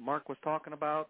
Mark 0.00 0.28
was 0.28 0.38
talking 0.42 0.72
about, 0.72 1.08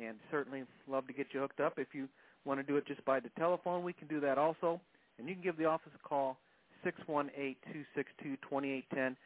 and 0.00 0.16
certainly 0.30 0.64
love 0.88 1.06
to 1.06 1.12
get 1.12 1.28
you 1.32 1.40
hooked 1.40 1.60
up. 1.60 1.74
If 1.78 1.88
you 1.92 2.08
want 2.44 2.60
to 2.60 2.64
do 2.64 2.76
it 2.76 2.86
just 2.86 3.04
by 3.04 3.20
the 3.20 3.30
telephone, 3.38 3.84
we 3.84 3.92
can 3.92 4.08
do 4.08 4.20
that 4.20 4.38
also. 4.38 4.80
And 5.18 5.28
you 5.28 5.34
can 5.34 5.42
give 5.42 5.56
the 5.56 5.66
office 5.66 5.92
a 5.94 6.08
call, 6.08 6.38
618-262-2810, 6.84 8.84
and 8.92 9.16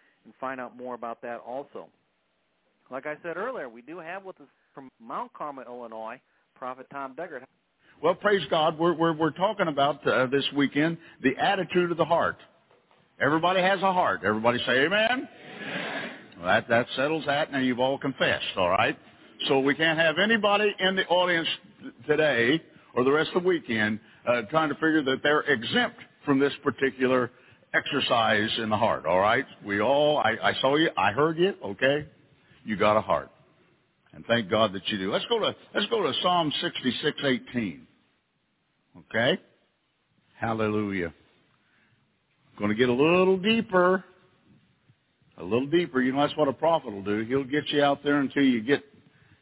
find 0.41 0.61
out 0.61 0.77
more 0.77 0.95
about 0.95 1.23
that 1.23 1.41
also. 1.47 1.87
Like 2.91 3.07
I 3.07 3.17
said 3.23 3.37
earlier, 3.37 3.69
we 3.69 3.83
do 3.83 3.99
have 3.99 4.25
with 4.25 4.41
us 4.41 4.49
from 4.75 4.91
Mount 5.01 5.33
Carmel, 5.33 5.65
Illinois, 5.67 6.21
Prophet 6.55 6.87
Tom 6.93 7.15
Deckard. 7.15 7.43
Well, 8.03 8.15
praise 8.15 8.43
God. 8.51 8.79
We're, 8.79 8.95
we're, 8.95 9.15
we're 9.15 9.31
talking 9.31 9.69
about 9.69 10.07
uh, 10.07 10.27
this 10.27 10.45
weekend 10.55 10.99
the 11.23 11.37
attitude 11.39 11.91
of 11.91 11.97
the 11.97 12.05
heart. 12.05 12.37
Everybody 13.19 13.63
has 13.63 13.81
a 13.81 13.93
heart. 13.93 14.21
Everybody 14.25 14.59
say 14.67 14.85
amen. 14.85 15.27
Well, 16.37 16.47
that, 16.47 16.69
that 16.69 16.87
settles 16.97 17.25
that. 17.27 17.53
Now 17.53 17.59
you've 17.61 17.81
all 17.81 17.99
confessed, 17.99 18.57
all 18.57 18.71
right? 18.71 18.99
So 19.49 19.61
we 19.61 19.75
can't 19.75 19.99
have 19.99 20.19
anybody 20.19 20.75
in 20.79 20.97
the 20.97 21.07
audience 21.07 21.49
today 22.07 22.63
or 22.95 23.05
the 23.05 23.13
rest 23.13 23.31
of 23.35 23.43
the 23.43 23.49
weekend 23.49 24.01
uh, 24.27 24.43
trying 24.43 24.69
to 24.69 24.75
figure 24.75 25.03
that 25.03 25.23
they're 25.23 25.41
exempt 25.43 25.97
from 26.25 26.39
this 26.39 26.53
particular 26.63 27.31
exercise 27.75 28.51
in 28.59 28.71
the 28.71 28.77
heart, 28.77 29.07
all 29.07 29.21
right? 29.21 29.45
We 29.65 29.81
all, 29.81 30.19
I, 30.19 30.37
I 30.43 30.55
saw 30.61 30.77
you, 30.77 30.91
I 30.97 31.13
heard 31.13 31.39
you, 31.39 31.55
okay? 31.65 32.07
You 32.65 32.77
got 32.77 32.97
a 32.97 33.01
heart. 33.01 33.31
And 34.13 34.25
thank 34.27 34.51
God 34.51 34.73
that 34.73 34.89
you 34.89 34.99
do. 34.99 35.13
Let's 35.13 35.27
go 35.27 35.39
to, 35.39 35.55
let's 35.75 35.87
go 35.89 36.03
to 36.03 36.13
Psalm 36.23 36.51
66:18. 36.63 37.81
Okay? 38.99 39.39
Hallelujah. 40.39 41.13
Going 42.59 42.71
to 42.71 42.75
get 42.75 42.89
a 42.89 42.95
little 42.95 43.37
deeper. 43.37 44.03
A 45.39 45.43
little 45.43 45.67
deeper. 45.67 46.01
You 46.01 46.13
know, 46.13 46.21
that's 46.21 46.37
what 46.37 46.49
a 46.49 46.53
prophet 46.53 46.93
will 46.93 47.03
do. 47.03 47.25
He'll 47.25 47.45
get 47.45 47.69
you 47.69 47.83
out 47.83 48.03
there 48.03 48.21
until 48.21 48.43
you 48.43 48.63
get 48.63 48.83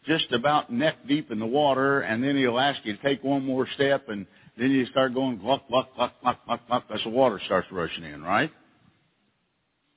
just 0.07 0.31
about 0.33 0.73
neck 0.73 0.97
deep 1.07 1.31
in 1.31 1.39
the 1.39 1.47
water, 1.47 2.01
and 2.01 2.23
then 2.23 2.37
he'll 2.37 2.59
ask 2.59 2.81
you 2.85 2.97
to 2.97 3.03
take 3.03 3.25
one 3.25 3.45
more 3.45 3.67
step, 3.75 4.09
and 4.09 4.27
then 4.59 4.71
you 4.71 4.87
start 4.87 5.15
going 5.15 5.39
gluck, 5.39 5.67
gluck, 5.69 5.95
gluck, 5.95 6.13
gluck, 6.23 6.45
gluck, 6.45 6.67
gluck, 6.67 6.85
as 6.93 7.01
the 7.05 7.11
water 7.11 7.41
starts 7.47 7.69
rushing 7.71 8.05
in, 8.05 8.23
right? 8.23 8.51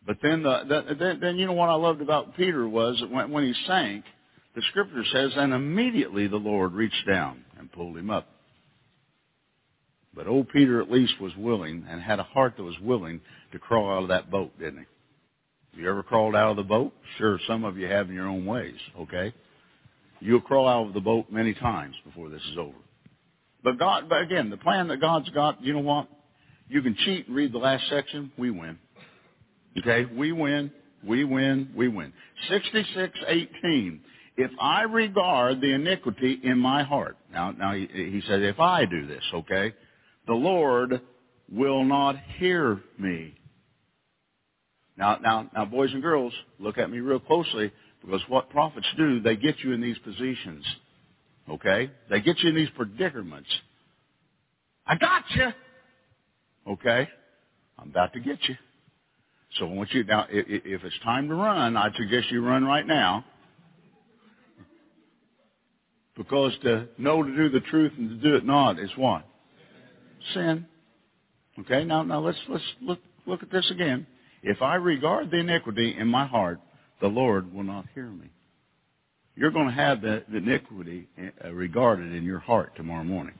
But 0.06 0.18
then, 0.22 0.44
the, 0.44 0.64
the, 0.68 0.96
then, 0.96 1.20
then 1.20 1.38
you 1.38 1.48
know 1.48 1.54
what 1.54 1.70
I 1.70 1.74
loved 1.74 2.02
about 2.02 2.38
Peter 2.38 2.68
was 2.68 2.98
that 3.02 3.12
when, 3.12 3.30
when 3.32 3.44
he 3.44 3.54
sank, 3.66 4.06
the 4.56 4.62
scripture 4.70 5.04
says, 5.12 5.34
and 5.36 5.54
immediately 5.54 6.28
the 6.28 6.38
Lord 6.38 6.74
reached 6.74 7.06
down 7.06 7.44
and 7.60 7.72
pulled 7.72 7.98
him 7.98 8.10
up. 8.10 8.28
But 10.16 10.28
old 10.28 10.50
Peter 10.50 10.82
at 10.82 10.90
least 10.90 11.20
was 11.20 11.36
willing 11.36 11.86
and 11.88 12.02
had 12.02 12.20
a 12.20 12.24
heart 12.24 12.54
that 12.58 12.64
was 12.64 12.80
willing 12.82 13.22
to 13.52 13.60
crawl 13.60 13.92
out 13.92 14.04
of 14.04 14.10
that 14.10 14.32
boat, 14.32 14.58
didn't 14.58 14.80
he? 14.80 14.86
You 15.78 15.90
ever 15.90 16.02
crawled 16.02 16.36
out 16.36 16.52
of 16.52 16.58
the 16.58 16.64
boat? 16.64 16.92
Sure, 17.18 17.40
some 17.48 17.64
of 17.64 17.78
you 17.78 17.86
have 17.88 18.10
in 18.10 18.16
your 18.16 18.28
own 18.28 18.46
ways, 18.46 18.78
okay? 19.00 19.32
You'll 20.20 20.42
crawl 20.42 20.68
out 20.68 20.88
of 20.88 20.94
the 20.96 21.00
boat 21.00 21.28
many 21.32 21.54
times 21.54 21.96
before 22.04 22.30
this 22.30 22.42
is 22.52 22.58
over. 22.58 22.78
But 23.64 23.78
God, 23.78 24.10
but 24.10 24.22
again, 24.22 24.50
the 24.50 24.58
plan 24.58 24.88
that 24.88 25.00
God's 25.00 25.30
got, 25.30 25.62
you 25.64 25.74
know 25.74 25.80
what? 25.80 26.08
You 26.68 26.82
can 26.82 26.96
cheat 27.06 27.28
and 27.28 27.36
read 27.36 27.54
the 27.54 27.60
last 27.60 27.88
section. 27.90 28.32
We 28.38 28.50
win. 28.50 28.80
Okay, 29.78 30.06
we 30.06 30.32
win. 30.32 30.72
We 31.06 31.24
win. 31.24 31.70
We 31.76 31.88
win. 31.88 32.12
66:18. 32.50 34.00
If 34.36 34.52
I 34.60 34.84
regard 34.84 35.62
the 35.62 35.74
iniquity 35.74 36.40
in 36.44 36.58
my 36.58 36.84
heart, 36.84 37.18
now, 37.32 37.52
now 37.52 37.74
he, 37.74 37.88
he 37.88 38.22
says, 38.28 38.42
if 38.44 38.60
I 38.60 38.86
do 38.86 39.08
this, 39.08 39.24
okay, 39.34 39.74
the 40.28 40.34
Lord 40.34 41.02
will 41.52 41.84
not 41.84 42.18
hear 42.38 42.82
me. 43.00 43.34
Now, 44.98 45.18
now, 45.22 45.50
now, 45.54 45.66
boys 45.66 45.92
and 45.94 46.02
girls, 46.02 46.34
look 46.60 46.78
at 46.78 46.90
me 46.90 47.00
real 47.00 47.20
closely 47.20 47.72
because 48.04 48.22
what 48.28 48.50
prophets 48.50 48.88
do, 48.98 49.22
they 49.22 49.36
get 49.36 49.60
you 49.60 49.74
in 49.74 49.82
these 49.82 49.98
positions. 50.00 50.66
Okay? 51.50 51.92
They 52.10 52.22
get 52.22 52.40
you 52.40 52.50
in 52.50 52.56
these 52.56 52.70
predicaments. 52.76 53.50
I 54.86 54.96
got 54.96 55.24
you. 55.36 55.50
Okay? 56.68 57.08
I'm 57.80 57.90
about 57.90 58.14
to 58.14 58.20
get 58.20 58.40
you. 58.48 58.56
So 59.60 59.66
I 59.68 59.74
want 59.74 59.92
you 59.94 60.04
now, 60.04 60.26
if 60.30 60.84
it's 60.84 61.00
time 61.04 61.30
to 61.30 61.36
run, 61.36 61.78
I'd 61.78 61.96
suggest 61.96 62.32
you 62.32 62.46
run 62.46 62.66
right 62.66 62.86
now. 62.86 63.26
Because 66.18 66.54
to 66.64 66.88
know 66.98 67.24
to 67.24 67.36
do 67.36 67.50
the 67.50 67.60
truth 67.62 67.94
and 67.98 68.10
to 68.10 68.16
do 68.30 68.36
it 68.36 68.46
not 68.46 68.80
is 68.80 68.90
what? 68.98 69.24
Sin. 70.34 70.66
Okay, 71.60 71.84
now 71.86 72.04
now 72.04 72.20
let's 72.20 72.38
let's 72.50 72.64
look 72.82 73.00
look 73.28 73.44
at 73.44 73.52
this 73.52 73.70
again. 73.72 74.08
If 74.48 74.62
I 74.62 74.76
regard 74.76 75.30
the 75.30 75.38
iniquity 75.38 75.94
in 76.00 76.08
my 76.08 76.26
heart, 76.26 76.62
the 77.02 77.08
Lord 77.08 77.54
will 77.54 77.64
not 77.64 77.86
hear 77.94 78.08
me. 78.08 78.30
You're 79.36 79.52
going 79.52 79.68
to 79.68 79.74
have 79.74 80.02
the, 80.02 80.24
the 80.30 80.38
iniquity 80.38 81.10
uh, 81.44 81.52
regarded 81.52 82.14
in 82.14 82.24
your 82.24 82.40
heart 82.40 82.74
tomorrow 82.78 83.04
morning. 83.04 83.36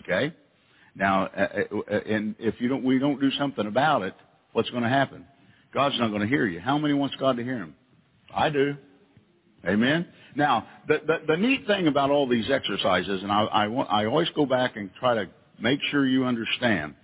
Okay? 0.00 0.34
Now, 0.96 1.26
uh, 1.26 1.62
uh, 1.90 1.94
and 2.06 2.34
if 2.40 2.56
you 2.60 2.68
don't, 2.68 2.82
we 2.82 2.98
don't 2.98 3.20
do 3.20 3.30
something 3.38 3.66
about 3.68 4.02
it, 4.02 4.14
what's 4.52 4.68
going 4.70 4.82
to 4.82 4.88
happen? 4.88 5.24
God's 5.72 5.96
not 6.00 6.08
going 6.08 6.22
to 6.22 6.26
hear 6.26 6.44
you. 6.44 6.58
How 6.58 6.76
many 6.76 6.92
wants 6.92 7.14
God 7.14 7.36
to 7.36 7.44
hear 7.44 7.58
him? 7.58 7.74
I 8.34 8.50
do. 8.50 8.76
Amen. 9.64 10.08
Now, 10.34 10.66
the, 10.88 11.00
the, 11.06 11.18
the 11.28 11.36
neat 11.36 11.68
thing 11.68 11.86
about 11.86 12.10
all 12.10 12.28
these 12.28 12.50
exercises, 12.50 13.22
and 13.22 13.30
I, 13.30 13.44
I, 13.44 13.64
I 13.66 14.06
always 14.06 14.28
go 14.30 14.44
back 14.44 14.76
and 14.76 14.90
try 14.98 15.14
to 15.14 15.28
make 15.60 15.78
sure 15.92 16.04
you 16.04 16.24
understand. 16.24 16.94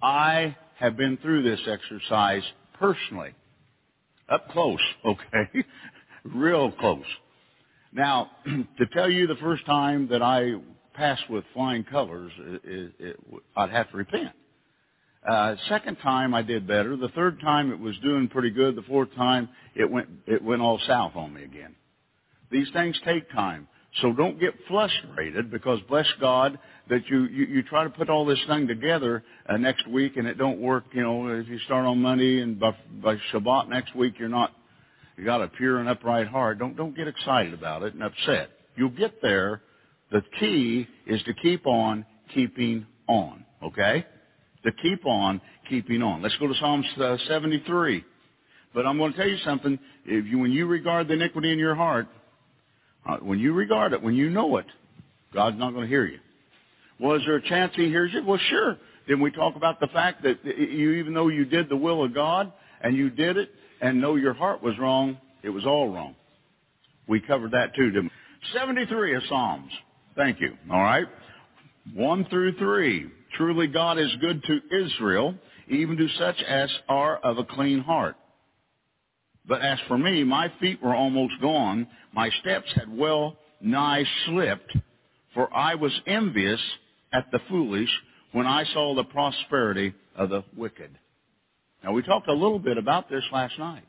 I 0.00 0.56
have 0.80 0.96
been 0.96 1.18
through 1.18 1.42
this 1.42 1.60
exercise 1.66 2.42
personally, 2.78 3.34
up 4.28 4.48
close, 4.48 4.80
okay, 5.04 5.64
real 6.24 6.72
close. 6.72 7.04
Now, 7.92 8.30
to 8.44 8.86
tell 8.92 9.10
you 9.10 9.26
the 9.26 9.36
first 9.36 9.66
time 9.66 10.08
that 10.08 10.22
I 10.22 10.54
passed 10.94 11.28
with 11.28 11.44
flying 11.52 11.84
colors, 11.84 12.32
it, 12.38 12.62
it, 12.64 12.92
it, 12.98 13.16
I'd 13.56 13.70
have 13.70 13.90
to 13.90 13.96
repent. 13.96 14.32
Uh, 15.28 15.54
second 15.68 15.96
time 15.96 16.32
I 16.32 16.40
did 16.40 16.66
better. 16.66 16.96
The 16.96 17.10
third 17.10 17.40
time 17.40 17.72
it 17.72 17.78
was 17.78 17.94
doing 17.98 18.28
pretty 18.28 18.50
good. 18.50 18.74
The 18.74 18.82
fourth 18.82 19.14
time 19.14 19.50
it 19.74 19.90
went 19.90 20.08
it 20.26 20.42
went 20.42 20.62
all 20.62 20.80
south 20.86 21.14
on 21.14 21.34
me 21.34 21.44
again. 21.44 21.74
These 22.50 22.68
things 22.72 22.98
take 23.04 23.30
time. 23.30 23.68
So 24.00 24.12
don't 24.12 24.38
get 24.38 24.54
frustrated 24.68 25.50
because 25.50 25.80
bless 25.88 26.06
God 26.20 26.58
that 26.88 27.08
you, 27.08 27.24
you, 27.24 27.46
you 27.46 27.62
try 27.62 27.84
to 27.84 27.90
put 27.90 28.08
all 28.08 28.24
this 28.24 28.38
thing 28.46 28.68
together 28.68 29.24
uh, 29.48 29.56
next 29.56 29.88
week 29.88 30.16
and 30.16 30.28
it 30.28 30.38
don't 30.38 30.60
work, 30.60 30.84
you 30.92 31.02
know, 31.02 31.26
if 31.28 31.48
you 31.48 31.58
start 31.60 31.84
on 31.86 32.00
Monday 32.00 32.40
and 32.40 32.58
by, 32.58 32.76
by 33.02 33.16
Shabbat 33.32 33.68
next 33.68 33.94
week 33.96 34.14
you're 34.18 34.28
not, 34.28 34.52
you 35.16 35.24
got 35.24 35.42
a 35.42 35.48
pure 35.48 35.78
and 35.78 35.88
upright 35.88 36.28
heart. 36.28 36.58
Don't, 36.58 36.76
don't 36.76 36.96
get 36.96 37.08
excited 37.08 37.52
about 37.52 37.82
it 37.82 37.94
and 37.94 38.02
upset. 38.02 38.50
You'll 38.76 38.90
get 38.90 39.20
there. 39.20 39.60
The 40.12 40.22
key 40.38 40.86
is 41.06 41.22
to 41.24 41.34
keep 41.34 41.66
on 41.66 42.06
keeping 42.32 42.86
on, 43.08 43.44
okay? 43.62 44.06
To 44.64 44.72
keep 44.72 45.04
on 45.04 45.40
keeping 45.68 46.00
on. 46.02 46.22
Let's 46.22 46.36
go 46.36 46.46
to 46.46 46.54
Psalms 46.54 46.86
uh, 46.96 47.16
73. 47.26 48.04
But 48.72 48.86
I'm 48.86 48.98
going 48.98 49.12
to 49.12 49.18
tell 49.18 49.28
you 49.28 49.38
something. 49.44 49.78
If 50.04 50.26
you, 50.26 50.38
when 50.38 50.52
you 50.52 50.66
regard 50.66 51.08
the 51.08 51.14
iniquity 51.14 51.52
in 51.52 51.58
your 51.58 51.74
heart, 51.74 52.06
uh, 53.06 53.16
when 53.18 53.38
you 53.38 53.52
regard 53.52 53.92
it, 53.92 54.02
when 54.02 54.14
you 54.14 54.30
know 54.30 54.56
it, 54.58 54.66
God's 55.34 55.58
not 55.58 55.70
going 55.70 55.84
to 55.84 55.88
hear 55.88 56.06
you. 56.06 56.18
Was 56.98 57.22
there 57.26 57.36
a 57.36 57.48
chance 57.48 57.72
He 57.74 57.86
hears 57.88 58.12
you? 58.12 58.24
Well, 58.24 58.40
sure. 58.50 58.76
Then 59.08 59.20
we 59.20 59.30
talk 59.30 59.56
about 59.56 59.80
the 59.80 59.86
fact 59.88 60.22
that 60.22 60.44
you, 60.44 60.92
even 60.92 61.14
though 61.14 61.28
you 61.28 61.44
did 61.44 61.68
the 61.68 61.76
will 61.76 62.04
of 62.04 62.14
God 62.14 62.52
and 62.80 62.96
you 62.96 63.10
did 63.10 63.36
it 63.36 63.50
and 63.80 64.00
know 64.00 64.16
your 64.16 64.34
heart 64.34 64.62
was 64.62 64.78
wrong, 64.78 65.18
it 65.42 65.48
was 65.48 65.64
all 65.64 65.88
wrong. 65.88 66.14
We 67.08 67.20
covered 67.20 67.52
that 67.52 67.74
too, 67.74 67.90
didn't 67.90 68.04
we? 68.04 68.10
73 68.52 69.16
of 69.16 69.22
Psalms. 69.28 69.72
Thank 70.14 70.40
you. 70.40 70.56
All 70.70 70.82
right. 70.82 71.06
1 71.94 72.26
through 72.26 72.56
3. 72.58 73.10
Truly 73.36 73.66
God 73.66 73.98
is 73.98 74.14
good 74.20 74.42
to 74.44 74.60
Israel, 74.84 75.34
even 75.68 75.96
to 75.96 76.08
such 76.18 76.42
as 76.46 76.70
are 76.88 77.16
of 77.18 77.38
a 77.38 77.44
clean 77.44 77.80
heart. 77.80 78.16
But 79.50 79.62
as 79.62 79.80
for 79.88 79.98
me, 79.98 80.22
my 80.22 80.52
feet 80.60 80.80
were 80.80 80.94
almost 80.94 81.34
gone. 81.42 81.88
My 82.14 82.30
steps 82.40 82.68
had 82.76 82.96
well 82.96 83.36
nigh 83.60 84.04
slipped, 84.24 84.76
for 85.34 85.52
I 85.52 85.74
was 85.74 85.90
envious 86.06 86.60
at 87.12 87.32
the 87.32 87.40
foolish 87.48 87.90
when 88.30 88.46
I 88.46 88.62
saw 88.72 88.94
the 88.94 89.02
prosperity 89.02 89.92
of 90.14 90.30
the 90.30 90.44
wicked. 90.56 90.96
Now 91.82 91.90
we 91.90 92.02
talked 92.02 92.28
a 92.28 92.32
little 92.32 92.60
bit 92.60 92.78
about 92.78 93.10
this 93.10 93.24
last 93.32 93.58
night. 93.58 93.82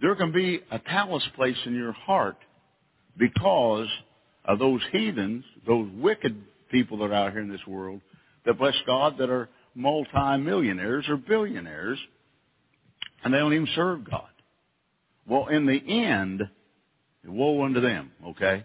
There 0.00 0.16
can 0.16 0.32
be 0.32 0.60
a 0.72 0.80
callous 0.80 1.22
place 1.36 1.58
in 1.64 1.74
your 1.76 1.92
heart 1.92 2.38
because 3.16 3.88
of 4.44 4.58
those 4.58 4.80
heathens, 4.90 5.44
those 5.68 5.88
wicked 5.94 6.36
people 6.72 6.98
that 6.98 7.12
are 7.12 7.14
out 7.14 7.30
here 7.30 7.42
in 7.42 7.48
this 7.48 7.64
world 7.64 8.00
that 8.44 8.58
bless 8.58 8.74
God 8.86 9.18
that 9.18 9.30
are 9.30 9.48
multi-millionaires 9.76 11.04
or 11.08 11.16
billionaires 11.16 12.00
and 13.24 13.32
they 13.32 13.38
don't 13.38 13.52
even 13.52 13.68
serve 13.74 14.08
God. 14.08 14.28
Well, 15.26 15.48
in 15.48 15.66
the 15.66 15.76
end, 15.76 16.42
woe 17.26 17.64
unto 17.64 17.80
them, 17.80 18.12
okay? 18.28 18.64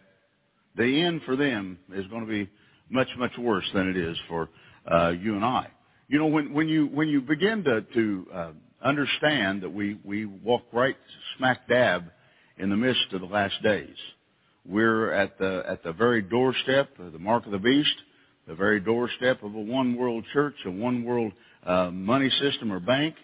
The 0.76 1.02
end 1.02 1.22
for 1.26 1.36
them 1.36 1.80
is 1.94 2.08
going 2.08 2.26
to 2.26 2.30
be 2.30 2.50
much, 2.90 3.10
much 3.18 3.38
worse 3.38 3.70
than 3.74 3.90
it 3.90 3.98
is 3.98 4.18
for 4.28 4.50
uh, 4.90 5.10
you 5.10 5.36
and 5.36 5.44
I. 5.44 5.68
You 6.08 6.20
know, 6.20 6.28
when, 6.28 6.54
when 6.54 6.68
you 6.68 6.88
when 6.88 7.08
you 7.08 7.22
begin 7.22 7.64
to 7.64 7.82
to 7.82 8.28
uh, 8.34 8.52
understand 8.84 9.64
that 9.64 9.74
we 9.74 9.98
we 10.04 10.26
walk 10.26 10.64
right 10.72 10.96
smack 11.38 11.68
dab 11.68 12.12
in 12.58 12.70
the 12.70 12.76
midst 12.76 13.14
of 13.14 13.22
the 13.22 13.28
last 13.28 13.56
days, 13.64 13.96
we're 14.66 15.12
at 15.12 15.38
the 15.40 15.64
at 15.68 15.84
the 15.84 15.94
very 15.94 16.22
doorstep 16.22 17.00
of 17.00 17.14
the 17.14 17.20
mark 17.20 17.46
of 17.46 17.52
the 17.52 17.58
beast, 17.58 17.96
the 18.48 18.56
very 18.56 18.80
doorstep 18.80 19.44
of 19.44 19.56
a 19.56 19.60
one 19.60 19.96
world 19.96 20.26
church, 20.34 20.56
a 20.66 20.72
one 20.72 21.04
world 21.04 21.32
uh, 21.66 21.90
money 21.90 22.30
system 22.42 22.72
or 22.72 22.80
bank, 22.80 23.16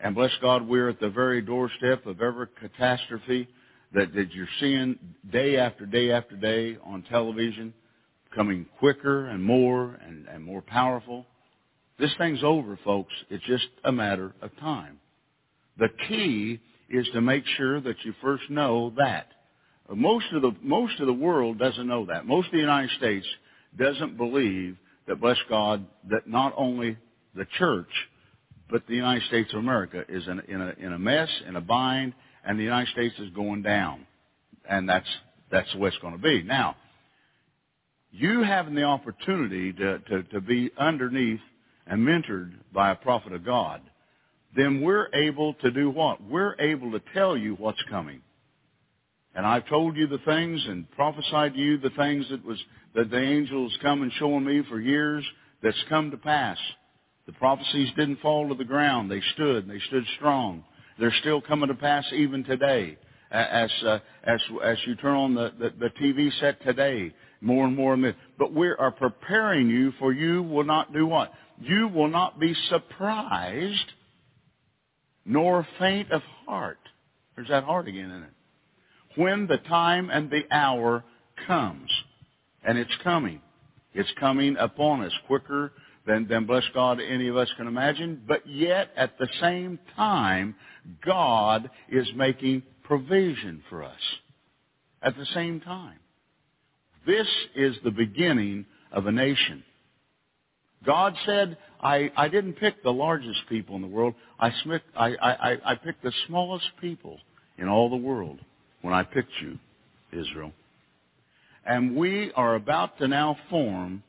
and 0.00 0.14
bless 0.14 0.32
God, 0.40 0.66
we're 0.66 0.88
at 0.88 1.00
the 1.00 1.10
very 1.10 1.40
doorstep 1.40 2.06
of 2.06 2.20
every 2.20 2.46
catastrophe 2.60 3.48
that, 3.92 4.12
that 4.14 4.32
you're 4.32 4.48
seeing 4.60 4.98
day 5.30 5.56
after 5.56 5.86
day 5.86 6.10
after 6.10 6.36
day 6.36 6.76
on 6.84 7.02
television, 7.02 7.72
coming 8.34 8.66
quicker 8.78 9.26
and 9.26 9.42
more 9.42 9.98
and, 10.06 10.26
and 10.26 10.44
more 10.44 10.62
powerful. 10.62 11.26
This 11.98 12.12
thing's 12.18 12.42
over, 12.42 12.78
folks. 12.84 13.12
It's 13.30 13.44
just 13.44 13.68
a 13.84 13.92
matter 13.92 14.34
of 14.42 14.50
time. 14.58 14.98
The 15.78 15.88
key 16.08 16.60
is 16.90 17.08
to 17.14 17.20
make 17.20 17.44
sure 17.56 17.80
that 17.80 17.96
you 18.04 18.12
first 18.20 18.50
know 18.50 18.92
that. 18.96 19.28
Most 19.92 20.26
of 20.32 20.42
the, 20.42 20.52
most 20.62 20.98
of 21.00 21.06
the 21.06 21.12
world 21.12 21.58
doesn't 21.58 21.86
know 21.86 22.06
that. 22.06 22.26
Most 22.26 22.46
of 22.46 22.52
the 22.52 22.58
United 22.58 22.90
States 22.96 23.26
doesn't 23.78 24.16
believe 24.16 24.76
that, 25.06 25.20
bless 25.20 25.36
God, 25.48 25.86
that 26.10 26.26
not 26.26 26.54
only 26.56 26.96
the 27.34 27.46
church 27.58 27.88
but 28.70 28.86
the 28.86 28.94
United 28.94 29.24
States 29.24 29.52
of 29.52 29.58
America 29.58 30.04
is 30.08 30.26
in, 30.26 30.40
in, 30.48 30.60
a, 30.60 30.74
in 30.78 30.92
a 30.92 30.98
mess, 30.98 31.28
in 31.46 31.56
a 31.56 31.60
bind, 31.60 32.14
and 32.44 32.58
the 32.58 32.62
United 32.62 32.90
States 32.90 33.14
is 33.18 33.30
going 33.30 33.62
down. 33.62 34.06
And 34.68 34.88
that's, 34.88 35.08
that's 35.50 35.70
the 35.72 35.78
way 35.78 35.88
it's 35.88 35.98
going 35.98 36.14
to 36.14 36.22
be. 36.22 36.42
Now, 36.42 36.76
you 38.10 38.42
having 38.42 38.74
the 38.74 38.84
opportunity 38.84 39.72
to, 39.72 39.98
to, 39.98 40.22
to 40.24 40.40
be 40.40 40.70
underneath 40.78 41.40
and 41.86 42.06
mentored 42.06 42.52
by 42.72 42.90
a 42.90 42.94
prophet 42.94 43.32
of 43.32 43.44
God, 43.44 43.80
then 44.56 44.80
we're 44.80 45.08
able 45.12 45.54
to 45.54 45.70
do 45.70 45.90
what? 45.90 46.22
We're 46.22 46.54
able 46.58 46.92
to 46.92 47.00
tell 47.12 47.36
you 47.36 47.54
what's 47.54 47.82
coming. 47.90 48.22
And 49.34 49.44
I've 49.44 49.66
told 49.66 49.96
you 49.96 50.06
the 50.06 50.18
things 50.18 50.64
and 50.68 50.90
prophesied 50.92 51.54
to 51.54 51.58
you 51.58 51.78
the 51.78 51.90
things 51.90 52.24
that 52.30 52.44
was 52.44 52.58
that 52.94 53.10
the 53.10 53.20
angels 53.20 53.76
come 53.82 54.02
and 54.02 54.12
showing 54.18 54.44
me 54.44 54.62
for 54.68 54.80
years 54.80 55.24
that's 55.62 55.82
come 55.88 56.12
to 56.12 56.16
pass. 56.16 56.58
The 57.26 57.32
prophecies 57.32 57.90
didn't 57.96 58.20
fall 58.20 58.48
to 58.48 58.54
the 58.54 58.64
ground. 58.64 59.10
They 59.10 59.22
stood. 59.34 59.68
They 59.68 59.80
stood 59.88 60.04
strong. 60.16 60.64
They're 60.98 61.14
still 61.20 61.40
coming 61.40 61.68
to 61.68 61.74
pass 61.74 62.04
even 62.12 62.44
today. 62.44 62.98
As 63.30 63.70
uh, 63.84 63.98
as 64.22 64.40
as 64.62 64.78
you 64.86 64.94
turn 64.94 65.16
on 65.16 65.34
the, 65.34 65.52
the, 65.58 65.70
the 65.78 65.90
TV 66.00 66.30
set 66.38 66.62
today, 66.62 67.12
more 67.40 67.66
and 67.66 67.74
more. 67.74 67.96
But 68.38 68.52
we 68.52 68.68
are 68.68 68.92
preparing 68.92 69.68
you 69.68 69.92
for 69.98 70.12
you 70.12 70.42
will 70.42 70.64
not 70.64 70.92
do 70.92 71.06
what? 71.06 71.32
You 71.60 71.88
will 71.88 72.08
not 72.08 72.38
be 72.38 72.54
surprised 72.68 73.92
nor 75.24 75.66
faint 75.78 76.12
of 76.12 76.22
heart. 76.46 76.78
There's 77.34 77.48
that 77.48 77.64
heart 77.64 77.88
again 77.88 78.10
in 78.10 78.22
it. 78.22 78.30
When 79.16 79.46
the 79.46 79.58
time 79.58 80.10
and 80.10 80.30
the 80.30 80.42
hour 80.50 81.04
comes. 81.46 81.90
And 82.62 82.78
it's 82.78 82.96
coming. 83.02 83.40
It's 83.92 84.12
coming 84.18 84.56
upon 84.58 85.04
us 85.04 85.12
quicker 85.26 85.72
than, 86.06 86.28
than 86.28 86.46
bless 86.46 86.64
God, 86.74 87.00
any 87.00 87.28
of 87.28 87.36
us 87.36 87.48
can 87.56 87.66
imagine. 87.66 88.22
But 88.26 88.46
yet, 88.46 88.90
at 88.96 89.18
the 89.18 89.28
same 89.40 89.78
time, 89.96 90.54
God 91.04 91.70
is 91.88 92.06
making 92.14 92.62
provision 92.84 93.62
for 93.70 93.82
us. 93.82 94.00
At 95.02 95.16
the 95.16 95.26
same 95.34 95.60
time. 95.60 95.98
This 97.06 97.26
is 97.54 97.76
the 97.84 97.90
beginning 97.90 98.66
of 98.92 99.06
a 99.06 99.12
nation. 99.12 99.62
God 100.84 101.14
said, 101.26 101.56
I, 101.80 102.10
I 102.16 102.28
didn't 102.28 102.54
pick 102.54 102.82
the 102.82 102.92
largest 102.92 103.40
people 103.48 103.76
in 103.76 103.82
the 103.82 103.88
world. 103.88 104.14
I, 104.38 104.50
I, 104.96 105.08
I, 105.16 105.56
I 105.64 105.74
picked 105.76 106.02
the 106.02 106.12
smallest 106.26 106.66
people 106.80 107.18
in 107.58 107.68
all 107.68 107.90
the 107.90 107.96
world 107.96 108.38
when 108.82 108.94
I 108.94 109.02
picked 109.02 109.32
you, 109.40 109.58
Israel. 110.12 110.52
And 111.66 111.96
we 111.96 112.32
are 112.32 112.54
about 112.54 112.98
to 112.98 113.08
now 113.08 113.36
form 113.48 114.02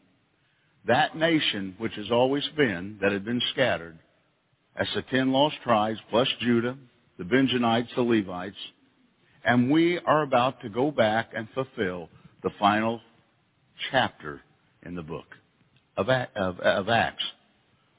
that 0.88 1.16
nation 1.18 1.76
which 1.78 1.94
has 1.94 2.12
always 2.12 2.48
been, 2.56 2.98
that 3.02 3.12
had 3.12 3.26
been 3.26 3.42
scattered, 3.52 3.98
as 4.76 4.88
the 4.94 5.02
ten 5.04 5.32
lost 5.32 5.56
tribes, 5.64 6.00
plus 6.10 6.28
Judah, 6.42 6.78
the 7.18 7.24
Benjamites, 7.24 7.90
the 7.96 8.02
Levites, 8.02 8.58
and 9.44 9.72
we 9.72 10.00
are 10.00 10.22
about 10.22 10.62
to 10.62 10.70
go 10.70 10.92
back 10.92 11.32
and 11.36 11.48
fulfill 11.54 12.10
the 12.44 12.50
final 12.60 13.00
chapter 13.92 14.42
in 14.84 14.96
the 14.96 15.02
book 15.04 15.26
of, 15.98 16.10
Acts. 16.10 17.24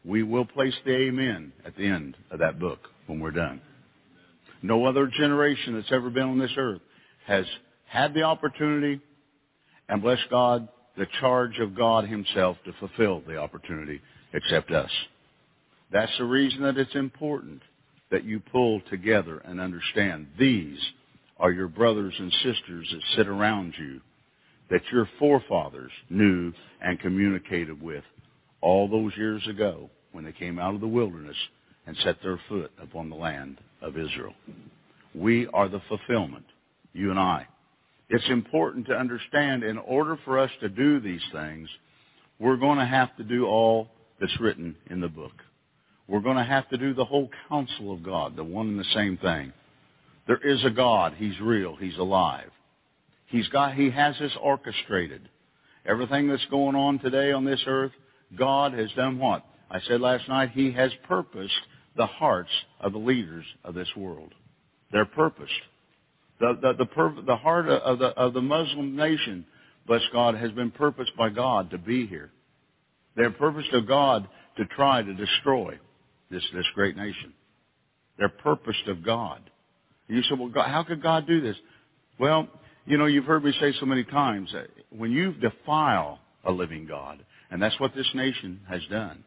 We 0.05 0.23
will 0.23 0.45
place 0.45 0.75
the 0.85 0.95
amen 0.95 1.53
at 1.65 1.77
the 1.77 1.87
end 1.87 2.17
of 2.31 2.41
that 2.41 2.59
book 2.59 2.79
when 3.07 3.21
we're 3.21 3.31
done. 3.31 3.61
No 4.63 4.85
other 4.87 5.07
generation 5.07 5.75
that's 5.75 5.93
ever 5.93 6.11
been 6.11 6.25
on 6.25 6.39
this 6.39 6.55
earth 6.57 6.81
has 7.27 7.45
had 7.87 8.15
the 8.15 8.23
opportunity 8.23 9.01
and 9.89 10.03
bless 10.03 10.19
God, 10.31 10.69
the 10.97 11.07
charge 11.21 11.59
of 11.59 11.77
God 11.77 12.09
himself 12.09 12.57
to 12.65 12.73
fulfill 12.75 13.23
the 13.27 13.37
opportunity 13.37 14.01
except 14.33 14.71
us. 14.71 14.91
That's 15.93 16.17
the 16.19 16.25
reason 16.25 16.63
that 16.63 16.79
it's 16.79 16.95
important 16.95 17.63
that 18.11 18.25
you 18.25 18.41
pull 18.41 18.81
together 18.91 19.39
and 19.39 19.61
understand 19.61 20.29
these 20.39 20.79
are 21.39 21.53
your 21.53 21.69
brothers 21.69 22.15
and 22.19 22.33
sisters 22.33 22.89
that 22.93 23.03
sit 23.17 23.29
around 23.29 23.75
you 23.79 24.01
that 24.71 24.83
your 24.93 25.09
forefathers 25.19 25.93
knew 26.11 26.53
and 26.81 26.99
communicated 27.01 27.81
with 27.81 28.05
all 28.61 28.89
those 28.89 29.13
years 29.17 29.47
ago 29.49 29.91
when 30.13 30.25
they 30.25 30.33
came 30.33 30.59
out 30.59 30.75
of 30.75 30.81
the 30.81 30.89
wilderness 30.89 31.37
and 31.87 31.97
set 32.03 32.17
their 32.23 32.41
foot 32.49 32.73
upon 32.83 33.09
the 33.09 33.17
land 33.17 33.59
of 33.81 33.97
Israel. 33.97 34.35
We 35.15 35.47
are 35.49 35.69
the 35.69 35.83
fulfillment, 35.89 36.47
you 36.93 37.11
and 37.11 37.19
I. 37.19 37.47
It's 38.09 38.29
important 38.29 38.87
to 38.87 38.95
understand 38.95 39.65
in 39.65 39.79
order 39.79 40.19
for 40.25 40.39
us 40.39 40.51
to 40.61 40.69
do 40.69 41.01
these 41.01 41.25
things, 41.33 41.69
we're 42.39 42.57
going 42.57 42.79
to 42.79 42.87
have 42.87 43.17
to 43.17 43.25
do 43.25 43.47
all 43.47 43.89
that's 44.21 44.41
written 44.41 44.77
in 44.91 45.01
the 45.01 45.09
book. 45.09 45.33
We're 46.09 46.21
going 46.21 46.37
to 46.37 46.45
have 46.45 46.69
to 46.69 46.79
do 46.79 46.95
the 46.95 47.05
whole 47.05 47.29
counsel 47.49 47.93
of 47.93 48.05
God, 48.05 48.37
the 48.37 48.45
one 48.45 48.69
and 48.69 48.79
the 48.79 48.85
same 48.95 49.17
thing. 49.17 49.53
There 50.27 50.39
is 50.39 50.65
a 50.65 50.71
God. 50.71 51.15
He's 51.17 51.39
real. 51.41 51.77
He's 51.77 51.97
alive. 51.99 52.51
He's 53.27 53.49
got, 53.49 53.75
he 53.75 53.91
has 53.91 54.17
this 54.21 54.37
orchestrated. 54.41 55.29
Everything 55.85 56.29
that's 56.29 56.45
going 56.47 56.77
on 56.77 57.01
today 57.01 57.33
on 57.33 57.45
this 57.45 57.63
earth, 57.67 57.93
God 58.39 58.73
has 58.73 58.91
done 58.93 59.19
what? 59.19 59.45
I 59.71 59.81
said 59.81 60.01
last 60.01 60.29
night, 60.29 60.51
He 60.53 60.73
has 60.73 60.93
purposed 61.09 61.55
the 61.97 62.07
hearts 62.07 62.51
of 62.81 62.93
the 62.93 62.99
leaders 62.99 63.45
of 63.65 63.75
this 63.75 63.89
world. 63.97 64.33
They're 64.93 65.07
purposed. 65.07 65.53
The, 66.39 66.59
the, 66.61 66.85
the, 66.85 67.23
the 67.27 67.37
heart 67.37 67.69
of 67.69 67.99
the, 67.99 68.07
of 68.09 68.35
the 68.35 68.43
Muslim 68.43 68.97
nation, 68.97 69.47
bless 69.87 70.03
God, 70.13 70.35
has 70.35 70.51
been 70.53 70.71
purposed 70.71 71.17
by 71.17 71.31
God 71.31 71.71
to 71.71 71.79
be 71.79 72.07
here. 72.07 72.31
They're 73.17 73.31
purposed 73.31 73.73
of 73.73 73.89
God 73.89 74.29
to 74.59 74.67
try 74.67 75.03
to 75.03 75.15
destroy 75.15 75.79
this, 76.31 76.45
this 76.55 76.67
great 76.75 76.97
nation. 76.97 77.33
They're 78.19 78.29
purposed 78.29 78.87
of 78.89 79.05
God. 79.05 79.51
You 80.09 80.23
say, 80.23 80.35
well, 80.39 80.49
God, 80.49 80.69
how 80.69 80.85
could 80.85 81.03
God 81.03 81.27
do 81.27 81.41
this? 81.41 81.57
Well, 82.19 82.49
you 82.85 82.97
know, 82.99 83.07
you've 83.07 83.25
heard 83.25 83.45
me 83.45 83.53
say 83.61 83.73
so 83.81 83.87
many 83.87 84.05
times 84.05 84.51
that 84.53 84.69
when 84.91 85.11
you 85.11 85.33
defile 85.33 86.21
a 86.45 86.53
living 86.53 86.87
God, 86.87 87.25
and 87.51 87.61
that's 87.61 87.79
what 87.81 87.95
this 87.95 88.09
nation 88.15 88.61
has 88.69 88.81
done, 88.91 89.25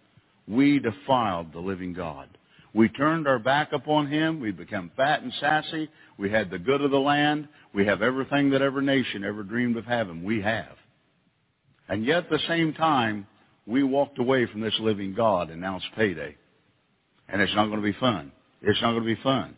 we 0.47 0.79
defiled 0.79 1.53
the 1.53 1.59
living 1.59 1.93
God. 1.93 2.29
We 2.73 2.89
turned 2.89 3.27
our 3.27 3.39
back 3.39 3.73
upon 3.73 4.07
him. 4.07 4.39
We 4.39 4.51
become 4.51 4.91
fat 4.95 5.23
and 5.23 5.33
sassy. 5.39 5.89
We 6.17 6.29
had 6.29 6.49
the 6.49 6.59
good 6.59 6.81
of 6.81 6.91
the 6.91 6.99
land. 6.99 7.47
We 7.73 7.85
have 7.85 8.01
everything 8.01 8.51
that 8.51 8.61
every 8.61 8.83
nation 8.83 9.23
ever 9.23 9.43
dreamed 9.43 9.77
of 9.77 9.85
having. 9.85 10.23
We 10.23 10.41
have. 10.41 10.75
And 11.88 12.05
yet 12.05 12.25
at 12.25 12.29
the 12.29 12.39
same 12.47 12.73
time, 12.73 13.25
we 13.65 13.83
walked 13.83 14.19
away 14.19 14.45
from 14.45 14.61
this 14.61 14.77
living 14.79 15.13
God 15.13 15.49
and 15.49 15.61
now 15.61 15.77
it's 15.77 15.85
payday. 15.95 16.35
And 17.27 17.41
it's 17.41 17.53
not 17.55 17.65
going 17.65 17.81
to 17.81 17.83
be 17.83 17.97
fun. 17.99 18.31
It's 18.61 18.81
not 18.81 18.91
going 18.91 19.03
to 19.03 19.15
be 19.15 19.21
fun 19.21 19.55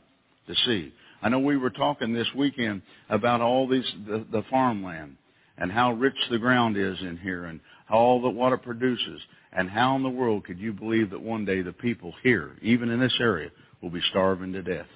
to 0.48 0.56
see. 0.66 0.94
I 1.22 1.30
know 1.30 1.40
we 1.40 1.58
were 1.58 1.70
talking 1.70 2.14
this 2.14 2.28
weekend 2.36 2.82
about 3.10 3.42
all 3.42 3.68
these 3.68 3.90
the, 4.08 4.26
the 4.32 4.44
farmland 4.50 5.18
and 5.58 5.72
how 5.72 5.94
rich 5.94 6.16
the 6.30 6.40
ground 6.40 6.78
is 6.78 6.98
in 7.02 7.18
here 7.18 7.46
and 7.46 7.60
all 7.92 8.22
that 8.22 8.30
water 8.30 8.58
produces 8.58 9.22
and 9.52 9.70
how 9.70 9.96
in 9.96 10.04
the 10.04 10.10
world 10.10 10.46
could 10.46 10.60
you 10.60 10.74
believe 10.74 11.10
that 11.10 11.22
one 11.22 11.46
day 11.46 11.62
the 11.62 11.74
people 11.74 12.14
here, 12.24 12.52
even 12.62 12.90
in 12.90 13.00
this 13.00 13.18
area, 13.20 13.50
will 13.82 13.90
be 13.90 14.02
starving 14.10 14.54
to 14.54 14.62
death? 14.62 14.88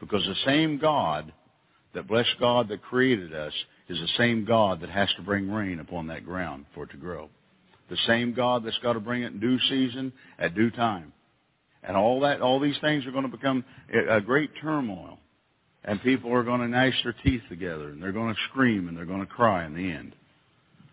Because 0.00 0.24
the 0.24 0.50
same 0.50 0.78
God 0.78 1.32
that 1.94 2.08
blessed 2.08 2.36
God 2.38 2.68
that 2.68 2.82
created 2.82 3.34
us 3.34 3.52
is 3.88 3.98
the 3.98 4.08
same 4.16 4.44
God 4.44 4.80
that 4.80 4.90
has 4.90 5.08
to 5.16 5.22
bring 5.22 5.50
rain 5.50 5.80
upon 5.80 6.06
that 6.06 6.24
ground 6.24 6.64
for 6.74 6.84
it 6.84 6.90
to 6.90 6.96
grow. 6.96 7.28
The 7.90 7.98
same 8.06 8.32
God 8.32 8.64
that's 8.64 8.78
got 8.78 8.92
to 8.92 9.00
bring 9.00 9.22
it 9.22 9.32
in 9.32 9.40
due 9.40 9.58
season 9.68 10.12
at 10.38 10.54
due 10.54 10.70
time. 10.70 11.12
And 11.82 11.96
all 11.96 12.20
that, 12.20 12.40
all 12.40 12.60
these 12.60 12.78
things 12.80 13.04
are 13.06 13.10
going 13.10 13.28
to 13.28 13.36
become 13.36 13.64
a 13.92 14.20
great 14.20 14.50
turmoil. 14.60 15.18
And 15.82 16.00
people 16.02 16.32
are 16.32 16.44
going 16.44 16.60
to 16.60 16.68
gnash 16.68 17.02
their 17.02 17.14
teeth 17.24 17.42
together 17.48 17.88
and 17.88 18.02
they're 18.02 18.12
going 18.12 18.34
to 18.34 18.40
scream 18.50 18.88
and 18.88 18.96
they're 18.96 19.06
going 19.06 19.20
to 19.20 19.26
cry 19.26 19.64
in 19.64 19.74
the 19.74 19.90
end. 19.90 20.14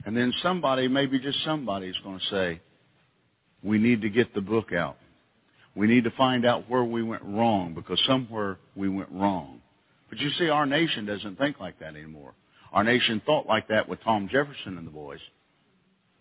And 0.05 0.15
then 0.15 0.33
somebody, 0.41 0.87
maybe 0.87 1.19
just 1.19 1.43
somebody 1.43 1.87
is 1.87 1.95
going 2.03 2.19
to 2.19 2.25
say, 2.25 2.61
we 3.63 3.77
need 3.77 4.01
to 4.01 4.09
get 4.09 4.33
the 4.33 4.41
book 4.41 4.71
out. 4.71 4.97
We 5.75 5.87
need 5.87 6.05
to 6.05 6.11
find 6.11 6.45
out 6.45 6.69
where 6.69 6.83
we 6.83 7.03
went 7.03 7.23
wrong 7.23 7.73
because 7.73 8.01
somewhere 8.07 8.57
we 8.75 8.89
went 8.89 9.09
wrong. 9.11 9.61
But 10.09 10.19
you 10.19 10.29
see, 10.31 10.49
our 10.49 10.65
nation 10.65 11.05
doesn't 11.05 11.37
think 11.37 11.59
like 11.59 11.79
that 11.79 11.95
anymore. 11.95 12.33
Our 12.71 12.83
nation 12.83 13.21
thought 13.25 13.47
like 13.47 13.67
that 13.67 13.87
with 13.87 14.01
Tom 14.03 14.29
Jefferson 14.31 14.77
and 14.77 14.87
the 14.87 14.91
boys. 14.91 15.19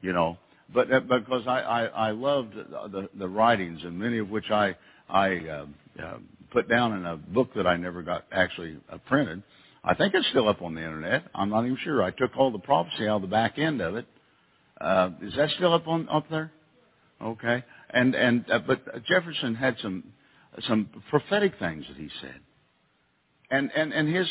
You 0.00 0.12
know, 0.12 0.36
but 0.72 0.92
uh, 0.92 1.00
because 1.00 1.46
I, 1.46 1.60
I, 1.60 1.84
I 1.84 2.10
loved 2.10 2.54
the, 2.54 2.88
the, 2.88 3.08
the 3.18 3.28
writings 3.28 3.80
and 3.84 3.98
many 3.98 4.18
of 4.18 4.28
which 4.30 4.50
I, 4.50 4.76
I 5.08 5.36
uh, 5.36 5.66
uh, 6.02 6.18
put 6.50 6.68
down 6.68 6.96
in 6.96 7.06
a 7.06 7.16
book 7.16 7.50
that 7.56 7.66
I 7.66 7.76
never 7.76 8.02
got 8.02 8.24
actually 8.32 8.76
uh, 8.90 8.98
printed. 9.08 9.42
I 9.88 9.94
think 9.94 10.14
it's 10.14 10.26
still 10.28 10.48
up 10.48 10.62
on 10.62 10.74
the 10.74 10.80
internet. 10.82 11.22
I'm 11.32 11.50
not 11.50 11.64
even 11.64 11.78
sure. 11.84 12.02
I 12.02 12.10
took 12.10 12.36
all 12.36 12.50
the 12.50 12.58
prophecy 12.58 13.06
out 13.06 13.16
of 13.16 13.22
the 13.22 13.28
back 13.28 13.56
end 13.56 13.80
of 13.80 13.94
it. 13.94 14.06
Uh, 14.80 15.10
is 15.22 15.34
that 15.36 15.50
still 15.50 15.72
up 15.72 15.86
on 15.86 16.08
up 16.08 16.28
there? 16.28 16.50
Okay. 17.22 17.64
And 17.90 18.14
and 18.16 18.44
uh, 18.50 18.58
but 18.66 19.04
Jefferson 19.04 19.54
had 19.54 19.76
some 19.80 20.02
some 20.66 20.88
prophetic 21.08 21.52
things 21.60 21.84
that 21.88 21.96
he 21.96 22.10
said. 22.20 22.40
And 23.48 23.70
and 23.76 23.92
and 23.92 24.12
his 24.12 24.28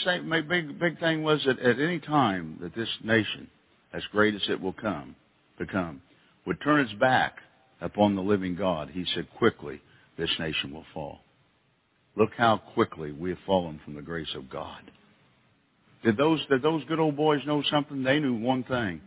big 0.50 0.78
big 0.78 1.00
thing 1.00 1.24
was 1.24 1.42
that 1.46 1.58
at 1.60 1.80
any 1.80 2.00
time 2.00 2.58
that 2.62 2.76
this 2.76 2.90
nation, 3.02 3.50
as 3.94 4.04
great 4.12 4.36
as 4.36 4.44
it 4.50 4.60
will 4.60 4.74
come, 4.74 5.16
become, 5.58 6.02
would 6.46 6.62
turn 6.62 6.82
its 6.82 6.94
back 6.94 7.38
upon 7.80 8.16
the 8.16 8.22
living 8.22 8.56
God, 8.56 8.90
he 8.90 9.06
said, 9.16 9.28
quickly 9.38 9.82
this 10.18 10.32
nation 10.38 10.74
will 10.74 10.86
fall. 10.94 11.20
Look 12.18 12.32
how 12.38 12.58
quickly 12.58 13.14
we 13.14 13.30
have 13.30 13.40
fallen 13.46 13.80
from 13.84 13.96
the 13.96 14.02
grace 14.02 14.34
of 14.36 14.50
God. 14.50 14.92
Did 16.06 16.18
those, 16.18 16.40
did 16.50 16.62
those 16.62 16.84
good 16.86 17.00
old 17.00 17.18
boys 17.18 17.42
know 17.48 17.64
something? 17.72 18.04
They 18.04 18.20
knew 18.20 18.36
one 18.36 18.64
thing. 18.64 19.02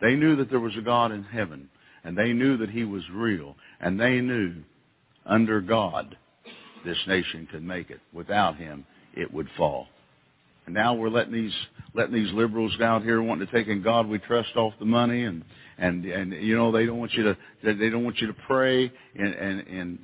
They 0.00 0.14
knew 0.14 0.36
that 0.36 0.50
there 0.50 0.60
was 0.60 0.76
a 0.78 0.82
God 0.82 1.10
in 1.10 1.24
heaven, 1.24 1.68
and 2.04 2.16
they 2.16 2.32
knew 2.32 2.56
that 2.58 2.70
he 2.70 2.84
was 2.84 3.02
real, 3.12 3.56
and 3.80 3.98
they 3.98 4.20
knew 4.20 4.54
under 5.26 5.60
God 5.60 6.16
this 6.84 6.98
nation 7.08 7.48
could 7.50 7.64
make 7.64 7.90
it. 7.90 8.00
Without 8.12 8.56
him, 8.56 8.86
it 9.14 9.34
would 9.34 9.48
fall. 9.56 9.88
And 10.66 10.74
now 10.74 10.94
we're 10.94 11.10
letting 11.10 11.32
these 11.32 11.52
letting 11.92 12.14
these 12.14 12.32
liberals 12.32 12.74
down 12.78 13.02
here 13.02 13.20
wanting 13.20 13.46
to 13.46 13.52
take 13.52 13.68
in 13.68 13.82
God 13.82 14.06
we 14.06 14.18
trust 14.18 14.56
off 14.56 14.72
the 14.78 14.86
money 14.86 15.24
and 15.24 15.44
and 15.76 16.04
and 16.06 16.32
you 16.32 16.56
know 16.56 16.72
they 16.72 16.86
don't 16.86 16.98
want 16.98 17.12
you 17.12 17.24
to 17.24 17.36
they 17.62 17.90
don't 17.90 18.04
want 18.04 18.18
you 18.18 18.28
to 18.28 18.36
pray 18.46 18.90
and 19.14 19.34
and 19.34 19.66
and 19.66 19.98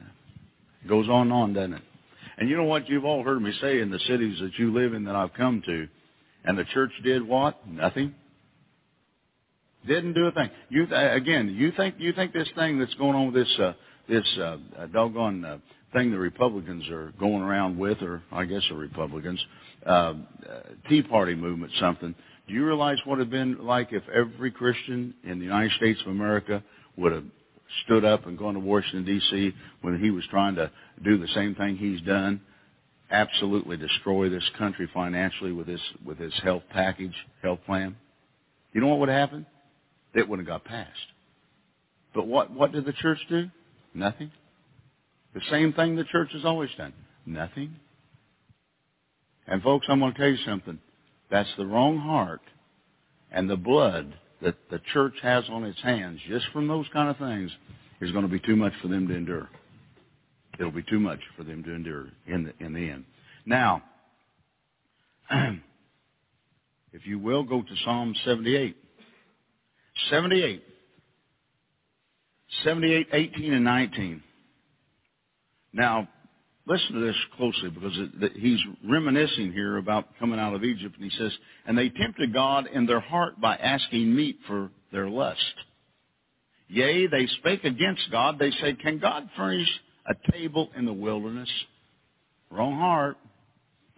it 0.84 0.88
goes 0.88 1.08
on 1.08 1.22
and 1.22 1.32
on, 1.32 1.52
doesn't 1.54 1.74
it? 1.74 1.82
And 2.38 2.48
you 2.48 2.56
know 2.56 2.64
what 2.64 2.88
you've 2.88 3.04
all 3.04 3.22
heard 3.22 3.40
me 3.40 3.52
say 3.60 3.80
in 3.80 3.90
the 3.90 3.98
cities 4.00 4.38
that 4.40 4.58
you 4.58 4.72
live 4.72 4.92
in 4.94 5.04
that 5.04 5.16
I've 5.16 5.32
come 5.34 5.62
to, 5.64 5.88
and 6.44 6.58
the 6.58 6.64
church 6.64 6.90
did 7.04 7.26
what? 7.26 7.66
Nothing. 7.66 8.14
Didn't 9.86 10.12
do 10.12 10.26
a 10.26 10.32
thing. 10.32 10.50
You 10.68 10.86
again, 10.92 11.48
you 11.48 11.72
think 11.72 11.94
you 11.98 12.12
think 12.12 12.32
this 12.32 12.48
thing 12.54 12.78
that's 12.78 12.94
going 12.94 13.16
on 13.16 13.32
with 13.32 13.34
this 13.34 13.58
uh, 13.58 13.72
this 14.08 14.38
uh, 14.38 14.56
doggone 14.92 15.44
uh, 15.44 15.58
thing 15.92 16.10
the 16.10 16.18
Republicans 16.18 16.88
are 16.90 17.12
going 17.18 17.42
around 17.42 17.78
with, 17.78 18.02
or 18.02 18.22
I 18.30 18.44
guess 18.44 18.62
the 18.68 18.76
Republicans, 18.76 19.42
uh, 19.86 19.90
uh, 19.90 20.14
Tea 20.88 21.02
Party 21.02 21.34
movement, 21.34 21.72
something. 21.80 22.14
Do 22.46 22.54
you 22.54 22.66
realize 22.66 22.98
what 23.04 23.14
it 23.14 23.18
would 23.18 23.26
have 23.26 23.30
been 23.30 23.66
like 23.66 23.92
if 23.92 24.02
every 24.08 24.50
Christian 24.50 25.14
in 25.24 25.38
the 25.38 25.44
United 25.44 25.72
States 25.72 26.00
of 26.02 26.08
America 26.08 26.62
would 26.96 27.12
have 27.12 27.24
stood 27.84 28.04
up 28.04 28.26
and 28.26 28.36
gone 28.36 28.54
to 28.54 28.60
Washington 28.60 29.04
D.C. 29.04 29.54
when 29.82 29.98
he 29.98 30.10
was 30.10 30.24
trying 30.30 30.56
to 30.56 30.70
do 31.02 31.18
the 31.18 31.28
same 31.28 31.54
thing 31.54 31.76
he's 31.76 32.00
done, 32.02 32.40
absolutely 33.10 33.76
destroy 33.76 34.28
this 34.28 34.48
country 34.58 34.88
financially 34.92 35.52
with 35.52 35.66
his 35.66 35.80
with 36.04 36.18
his 36.18 36.34
health 36.42 36.62
package, 36.70 37.14
health 37.42 37.60
plan? 37.66 37.96
You 38.72 38.80
know 38.80 38.88
what 38.88 39.00
would 39.00 39.08
happen? 39.08 39.46
It 40.14 40.28
wouldn't 40.28 40.48
have 40.48 40.62
got 40.62 40.64
passed. 40.64 40.90
But 42.14 42.26
what 42.26 42.50
what 42.50 42.72
did 42.72 42.84
the 42.84 42.92
church 42.92 43.18
do? 43.28 43.50
Nothing. 43.94 44.30
The 45.34 45.40
same 45.50 45.72
thing 45.72 45.96
the 45.96 46.04
church 46.04 46.30
has 46.32 46.44
always 46.44 46.70
done. 46.76 46.92
Nothing. 47.26 47.76
And 49.46 49.62
folks, 49.62 49.86
I'm 49.88 50.00
going 50.00 50.12
to 50.12 50.18
tell 50.18 50.28
you 50.28 50.38
something. 50.44 50.78
That's 51.30 51.48
the 51.56 51.66
wrong 51.66 51.98
heart 51.98 52.40
and 53.30 53.48
the 53.48 53.56
blood 53.56 54.14
that 54.42 54.56
the 54.70 54.80
church 54.92 55.14
has 55.22 55.44
on 55.48 55.64
its 55.64 55.80
hands 55.82 56.20
just 56.28 56.46
from 56.52 56.66
those 56.66 56.86
kind 56.92 57.08
of 57.08 57.16
things 57.18 57.50
is 58.00 58.10
going 58.12 58.24
to 58.24 58.30
be 58.30 58.40
too 58.40 58.56
much 58.56 58.72
for 58.80 58.88
them 58.88 59.06
to 59.08 59.14
endure. 59.14 59.48
It'll 60.60 60.70
be 60.70 60.82
too 60.82 61.00
much 61.00 61.20
for 61.38 61.42
them 61.42 61.64
to 61.64 61.74
endure 61.74 62.08
in 62.26 62.44
the, 62.44 62.64
in 62.64 62.74
the 62.74 62.90
end. 62.90 63.06
Now, 63.46 63.82
if 65.30 67.06
you 67.06 67.18
will, 67.18 67.44
go 67.44 67.62
to 67.62 67.76
Psalm 67.82 68.14
78. 68.26 68.76
78. 70.10 70.62
78, 72.62 73.06
18, 73.10 73.52
and 73.54 73.64
19. 73.64 74.22
Now, 75.72 76.06
listen 76.66 76.92
to 76.92 77.06
this 77.06 77.16
closely 77.38 77.70
because 77.70 77.98
it, 78.20 78.32
he's 78.36 78.60
reminiscing 78.86 79.52
here 79.52 79.78
about 79.78 80.08
coming 80.18 80.38
out 80.38 80.54
of 80.54 80.62
Egypt, 80.62 80.94
and 81.00 81.10
he 81.10 81.16
says, 81.16 81.32
And 81.66 81.78
they 81.78 81.88
tempted 81.88 82.34
God 82.34 82.66
in 82.66 82.84
their 82.84 83.00
heart 83.00 83.40
by 83.40 83.56
asking 83.56 84.14
meat 84.14 84.38
for 84.46 84.70
their 84.92 85.08
lust. 85.08 85.40
Yea, 86.68 87.06
they 87.06 87.26
spake 87.38 87.64
against 87.64 88.10
God. 88.10 88.38
They 88.38 88.50
said, 88.60 88.78
Can 88.80 88.98
God 88.98 89.30
furnish 89.38 89.70
a 90.10 90.32
table 90.32 90.70
in 90.76 90.84
the 90.84 90.92
wilderness? 90.92 91.48
Wrong 92.50 92.76
heart. 92.76 93.16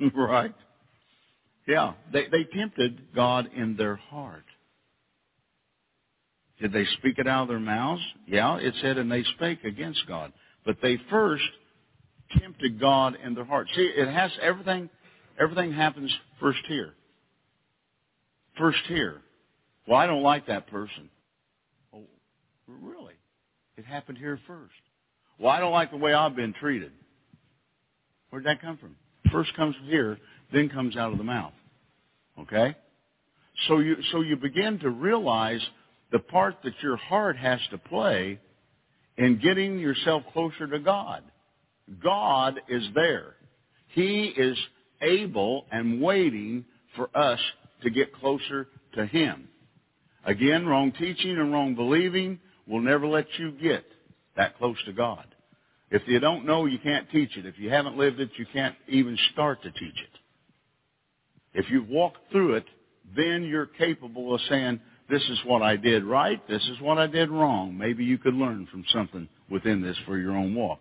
right? 0.15 0.55
Yeah, 1.67 1.95
they, 2.13 2.27
they 2.31 2.45
tempted 2.45 3.15
God 3.15 3.49
in 3.55 3.77
their 3.77 3.97
heart. 3.97 4.45
Did 6.61 6.73
they 6.73 6.85
speak 6.99 7.19
it 7.19 7.27
out 7.27 7.43
of 7.43 7.49
their 7.49 7.59
mouths? 7.59 8.03
Yeah, 8.27 8.57
it 8.57 8.75
said, 8.83 8.99
and 8.99 9.11
they 9.11 9.25
spake 9.37 9.65
against 9.65 10.07
God. 10.07 10.33
But 10.65 10.77
they 10.83 10.99
first 11.11 11.45
tempted 12.39 12.79
God 12.79 13.17
in 13.25 13.35
their 13.35 13.45
heart. 13.45 13.69
See, 13.75 13.83
it 13.83 14.09
has 14.09 14.31
everything, 14.41 14.89
everything 15.41 15.73
happens 15.73 16.15
first 16.41 16.61
here. 16.69 16.95
First 18.59 18.79
here. 18.87 19.23
Well, 19.89 19.99
I 19.99 20.07
don't 20.07 20.23
like 20.23 20.47
that 20.47 20.69
person. 20.69 21.11
Oh, 21.95 22.03
really? 22.69 23.15
It 23.77 23.85
happened 23.85 24.19
here 24.19 24.39
first. 24.47 24.75
Well, 25.39 25.51
I 25.51 25.61
don't 25.61 25.73
like 25.73 25.91
the 25.91 25.97
way 25.97 26.13
I've 26.13 26.37
been 26.37 26.53
treated. 26.53 26.93
Where'd 28.31 28.45
that 28.45 28.61
come 28.61 28.79
from? 28.79 28.97
First 29.31 29.55
comes 29.57 29.77
from 29.77 29.87
here, 29.87 30.19
then 30.53 30.69
comes 30.69 30.97
out 30.97 31.13
of 31.13 31.19
the 31.19 31.25
mouth. 31.25 31.53
Okay? 32.41 32.77
So 33.69 33.79
you, 33.79 33.97
so 34.11 34.21
you 34.21 34.37
begin 34.37 34.79
to 34.81 34.91
realize 34.91 35.61
the 36.11 36.19
part 36.19 36.57
that 36.65 36.75
your 36.83 36.97
heart 36.97 37.37
has 37.37 37.61
to 37.71 37.79
play 37.79 38.39
in 39.17 39.39
getting 39.39 39.79
yourself 39.79 40.23
closer 40.33 40.67
to 40.67 40.79
God. 40.79 41.23
God 42.03 42.61
is 42.69 42.87
there. 42.95 43.35
He 43.89 44.25
is 44.25 44.57
able 45.01 45.67
and 45.71 46.01
waiting 46.01 46.65
for 46.97 47.15
us 47.17 47.41
to 47.83 47.91
get 47.91 48.15
closer 48.15 48.69
to 48.95 49.07
Him. 49.07 49.49
Again, 50.25 50.67
wrong 50.67 50.93
teaching 50.93 51.33
and 51.33 51.53
wrong 51.53 51.75
believing 51.75 52.39
will 52.67 52.81
never 52.81 53.07
let 53.07 53.27
you 53.39 53.53
get 53.53 53.85
that 54.37 54.57
close 54.59 54.77
to 54.87 54.93
God. 54.93 55.27
If 55.91 56.03
you 56.07 56.21
don't 56.21 56.47
know, 56.47 56.65
you 56.67 56.79
can't 56.79 57.11
teach 57.11 57.37
it. 57.37 57.45
If 57.45 57.59
you 57.59 57.69
haven't 57.71 57.99
lived 57.99 58.19
it, 58.19 58.31
you 58.39 58.47
can't 58.53 58.75
even 58.89 59.19
start 59.33 59.63
to 59.63 59.71
teach 59.71 59.81
it. 59.83 60.19
If 61.55 61.71
you've 61.71 61.89
walked 61.89 62.31
through 62.31 62.55
it, 62.55 62.65
then 63.15 63.43
you're 63.43 63.67
capable 63.67 64.35
of 64.35 64.41
saying, 64.49 64.81
this 65.11 65.23
is 65.29 65.39
what 65.45 65.61
I 65.61 65.77
did 65.77 66.05
right, 66.05 66.41
this 66.49 66.63
is 66.63 66.81
what 66.81 66.97
I 66.97 67.07
did 67.07 67.31
wrong. 67.31 67.77
Maybe 67.77 68.05
you 68.05 68.17
could 68.17 68.35
learn 68.35 68.67
from 68.71 68.85
something 68.89 69.29
within 69.51 69.83
this 69.83 69.97
for 70.07 70.17
your 70.17 70.33
own 70.33 70.55
walk. 70.55 70.81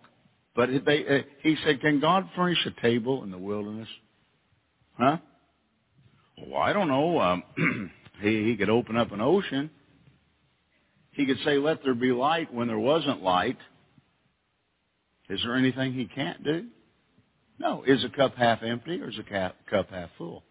But 0.56 0.70
they, 0.86 1.06
uh, 1.06 1.22
he 1.42 1.56
said, 1.64 1.80
can 1.80 2.00
God 2.00 2.28
furnish 2.34 2.64
a 2.66 2.80
table 2.80 3.22
in 3.24 3.30
the 3.30 3.38
wilderness? 3.38 3.88
Huh? 4.98 5.18
Well, 6.46 6.62
I 6.62 6.72
don't 6.72 6.88
know. 6.88 7.20
Um, 7.20 7.42
he, 8.22 8.44
he 8.44 8.56
could 8.56 8.70
open 8.70 8.96
up 8.96 9.12
an 9.12 9.20
ocean. 9.20 9.70
He 11.12 11.26
could 11.26 11.38
say, 11.44 11.58
let 11.58 11.82
there 11.84 11.94
be 11.94 12.12
light 12.12 12.52
when 12.52 12.68
there 12.68 12.78
wasn't 12.78 13.22
light. 13.22 13.58
Is 15.28 15.40
there 15.44 15.56
anything 15.56 15.92
he 15.92 16.06
can't 16.06 16.42
do? 16.42 16.66
No. 17.58 17.84
Is 17.86 18.04
a 18.04 18.08
cup 18.08 18.34
half 18.34 18.62
empty 18.62 19.00
or 19.00 19.10
is 19.10 19.18
a 19.18 19.50
cup 19.70 19.90
half 19.90 20.10
full? 20.18 20.42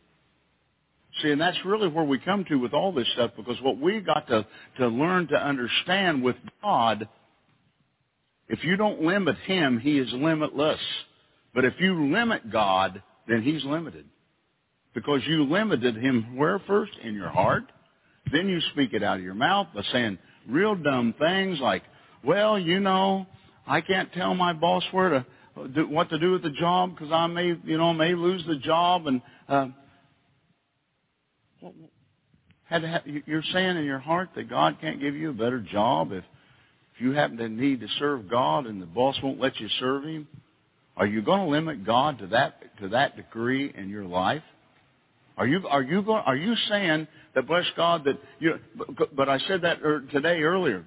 See, 1.21 1.31
and 1.31 1.41
that's 1.41 1.57
really 1.65 1.89
where 1.89 2.05
we 2.05 2.19
come 2.19 2.45
to 2.45 2.55
with 2.55 2.73
all 2.73 2.93
this 2.93 3.07
stuff 3.13 3.31
because 3.35 3.61
what 3.61 3.79
we 3.79 3.99
got 3.99 4.27
to, 4.27 4.45
to 4.77 4.87
learn 4.87 5.27
to 5.27 5.35
understand 5.35 6.23
with 6.23 6.37
God 6.61 7.07
if 8.51 8.65
you 8.65 8.75
don't 8.75 9.01
limit 9.01 9.37
him, 9.45 9.79
he 9.79 9.97
is 9.97 10.11
limitless. 10.11 10.79
But 11.55 11.63
if 11.63 11.73
you 11.79 12.11
limit 12.11 12.51
God, 12.51 13.01
then 13.25 13.41
he's 13.43 13.63
limited. 13.63 14.05
Because 14.93 15.21
you 15.25 15.45
limited 15.45 15.95
him 15.95 16.35
where 16.35 16.59
first? 16.67 16.91
In 17.01 17.15
your 17.15 17.29
heart. 17.29 17.63
Then 18.29 18.49
you 18.49 18.59
speak 18.73 18.91
it 18.91 19.03
out 19.03 19.17
of 19.17 19.23
your 19.23 19.35
mouth 19.35 19.67
by 19.73 19.83
saying 19.93 20.19
real 20.47 20.75
dumb 20.75 21.13
things 21.19 21.59
like, 21.59 21.83
well, 22.23 22.59
you 22.59 22.79
know, 22.79 23.25
I 23.67 23.81
can't 23.81 24.11
tell 24.13 24.33
my 24.35 24.53
boss 24.53 24.83
where 24.91 25.09
to, 25.09 25.67
do, 25.69 25.87
what 25.87 26.09
to 26.09 26.19
do 26.19 26.31
with 26.31 26.43
the 26.43 26.51
job 26.51 26.91
because 26.91 27.11
I 27.11 27.27
may, 27.27 27.55
you 27.63 27.77
know, 27.77 27.93
may 27.93 28.13
lose 28.13 28.43
the 28.47 28.57
job 28.57 29.07
and, 29.07 29.21
uh, 29.47 29.67
had 32.65 32.83
have, 32.83 33.01
you're 33.25 33.43
saying 33.51 33.77
in 33.77 33.83
your 33.83 33.99
heart 33.99 34.29
that 34.35 34.49
God 34.49 34.77
can't 34.79 35.01
give 35.01 35.13
you 35.13 35.29
a 35.29 35.33
better 35.33 35.59
job 35.59 36.11
if 36.13 36.23
if 36.95 37.01
you 37.01 37.11
happen 37.11 37.37
to 37.37 37.49
need 37.49 37.81
to 37.81 37.87
serve 37.99 38.29
God 38.29 38.65
and 38.65 38.81
the 38.81 38.85
boss 38.85 39.17
won't 39.23 39.39
let 39.39 39.59
you 39.59 39.67
serve 39.79 40.03
him, 40.03 40.27
are 40.97 41.05
you 41.05 41.21
going 41.21 41.39
to 41.39 41.47
limit 41.47 41.85
God 41.85 42.19
to 42.19 42.27
that 42.27 42.77
to 42.79 42.89
that 42.89 43.15
degree 43.15 43.73
in 43.75 43.89
your 43.89 44.05
life? 44.05 44.43
Are 45.37 45.47
you 45.47 45.67
are 45.67 45.81
you 45.81 46.01
going 46.01 46.23
are 46.25 46.35
you 46.35 46.55
saying 46.69 47.07
that 47.35 47.47
bless 47.47 47.65
God 47.75 48.03
that 48.05 48.19
you 48.39 48.59
but, 49.15 49.29
I 49.29 49.39
said 49.47 49.61
that 49.61 49.79
er, 49.83 50.03
today 50.11 50.41
earlier. 50.41 50.85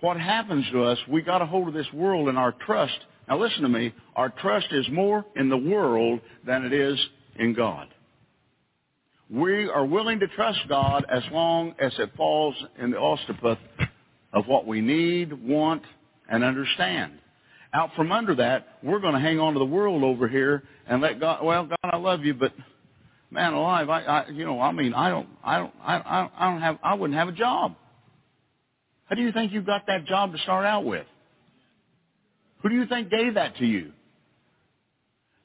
What 0.00 0.18
happens 0.18 0.66
to 0.72 0.84
us, 0.84 0.98
we 1.08 1.22
got 1.22 1.42
a 1.42 1.46
hold 1.46 1.68
of 1.68 1.74
this 1.74 1.90
world 1.92 2.28
and 2.28 2.36
our 2.36 2.52
trust. 2.52 2.98
Now 3.28 3.38
listen 3.38 3.62
to 3.62 3.68
me, 3.68 3.94
our 4.14 4.28
trust 4.28 4.66
is 4.70 4.86
more 4.90 5.24
in 5.34 5.48
the 5.48 5.56
world 5.56 6.20
than 6.46 6.64
it 6.64 6.72
is 6.72 6.98
in 7.38 7.54
God. 7.54 7.88
We 9.28 9.68
are 9.68 9.84
willing 9.84 10.20
to 10.20 10.28
trust 10.28 10.60
God 10.68 11.04
as 11.08 11.22
long 11.32 11.74
as 11.80 11.92
it 11.98 12.10
falls 12.16 12.54
in 12.78 12.92
the 12.92 12.98
ostiputh 12.98 13.58
of 14.32 14.46
what 14.46 14.66
we 14.66 14.80
need, 14.80 15.32
want, 15.32 15.82
and 16.28 16.44
understand. 16.44 17.18
Out 17.72 17.90
from 17.96 18.12
under 18.12 18.34
that, 18.36 18.78
we're 18.82 19.00
going 19.00 19.14
to 19.14 19.20
hang 19.20 19.40
on 19.40 19.54
to 19.54 19.58
the 19.58 19.64
world 19.64 20.04
over 20.04 20.28
here 20.28 20.62
and 20.86 21.02
let 21.02 21.18
God. 21.18 21.44
Well, 21.44 21.66
God, 21.66 21.76
I 21.82 21.96
love 21.96 22.24
you, 22.24 22.34
but 22.34 22.52
man 23.30 23.52
alive, 23.52 23.88
I, 23.88 24.02
I 24.02 24.28
you 24.28 24.44
know, 24.44 24.60
I 24.60 24.72
mean, 24.72 24.94
I 24.94 25.08
don't, 25.10 25.28
I 25.44 25.58
don't, 25.58 25.72
I, 25.82 25.96
I 25.96 26.30
I 26.38 26.50
don't 26.50 26.62
have, 26.62 26.78
I 26.82 26.94
wouldn't 26.94 27.18
have 27.18 27.28
a 27.28 27.32
job. 27.32 27.74
How 29.06 29.14
do 29.14 29.22
you 29.22 29.32
think 29.32 29.52
you 29.52 29.62
got 29.62 29.86
that 29.86 30.06
job 30.06 30.32
to 30.32 30.38
start 30.38 30.66
out 30.66 30.84
with? 30.84 31.06
Who 32.62 32.68
do 32.68 32.74
you 32.74 32.86
think 32.86 33.10
gave 33.10 33.34
that 33.34 33.56
to 33.56 33.64
you? 33.66 33.92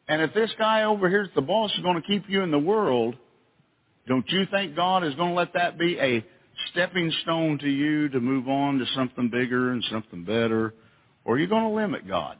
And 0.07 0.21
if 0.21 0.33
this 0.33 0.51
guy 0.57 0.83
over 0.83 1.07
here, 1.07 1.27
the 1.35 1.41
boss, 1.41 1.71
is 1.75 1.81
going 1.81 2.01
to 2.01 2.07
keep 2.07 2.23
you 2.27 2.41
in 2.41 2.51
the 2.51 2.59
world, 2.59 3.15
don't 4.07 4.27
you 4.29 4.45
think 4.51 4.75
God 4.75 5.03
is 5.03 5.13
going 5.15 5.29
to 5.29 5.35
let 5.35 5.53
that 5.53 5.77
be 5.77 5.97
a 5.99 6.25
stepping 6.71 7.11
stone 7.21 7.59
to 7.59 7.69
you 7.69 8.09
to 8.09 8.19
move 8.19 8.47
on 8.47 8.79
to 8.79 8.85
something 8.95 9.29
bigger 9.29 9.71
and 9.71 9.83
something 9.91 10.23
better? 10.23 10.73
Or 11.23 11.35
are 11.35 11.39
you 11.39 11.47
going 11.47 11.63
to 11.63 11.69
limit 11.69 12.07
God? 12.07 12.37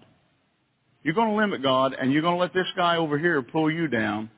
You're 1.04 1.14
going 1.14 1.30
to 1.30 1.36
limit 1.36 1.62
God 1.62 1.96
and 2.00 2.12
you're 2.12 2.22
going 2.22 2.36
to 2.36 2.42
let 2.42 2.54
this 2.54 2.68
guy 2.76 2.98
over 2.98 3.18
here 3.18 3.42
pull 3.42 3.72
you 3.72 3.88
down 3.88 4.30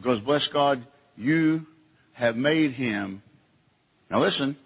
because 0.00 0.20
bless 0.20 0.46
God, 0.52 0.86
you 1.16 1.66
have 2.14 2.36
made 2.36 2.72
him, 2.72 3.22
now 4.10 4.22
listen, 4.22 4.56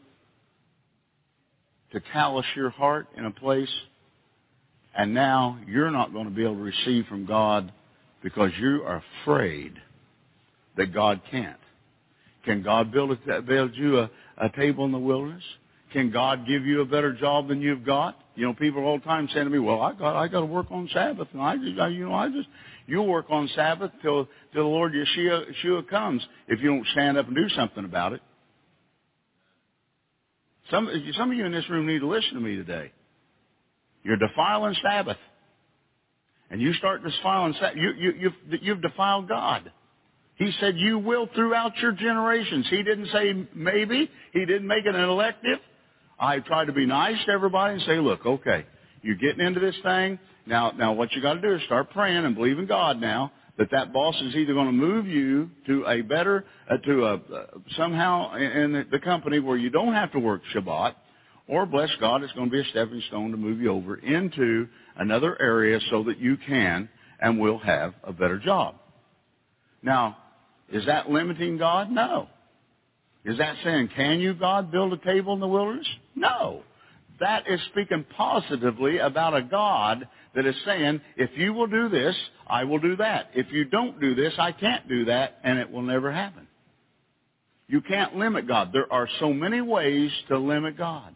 to 1.93 2.01
callous 2.13 2.47
your 2.55 2.71
heart 2.71 3.07
in 3.17 3.25
a 3.25 3.31
place 3.31 3.69
and 4.95 5.15
now 5.15 5.59
you're 5.67 5.91
not 5.91 6.13
going 6.13 6.27
to 6.27 6.31
be 6.31 6.43
able 6.43 6.57
to 6.57 6.63
receive 6.63 7.07
from 7.07 7.27
God 7.27 7.73
because 8.23 8.51
you 8.59 8.83
are 8.87 9.03
afraid 9.23 9.75
that 10.77 10.93
God 10.93 11.21
can't. 11.31 11.59
Can 12.45 12.63
God 12.63 12.93
build, 12.93 13.17
a, 13.29 13.43
build 13.43 13.75
you 13.75 14.01
a, 14.01 14.11
a 14.39 14.49
table 14.51 14.85
in 14.85 14.93
the 14.93 14.99
wilderness? 14.99 15.45
Can 15.93 16.11
God 16.11 16.47
give 16.47 16.65
you 16.65 16.81
a 16.81 16.85
better 16.85 17.13
job 17.13 17.49
than 17.49 17.61
you've 17.61 17.85
got? 17.85 18.19
You 18.35 18.47
know, 18.47 18.55
people 18.55 18.85
all 18.85 18.99
the 18.99 19.05
time 19.05 19.29
saying 19.33 19.45
to 19.45 19.51
me, 19.51 19.59
"Well, 19.59 19.81
I 19.83 19.93
got 19.93 20.17
I 20.17 20.27
got 20.27 20.41
to 20.41 20.47
work 20.47 20.67
on 20.71 20.89
Sabbath, 20.93 21.29
and 21.35 21.43
I 21.43 21.57
just, 21.59 21.79
I, 21.79 21.89
you 21.89 22.09
know, 22.09 22.15
I 22.15 22.29
just 22.29 22.49
you 22.93 23.03
work 23.03 23.27
on 23.31 23.49
Sabbath 23.57 23.91
till 24.03 24.29
till 24.53 24.63
the 24.63 24.69
Lord 24.69 24.93
Yeshua, 24.93 25.47
Yeshua 25.51 25.89
comes. 25.89 26.25
If 26.47 26.61
you 26.61 26.69
don't 26.69 26.87
stand 26.93 27.19
up 27.19 27.27
and 27.27 27.35
do 27.35 27.49
something 27.57 27.85
about 27.85 28.13
it." 28.13 28.21
Some 30.71 30.89
some 31.17 31.31
of 31.31 31.37
you 31.37 31.45
in 31.45 31.53
this 31.53 31.69
room 31.69 31.87
need 31.87 32.01
to 32.01 32.07
listen 32.07 32.35
to 32.35 32.41
me 32.41 32.57
today. 32.57 32.93
You're 34.05 34.17
defiling 34.17 34.77
Sabbath, 34.83 35.19
and 36.51 36.61
you 36.61 36.73
start 36.75 37.03
defiling 37.03 37.55
Sabbath. 37.55 37.77
You 37.77 37.93
you 37.99 38.13
you've, 38.19 38.63
you've 38.63 38.83
defiled 38.83 39.29
God. 39.29 39.73
He 40.37 40.51
said 40.61 40.77
you 40.77 40.99
will 40.99 41.29
throughout 41.35 41.77
your 41.79 41.93
generations. 41.93 42.67
He 42.71 42.83
didn't 42.83 43.09
say 43.13 43.47
maybe. 43.55 44.11
He 44.33 44.41
didn't 44.41 44.67
make 44.67 44.87
it 44.87 44.95
an 44.95 45.05
elective. 45.05 45.59
I 46.19 46.39
try 46.41 46.65
to 46.65 46.73
be 46.73 46.87
nice 46.87 47.23
to 47.27 47.33
everybody 47.33 47.75
and 47.75 47.83
say, 47.83 47.99
look, 47.99 48.25
okay, 48.25 48.65
you're 49.03 49.17
getting 49.17 49.45
into 49.45 49.61
this 49.61 49.75
thing. 49.83 50.19
Now, 50.47 50.73
now 50.77 50.93
what 50.93 51.13
you 51.13 51.23
got 51.23 51.35
to 51.35 51.41
do 51.41 51.55
is 51.55 51.63
start 51.65 51.91
praying 51.91 52.25
and 52.25 52.35
believe 52.35 52.59
in 52.59 52.67
God 52.67 53.01
now 53.01 53.33
that 53.59 53.71
that 53.71 53.93
boss 53.93 54.15
is 54.23 54.35
either 54.35 54.55
going 54.55 54.67
to 54.67 54.73
move 54.73 55.07
you 55.07 55.51
to 55.67 55.85
a 55.87 56.01
better, 56.01 56.45
uh, 56.71 56.79
to 56.79 57.05
a, 57.05 57.15
uh, 57.15 57.47
somehow 57.77 58.35
in 58.35 58.73
the, 58.73 58.87
the 58.91 58.99
company 58.99 59.39
where 59.39 59.57
you 59.57 59.71
don't 59.71 59.93
have 59.93 60.11
to 60.13 60.19
work 60.19 60.41
Shabbat, 60.55 60.95
or 61.49 61.67
bless 61.67 61.91
God, 62.01 62.23
it's 62.23 62.33
going 62.33 62.47
to 62.49 62.53
be 62.53 62.61
a 62.61 62.71
stepping 62.71 63.03
stone 63.09 63.31
to 63.31 63.37
move 63.37 63.61
you 63.61 63.71
over 63.71 63.97
into 63.97 64.69
another 64.97 65.41
area 65.41 65.79
so 65.91 66.03
that 66.05 66.19
you 66.19 66.37
can 66.47 66.89
and 67.21 67.39
will 67.39 67.59
have 67.59 67.95
a 68.05 68.13
better 68.13 68.39
job. 68.39 68.77
Now, 69.83 70.17
is 70.73 70.87
that 70.87 71.11
limiting 71.11 71.59
God? 71.59 71.91
No. 71.91 72.29
Is 73.25 73.39
that 73.39 73.57
saying, 73.63 73.91
can 73.95 74.21
you, 74.21 74.35
God, 74.35 74.73
build 74.73 74.93
a 74.93 74.97
table 74.97 75.35
in 75.35 75.41
the 75.41 75.49
wilderness? 75.49 75.87
No. 76.17 76.63
That 77.21 77.49
is 77.49 77.61
speaking 77.71 78.05
positively 78.17 78.99
about 78.99 79.37
a 79.37 79.43
God 79.43 80.09
that 80.35 80.47
is 80.47 80.57
saying, 80.65 81.01
if 81.17 81.31
you 81.37 81.53
will 81.53 81.67
do 81.67 81.89
this, 81.89 82.17
I 82.47 82.65
will 82.65 82.79
do 82.79 82.97
that. 82.97 83.31
If 83.35 83.53
you 83.53 83.65
don't 83.65 84.01
do 84.01 84.15
this, 84.15 84.33
I 84.39 84.53
can't 84.53 84.89
do 84.89 85.07
that, 85.07 85.39
and 85.45 85.59
it 85.59 85.71
will 85.71 85.83
never 85.83 86.11
happen. 86.13 86.47
You 87.69 87.81
can't 87.81 88.17
limit 88.17 88.47
God. 88.49 88.71
There 88.73 88.93
are 88.93 89.09
so 89.21 89.33
many 89.33 89.61
ways 89.61 90.11
to 90.29 90.39
limit 90.39 90.77
God. 90.77 91.15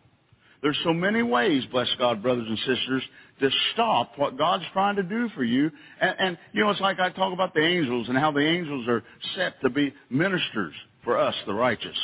There's 0.62 0.78
so 0.84 0.92
many 0.92 1.22
ways, 1.22 1.64
bless 1.70 1.88
God, 1.98 2.22
brothers 2.22 2.46
and 2.48 2.58
sisters, 2.58 3.02
to 3.40 3.50
stop 3.72 4.12
what 4.16 4.38
God's 4.38 4.64
trying 4.72 4.96
to 4.96 5.02
do 5.02 5.28
for 5.34 5.44
you. 5.44 5.70
And, 6.00 6.14
and, 6.18 6.38
you 6.52 6.64
know, 6.64 6.70
it's 6.70 6.80
like 6.80 6.98
I 6.98 7.10
talk 7.10 7.32
about 7.32 7.52
the 7.52 7.60
angels 7.60 8.08
and 8.08 8.16
how 8.16 8.32
the 8.32 8.40
angels 8.40 8.88
are 8.88 9.02
set 9.34 9.60
to 9.60 9.70
be 9.70 9.92
ministers 10.08 10.74
for 11.04 11.18
us, 11.18 11.34
the 11.46 11.52
righteous. 11.52 11.96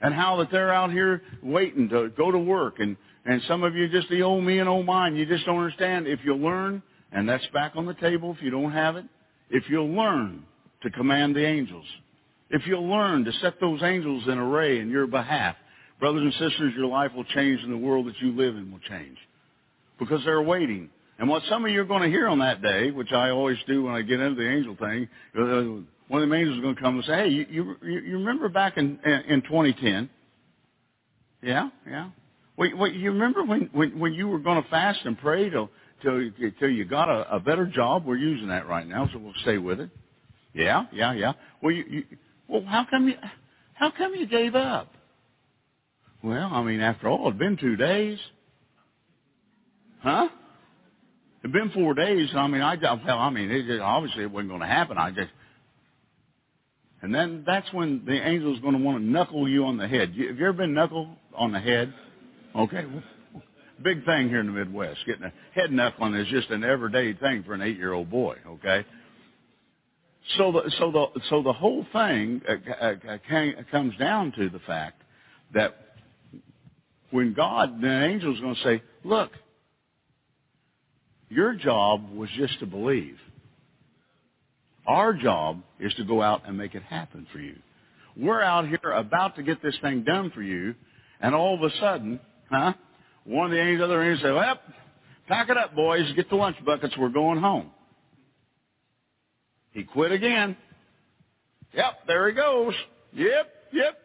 And 0.00 0.14
how 0.14 0.36
that 0.36 0.50
they're 0.50 0.72
out 0.72 0.90
here 0.90 1.22
waiting 1.42 1.88
to 1.88 2.08
go 2.16 2.30
to 2.30 2.38
work. 2.38 2.78
And, 2.78 2.96
and 3.24 3.40
some 3.46 3.62
of 3.62 3.74
you 3.74 3.88
just 3.88 4.08
the 4.08 4.22
old 4.22 4.44
me 4.44 4.58
and 4.58 4.68
old 4.68 4.86
mine, 4.86 5.16
you 5.16 5.26
just 5.26 5.46
don't 5.46 5.58
understand. 5.58 6.06
If 6.06 6.20
you 6.24 6.34
learn, 6.34 6.82
and 7.12 7.28
that's 7.28 7.46
back 7.52 7.72
on 7.76 7.86
the 7.86 7.94
table 7.94 8.34
if 8.36 8.42
you 8.42 8.50
don't 8.50 8.72
have 8.72 8.96
it, 8.96 9.04
if 9.50 9.64
you'll 9.68 9.92
learn 9.92 10.44
to 10.82 10.90
command 10.90 11.36
the 11.36 11.44
angels, 11.44 11.84
if 12.50 12.66
you'll 12.66 12.88
learn 12.88 13.24
to 13.24 13.32
set 13.34 13.60
those 13.60 13.82
angels 13.82 14.24
in 14.26 14.38
array 14.38 14.80
in 14.80 14.90
your 14.90 15.06
behalf, 15.06 15.56
brothers 16.00 16.22
and 16.22 16.32
sisters, 16.32 16.74
your 16.76 16.86
life 16.86 17.12
will 17.14 17.24
change 17.24 17.62
and 17.62 17.72
the 17.72 17.76
world 17.76 18.06
that 18.06 18.14
you 18.20 18.32
live 18.32 18.56
in 18.56 18.72
will 18.72 18.80
change. 18.80 19.16
Because 19.98 20.24
they're 20.24 20.42
waiting. 20.42 20.90
And 21.18 21.28
what 21.28 21.42
some 21.48 21.64
of 21.64 21.70
you 21.70 21.80
are 21.80 21.84
going 21.84 22.02
to 22.02 22.08
hear 22.08 22.26
on 22.26 22.40
that 22.40 22.60
day, 22.60 22.90
which 22.90 23.12
I 23.12 23.30
always 23.30 23.58
do 23.68 23.84
when 23.84 23.94
I 23.94 24.02
get 24.02 24.18
into 24.18 24.42
the 24.42 24.50
angel 24.50 24.76
thing, 24.76 25.08
uh, 25.38 25.82
one 26.08 26.22
of 26.22 26.28
the 26.28 26.34
angels 26.34 26.56
is 26.56 26.62
going 26.62 26.74
to 26.74 26.80
come 26.80 26.96
and 26.96 27.04
say, 27.04 27.14
"Hey, 27.14 27.28
you 27.28 27.46
you, 27.48 27.76
you 27.82 28.18
remember 28.18 28.48
back 28.48 28.76
in 28.76 28.98
in 29.28 29.42
2010? 29.42 30.10
Yeah, 31.42 31.70
yeah. 31.88 32.10
Wait, 32.62 32.78
wait. 32.78 32.94
You 32.94 33.10
remember 33.10 33.42
when 33.42 33.68
when 33.72 33.98
when 33.98 34.14
you 34.14 34.28
were 34.28 34.38
going 34.38 34.62
to 34.62 34.68
fast 34.68 35.00
and 35.04 35.18
pray 35.18 35.50
till 35.50 35.68
till 36.00 36.30
till 36.60 36.70
you 36.70 36.84
got 36.84 37.08
a, 37.08 37.34
a 37.34 37.40
better 37.40 37.66
job? 37.66 38.06
We're 38.06 38.14
using 38.14 38.46
that 38.50 38.68
right 38.68 38.86
now, 38.86 39.10
so 39.12 39.18
we'll 39.18 39.32
stay 39.42 39.58
with 39.58 39.80
it. 39.80 39.90
Yeah, 40.54 40.84
yeah, 40.92 41.12
yeah. 41.12 41.32
Well, 41.60 41.72
you, 41.72 41.84
you 41.90 42.04
well, 42.46 42.62
how 42.64 42.86
come 42.88 43.08
you 43.08 43.16
how 43.74 43.90
come 43.90 44.14
you 44.14 44.28
gave 44.28 44.54
up? 44.54 44.94
Well, 46.22 46.50
I 46.52 46.62
mean, 46.62 46.78
after 46.78 47.08
all, 47.08 47.26
it'd 47.26 47.36
been 47.36 47.56
two 47.56 47.74
days. 47.74 48.20
Huh? 50.00 50.28
It'd 51.40 51.52
been 51.52 51.70
four 51.70 51.94
days. 51.94 52.30
I 52.32 52.46
mean, 52.46 52.62
I 52.62 52.76
well, 52.76 53.18
I 53.18 53.30
mean, 53.30 53.50
it, 53.50 53.80
obviously 53.80 54.22
it 54.22 54.30
wasn't 54.30 54.50
going 54.50 54.60
to 54.60 54.68
happen. 54.68 54.98
I 54.98 55.10
just 55.10 55.30
and 57.00 57.12
then 57.12 57.42
that's 57.44 57.72
when 57.72 58.04
the 58.06 58.12
angel's 58.12 58.60
going 58.60 58.74
to 58.74 58.80
want 58.80 58.98
to 58.98 59.04
knuckle 59.04 59.48
you 59.48 59.64
on 59.64 59.78
the 59.78 59.88
head. 59.88 60.10
Have 60.10 60.16
you 60.16 60.28
ever 60.30 60.52
been 60.52 60.74
knuckled 60.74 61.08
on 61.34 61.50
the 61.50 61.58
head? 61.58 61.92
Okay. 62.54 62.84
Big 63.82 64.04
thing 64.04 64.28
here 64.28 64.40
in 64.40 64.46
the 64.46 64.52
Midwest. 64.52 65.00
Getting 65.06 65.24
a 65.24 65.32
head 65.54 65.72
knuckling 65.72 66.14
is 66.14 66.28
just 66.28 66.50
an 66.50 66.62
everyday 66.62 67.14
thing 67.14 67.42
for 67.42 67.54
an 67.54 67.62
eight-year-old 67.62 68.10
boy. 68.10 68.36
Okay. 68.46 68.84
So 70.36 70.52
the 70.52 70.70
so 70.78 70.92
the 70.92 71.20
so 71.30 71.42
the 71.42 71.52
whole 71.52 71.84
thing 71.92 72.42
uh, 72.48 72.84
uh, 73.08 73.18
comes 73.70 73.96
down 73.96 74.32
to 74.32 74.50
the 74.50 74.60
fact 74.60 75.02
that 75.52 75.74
when 77.10 77.34
God, 77.34 77.80
the 77.80 78.04
angel 78.04 78.32
is 78.32 78.40
going 78.40 78.54
to 78.54 78.62
say, 78.62 78.82
"Look, 79.02 79.32
your 81.28 81.54
job 81.54 82.14
was 82.14 82.30
just 82.36 82.58
to 82.60 82.66
believe." 82.66 83.18
Our 84.86 85.12
job 85.12 85.62
is 85.78 85.94
to 85.94 86.04
go 86.04 86.22
out 86.22 86.42
and 86.46 86.58
make 86.58 86.74
it 86.74 86.82
happen 86.82 87.26
for 87.32 87.38
you. 87.38 87.56
We're 88.16 88.42
out 88.42 88.68
here 88.68 88.92
about 88.92 89.36
to 89.36 89.42
get 89.42 89.62
this 89.62 89.76
thing 89.80 90.02
done 90.02 90.30
for 90.34 90.42
you, 90.42 90.74
and 91.20 91.34
all 91.34 91.54
of 91.54 91.62
a 91.62 91.74
sudden, 91.76 92.20
huh? 92.52 92.74
One 93.24 93.46
of 93.46 93.52
the 93.52 93.84
other 93.84 94.02
angels 94.02 94.22
say, 94.22 94.32
"Well, 94.32 94.58
pack 95.28 95.48
it 95.48 95.56
up, 95.56 95.74
boys. 95.74 96.10
Get 96.14 96.28
the 96.28 96.36
lunch 96.36 96.56
buckets. 96.64 96.96
We're 96.96 97.08
going 97.08 97.40
home." 97.40 97.70
He 99.72 99.84
quit 99.84 100.12
again. 100.12 100.56
Yep, 101.72 102.06
there 102.06 102.28
he 102.28 102.34
goes. 102.34 102.74
Yep, 103.14 103.52
yep. 103.72 103.98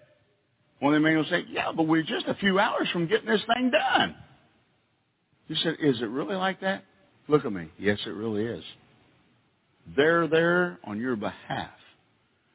One 0.80 0.94
of 0.94 1.02
the 1.02 1.08
angels 1.08 1.30
say, 1.30 1.46
"Yeah, 1.50 1.72
but 1.76 1.84
we're 1.84 2.04
just 2.04 2.28
a 2.28 2.36
few 2.36 2.60
hours 2.60 2.90
from 2.92 3.08
getting 3.08 3.28
this 3.28 3.44
thing 3.54 3.72
done." 3.72 4.16
He 5.48 5.56
said, 5.56 5.78
"Is 5.80 6.02
it 6.02 6.10
really 6.10 6.36
like 6.36 6.62
that?" 6.62 6.84
Look 7.28 7.46
at 7.46 7.52
me. 7.52 7.68
Yes, 7.78 8.00
it 8.06 8.12
really 8.12 8.46
is. 8.46 8.64
They're 9.96 10.28
there 10.28 10.80
on 10.84 11.00
your 11.00 11.16
behalf. 11.16 11.72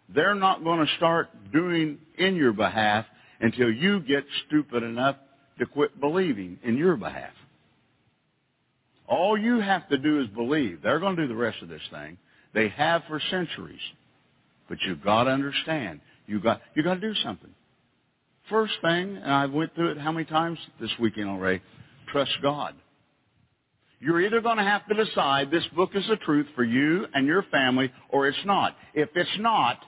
They're 0.09 0.35
not 0.35 0.65
going 0.65 0.85
to 0.87 0.93
start 0.97 1.29
doing 1.53 1.99
in 2.19 2.37
your 2.37 2.53
behalf 2.53 3.07
until 3.41 3.71
you 3.71 4.01
get 4.01 4.25
stupid 4.47 4.83
enough 4.83 5.17
to 5.63 5.67
quit 5.67 6.01
believing 6.01 6.59
in 6.65 6.77
your 6.77 6.97
behalf. 6.97 7.33
All 9.07 9.39
you 9.39 9.61
have 9.61 9.89
to 9.91 9.99
do 9.99 10.21
is 10.21 10.27
believe. 10.29 10.81
They're 10.83 10.99
going 10.99 11.15
to 11.15 11.23
do 11.23 11.29
the 11.29 11.39
rest 11.39 11.63
of 11.63 11.69
this 11.69 11.83
thing. 11.91 12.19
They 12.53 12.69
have 12.71 13.03
for 13.09 13.21
centuries. 13.31 13.81
But 14.69 14.79
you've 14.85 15.05
got 15.05 15.25
to 15.25 15.31
understand. 15.31 16.01
You've 16.27 16.43
got, 16.43 16.61
you've 16.75 16.85
got 16.85 16.95
to 16.95 17.01
do 17.01 17.15
something. 17.23 17.51
First 18.51 18.75
thing, 18.83 19.17
and 19.17 19.33
I 19.33 19.47
went 19.47 19.75
through 19.75 19.93
it 19.93 19.99
how 19.99 20.11
many 20.11 20.25
times 20.25 20.59
this 20.81 20.91
weekend 20.99 21.29
already, 21.29 21.63
trust 22.11 22.33
God. 22.43 22.75
You're 24.01 24.21
either 24.21 24.41
going 24.41 24.57
to 24.57 24.65
have 24.65 24.85
to 24.89 24.95
decide 25.05 25.53
this 25.53 25.67
book 25.77 25.91
is 25.95 26.05
the 26.09 26.17
truth 26.17 26.47
for 26.57 26.65
you 26.65 27.07
and 27.15 27.25
your 27.25 27.45
family 27.53 27.93
or 28.09 28.27
it's 28.27 28.45
not. 28.45 28.75
If 28.95 29.11
it's 29.15 29.31
not, 29.39 29.79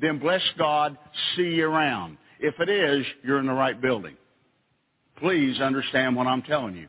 then 0.00 0.18
bless 0.18 0.42
God, 0.58 0.98
see 1.36 1.42
you 1.42 1.66
around. 1.66 2.18
If 2.40 2.54
it 2.58 2.68
is, 2.68 3.06
you're 3.22 3.38
in 3.38 3.46
the 3.46 3.52
right 3.52 3.80
building. 3.80 4.16
Please 5.18 5.60
understand 5.60 6.16
what 6.16 6.26
I'm 6.26 6.42
telling 6.42 6.76
you. 6.76 6.88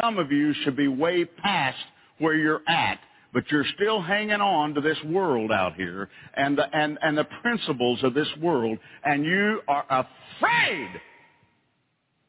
Some 0.00 0.18
of 0.18 0.32
you 0.32 0.52
should 0.64 0.76
be 0.76 0.88
way 0.88 1.24
past 1.24 1.78
where 2.18 2.34
you're 2.34 2.62
at, 2.66 2.98
but 3.32 3.44
you're 3.50 3.66
still 3.74 4.00
hanging 4.00 4.40
on 4.40 4.74
to 4.74 4.80
this 4.80 4.98
world 5.04 5.52
out 5.52 5.74
here 5.74 6.08
and 6.34 6.56
the, 6.56 6.64
and, 6.72 6.98
and 7.02 7.16
the 7.16 7.26
principles 7.42 8.02
of 8.02 8.14
this 8.14 8.28
world, 8.40 8.78
and 9.04 9.24
you 9.24 9.60
are 9.68 9.84
afraid 9.84 10.88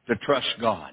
to 0.08 0.15
trust 0.17 0.47
God. 0.60 0.91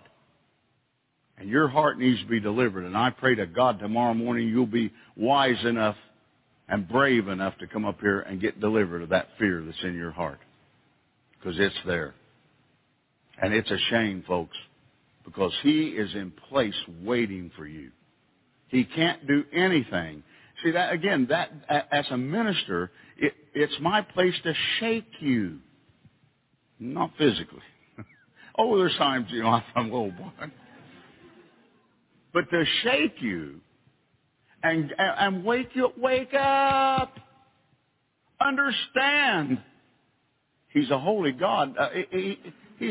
And 1.37 1.49
your 1.49 1.69
heart 1.69 1.99
needs 1.99 2.21
to 2.21 2.29
be 2.29 2.41
delivered. 2.41 2.85
And 2.85 2.97
I 2.97 3.11
pray 3.11 3.35
to 3.35 3.47
God 3.47 3.81
tomorrow 3.81 4.15
morning 4.15 4.49
you'll 4.49 4.67
be 4.67 4.93
wise 5.17 5.63
enough 5.65 5.97
and 6.69 6.89
brave 6.89 7.29
enough 7.29 7.59
to 7.59 7.67
come 7.67 7.85
up 7.85 8.01
here 8.01 8.21
and 8.21 8.41
get 8.41 8.61
delivered 8.61 9.03
of 9.03 9.09
that 9.11 9.29
fear 9.39 9.63
that's 9.65 9.83
in 9.83 9.95
your 9.95 10.13
heart. 10.13 10.39
Because 11.39 11.59
it's 11.59 11.75
there. 11.87 12.15
And 13.41 13.53
it's 13.53 13.71
a 13.71 13.79
shame, 13.91 14.25
folks, 14.27 14.57
because 15.25 15.53
he 15.63 15.89
is 15.89 16.15
in 16.15 16.33
place 16.49 16.75
waiting 17.03 17.51
for 17.57 17.67
you. 17.67 17.91
He 18.69 18.85
can't 18.85 19.27
do 19.27 19.45
anything. 19.53 20.23
See 20.63 20.71
that 20.73 20.93
again, 20.93 21.27
that 21.31 21.51
as 21.91 22.07
a 22.11 22.17
minister, 22.17 22.91
it, 23.19 23.33
it's 23.55 23.75
my 23.81 24.03
place 24.03 24.35
to 24.45 24.55
shake 24.79 25.11
you. 25.21 25.59
Not 26.79 27.11
physically. 27.19 27.61
oh, 28.59 28.77
there's 28.79 28.97
times, 28.97 29.27
you 29.31 29.43
know, 29.43 29.61
I'm 29.75 29.91
a 29.91 29.95
little 29.95 30.11
boy. 30.11 30.47
But 32.33 32.51
to 32.51 32.65
shake 32.83 33.21
you 33.21 33.61
and, 34.63 34.93
and 34.99 35.45
wake 35.45 35.71
you, 35.75 35.91
wake 35.97 36.35
up. 36.35 37.17
Understand. 38.41 39.63
He's 40.71 40.91
a 40.91 40.99
holy 40.99 41.33
God. 41.33 41.77
Uh, 41.79 41.91
he, 41.91 42.07
he 42.11 42.39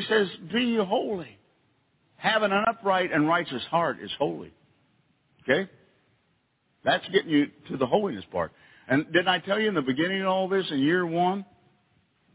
says, 0.07 0.27
be 0.51 0.77
holy. 0.77 1.37
Having 2.17 2.51
an 2.51 2.63
upright 2.67 3.11
and 3.11 3.27
righteous 3.27 3.63
heart 3.69 3.97
is 4.01 4.11
holy. 4.17 4.53
Okay? 5.43 5.69
That's 6.85 7.07
getting 7.09 7.29
you 7.29 7.47
to 7.69 7.77
the 7.77 7.85
holiness 7.85 8.23
part. 8.31 8.51
And 8.87 9.05
didn't 9.07 9.27
I 9.27 9.39
tell 9.39 9.59
you 9.59 9.67
in 9.67 9.75
the 9.75 9.81
beginning 9.81 10.21
of 10.21 10.27
all 10.27 10.47
this, 10.47 10.65
in 10.71 10.79
year 10.79 11.05
one, 11.05 11.45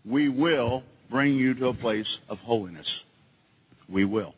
we 0.04 0.28
will 0.28 0.82
bring 1.10 1.36
you 1.36 1.54
to 1.54 1.68
a 1.68 1.74
place 1.74 2.06
of 2.28 2.38
holiness. 2.38 2.86
We 3.88 4.04
will. 4.04 4.34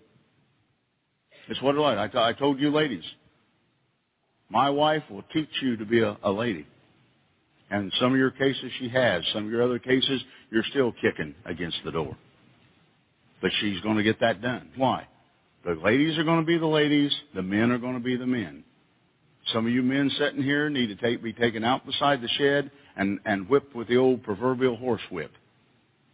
It's 1.48 1.60
what 1.62 1.74
it 1.74 1.78
like. 1.78 2.14
I 2.14 2.32
told 2.32 2.60
you 2.60 2.70
ladies, 2.70 3.04
my 4.48 4.70
wife 4.70 5.02
will 5.10 5.24
teach 5.32 5.50
you 5.62 5.76
to 5.76 5.84
be 5.84 6.00
a, 6.00 6.16
a 6.22 6.30
lady. 6.30 6.66
And 7.70 7.92
some 8.00 8.12
of 8.12 8.18
your 8.18 8.32
cases 8.32 8.70
she 8.78 8.88
has. 8.88 9.22
Some 9.32 9.46
of 9.46 9.50
your 9.50 9.62
other 9.62 9.78
cases, 9.78 10.22
you're 10.50 10.64
still 10.70 10.92
kicking 11.00 11.34
against 11.44 11.78
the 11.84 11.92
door. 11.92 12.16
But 13.40 13.50
she's 13.60 13.80
going 13.80 13.96
to 13.96 14.02
get 14.02 14.20
that 14.20 14.42
done. 14.42 14.70
Why? 14.76 15.06
The 15.64 15.72
ladies 15.72 16.18
are 16.18 16.24
going 16.24 16.40
to 16.40 16.46
be 16.46 16.58
the 16.58 16.66
ladies. 16.66 17.14
The 17.34 17.42
men 17.42 17.70
are 17.70 17.78
going 17.78 17.94
to 17.94 18.00
be 18.00 18.16
the 18.16 18.26
men. 18.26 18.64
Some 19.52 19.66
of 19.66 19.72
you 19.72 19.82
men 19.82 20.10
sitting 20.18 20.42
here 20.42 20.68
need 20.68 20.88
to 20.88 20.96
take, 20.96 21.22
be 21.22 21.32
taken 21.32 21.64
out 21.64 21.86
beside 21.86 22.20
the 22.20 22.28
shed 22.28 22.70
and, 22.96 23.18
and 23.24 23.48
whipped 23.48 23.74
with 23.74 23.88
the 23.88 23.96
old 23.96 24.22
proverbial 24.22 24.76
horse 24.76 25.02
whip. 25.10 25.32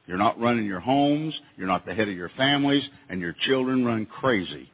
You're 0.07 0.19
not 0.19 0.41
running 0.41 0.67
your 0.67 0.81
homes. 0.81 1.35
You're 1.57 1.67
not 1.67 1.85
the 1.85 1.95
head 1.95 2.09
of 2.09 2.17
your 2.17 2.31
families. 2.37 2.85
And 3.09 3.21
your 3.21 3.35
children 3.47 3.85
run 3.85 4.07
crazy. 4.07 4.71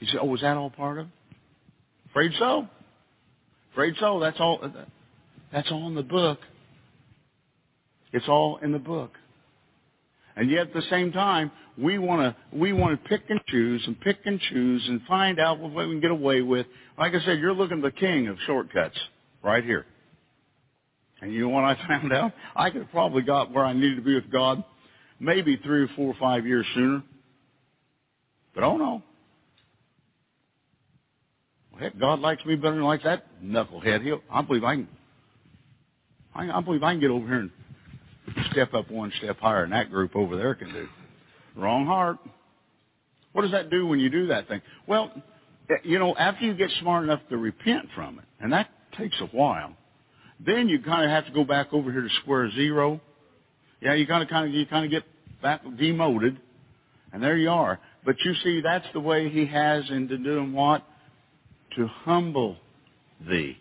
You 0.00 0.06
say, 0.08 0.18
oh, 0.20 0.26
was 0.26 0.40
that 0.42 0.56
all 0.56 0.70
part 0.70 0.98
of 0.98 1.06
it? 1.06 1.12
Afraid 2.10 2.32
so. 2.38 2.68
Afraid 3.72 3.94
so. 4.00 4.20
That's 4.20 4.38
all, 4.40 4.60
that's 5.52 5.70
all 5.70 5.86
in 5.86 5.94
the 5.94 6.02
book. 6.02 6.38
It's 8.12 8.28
all 8.28 8.58
in 8.62 8.72
the 8.72 8.78
book. 8.78 9.12
And 10.36 10.50
yet 10.50 10.68
at 10.68 10.74
the 10.74 10.82
same 10.90 11.12
time, 11.12 11.50
we 11.78 11.98
want 11.98 12.20
to 12.20 12.56
we 12.56 12.72
want 12.72 13.02
to 13.02 13.08
pick 13.08 13.22
and 13.28 13.40
choose 13.48 13.82
and 13.86 13.98
pick 14.00 14.18
and 14.24 14.38
choose 14.40 14.84
and 14.88 15.00
find 15.08 15.40
out 15.40 15.58
what 15.58 15.72
we 15.72 15.84
can 15.86 16.00
get 16.00 16.10
away 16.10 16.42
with. 16.42 16.66
Like 16.98 17.14
I 17.14 17.20
said, 17.24 17.38
you're 17.38 17.54
looking 17.54 17.80
the 17.80 17.90
king 17.90 18.28
of 18.28 18.36
shortcuts 18.46 18.98
right 19.42 19.64
here. 19.64 19.86
And 21.22 21.32
you 21.32 21.42
know 21.42 21.48
what 21.48 21.64
I 21.64 21.74
found 21.88 22.12
out? 22.12 22.32
I 22.54 22.70
could 22.70 22.82
have 22.82 22.90
probably 22.90 23.22
got 23.22 23.50
where 23.52 23.64
I 23.64 23.72
needed 23.72 23.96
to 23.96 24.02
be 24.02 24.14
with 24.14 24.30
God 24.30 24.62
maybe 25.18 25.56
three 25.56 25.82
or 25.82 25.88
four 25.96 26.08
or 26.08 26.16
five 26.18 26.46
years 26.46 26.66
sooner. 26.74 27.02
But 28.54 28.64
oh 28.64 28.76
no. 28.76 29.02
Well, 31.72 31.82
heck, 31.82 31.98
God 31.98 32.20
likes 32.20 32.44
me 32.44 32.56
better 32.56 32.74
than 32.74 32.84
like 32.84 33.02
that 33.04 33.24
knucklehead. 33.42 34.02
He'll, 34.02 34.20
I 34.30 34.42
believe 34.42 34.64
I 34.64 34.76
can. 34.76 34.88
I, 36.34 36.50
I 36.50 36.60
believe 36.60 36.82
I 36.82 36.92
can 36.92 37.00
get 37.00 37.10
over 37.10 37.26
here 37.26 37.40
and 37.40 37.50
step 38.50 38.74
up 38.74 38.90
one 38.90 39.12
step 39.18 39.38
higher 39.38 39.62
than 39.62 39.70
that 39.70 39.90
group 39.90 40.16
over 40.16 40.36
there 40.36 40.54
can 40.54 40.72
do. 40.72 40.88
Wrong 41.56 41.86
heart. 41.86 42.18
What 43.32 43.42
does 43.42 43.52
that 43.52 43.70
do 43.70 43.86
when 43.86 44.00
you 44.00 44.10
do 44.10 44.28
that 44.28 44.48
thing? 44.48 44.62
Well, 44.86 45.10
eh, 45.70 45.74
you 45.84 45.98
know, 45.98 46.16
after 46.16 46.44
you 46.44 46.54
get 46.54 46.70
smart 46.80 47.04
enough 47.04 47.20
to 47.30 47.36
repent 47.36 47.86
from 47.94 48.18
it, 48.18 48.24
and 48.40 48.52
that 48.52 48.68
takes 48.96 49.16
a 49.20 49.26
while, 49.26 49.74
then 50.44 50.68
you 50.68 50.80
kind 50.80 51.04
of 51.04 51.10
have 51.10 51.26
to 51.26 51.32
go 51.32 51.44
back 51.44 51.72
over 51.72 51.92
here 51.92 52.02
to 52.02 52.08
square 52.22 52.50
zero. 52.52 53.00
Yeah, 53.80 53.94
you 53.94 54.06
kind 54.06 54.22
of 54.22 54.28
kind 54.28 54.48
of 54.48 54.54
you 54.54 54.66
kind 54.66 54.84
of 54.84 54.90
get 54.90 55.04
back 55.42 55.62
demoted, 55.78 56.38
and 57.12 57.22
there 57.22 57.36
you 57.36 57.50
are. 57.50 57.78
But 58.04 58.16
you 58.24 58.34
see, 58.42 58.60
that's 58.60 58.86
the 58.92 59.00
way 59.00 59.28
he 59.28 59.46
has 59.46 59.88
into 59.90 60.18
doing 60.18 60.52
what? 60.52 60.84
To 61.76 61.86
humble 61.86 62.56
thee. 63.28 63.58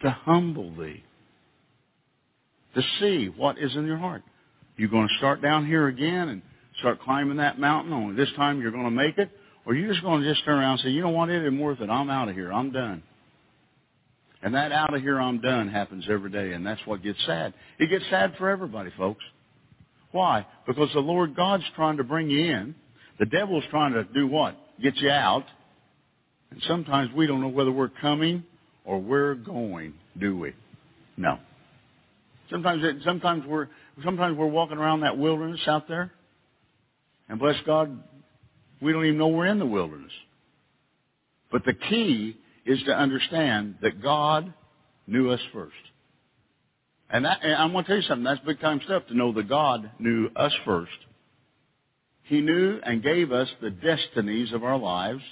To 0.00 0.10
humble 0.10 0.74
thee 0.76 1.04
to 2.78 2.86
see 3.00 3.26
what 3.36 3.58
is 3.58 3.74
in 3.74 3.86
your 3.86 3.98
heart. 3.98 4.22
You're 4.76 4.88
going 4.88 5.08
to 5.08 5.18
start 5.18 5.42
down 5.42 5.66
here 5.66 5.88
again 5.88 6.28
and 6.28 6.42
start 6.78 7.00
climbing 7.02 7.38
that 7.38 7.58
mountain. 7.58 7.92
Only 7.92 8.14
this 8.14 8.32
time 8.36 8.60
you're 8.60 8.70
going 8.70 8.84
to 8.84 8.90
make 8.90 9.18
it, 9.18 9.30
or 9.66 9.74
you're 9.74 9.92
just 9.92 10.04
going 10.04 10.22
to 10.22 10.32
just 10.32 10.44
turn 10.44 10.58
around 10.58 10.72
and 10.72 10.80
say, 10.80 10.90
you 10.90 11.02
know 11.02 11.10
what, 11.10 11.28
it 11.28 11.42
isn't 11.42 11.58
worth 11.58 11.80
it. 11.80 11.90
I'm 11.90 12.10
out 12.10 12.28
of 12.28 12.34
here. 12.34 12.52
I'm 12.52 12.70
done. 12.70 13.02
And 14.42 14.54
that 14.54 14.70
out 14.70 14.94
of 14.94 15.02
here, 15.02 15.20
I'm 15.20 15.40
done 15.40 15.68
happens 15.68 16.04
every 16.08 16.30
day, 16.30 16.52
and 16.52 16.64
that's 16.64 16.80
what 16.86 17.02
gets 17.02 17.18
sad. 17.26 17.54
It 17.80 17.90
gets 17.90 18.04
sad 18.08 18.34
for 18.38 18.48
everybody, 18.48 18.90
folks. 18.96 19.24
Why? 20.12 20.46
Because 20.66 20.90
the 20.94 21.00
Lord 21.00 21.34
God's 21.34 21.64
trying 21.74 21.96
to 21.96 22.04
bring 22.04 22.30
you 22.30 22.44
in. 22.44 22.74
The 23.18 23.26
devil's 23.26 23.64
trying 23.70 23.94
to 23.94 24.04
do 24.04 24.28
what? 24.28 24.56
Get 24.80 24.96
you 24.98 25.10
out. 25.10 25.44
And 26.52 26.62
sometimes 26.68 27.10
we 27.14 27.26
don't 27.26 27.40
know 27.40 27.48
whether 27.48 27.72
we're 27.72 27.90
coming 28.00 28.44
or 28.84 29.00
we're 29.00 29.34
going, 29.34 29.94
do 30.18 30.38
we? 30.38 30.54
No. 31.16 31.40
Sometimes, 32.50 32.82
it, 32.84 32.96
sometimes 33.04 33.44
we're 33.46 33.68
sometimes 34.04 34.36
we're 34.36 34.46
walking 34.46 34.78
around 34.78 35.00
that 35.00 35.18
wilderness 35.18 35.60
out 35.66 35.88
there, 35.88 36.12
and 37.28 37.38
bless 37.38 37.56
God, 37.66 38.02
we 38.80 38.92
don't 38.92 39.04
even 39.04 39.18
know 39.18 39.28
we're 39.28 39.46
in 39.46 39.58
the 39.58 39.66
wilderness. 39.66 40.12
But 41.50 41.64
the 41.64 41.74
key 41.74 42.36
is 42.64 42.82
to 42.84 42.92
understand 42.92 43.76
that 43.82 44.02
God 44.02 44.52
knew 45.06 45.30
us 45.30 45.40
first. 45.52 45.74
And, 47.10 47.24
that, 47.24 47.38
and 47.42 47.54
I'm 47.54 47.72
going 47.72 47.84
to 47.84 47.88
tell 47.88 47.96
you 47.96 48.02
something. 48.02 48.24
That's 48.24 48.40
big 48.44 48.60
time 48.60 48.80
stuff 48.84 49.06
to 49.08 49.16
know 49.16 49.32
that 49.32 49.48
God 49.48 49.90
knew 49.98 50.28
us 50.36 50.52
first. 50.64 50.92
He 52.24 52.42
knew 52.42 52.78
and 52.82 53.02
gave 53.02 53.32
us 53.32 53.48
the 53.62 53.70
destinies 53.70 54.52
of 54.52 54.62
our 54.62 54.76
lives. 54.76 55.22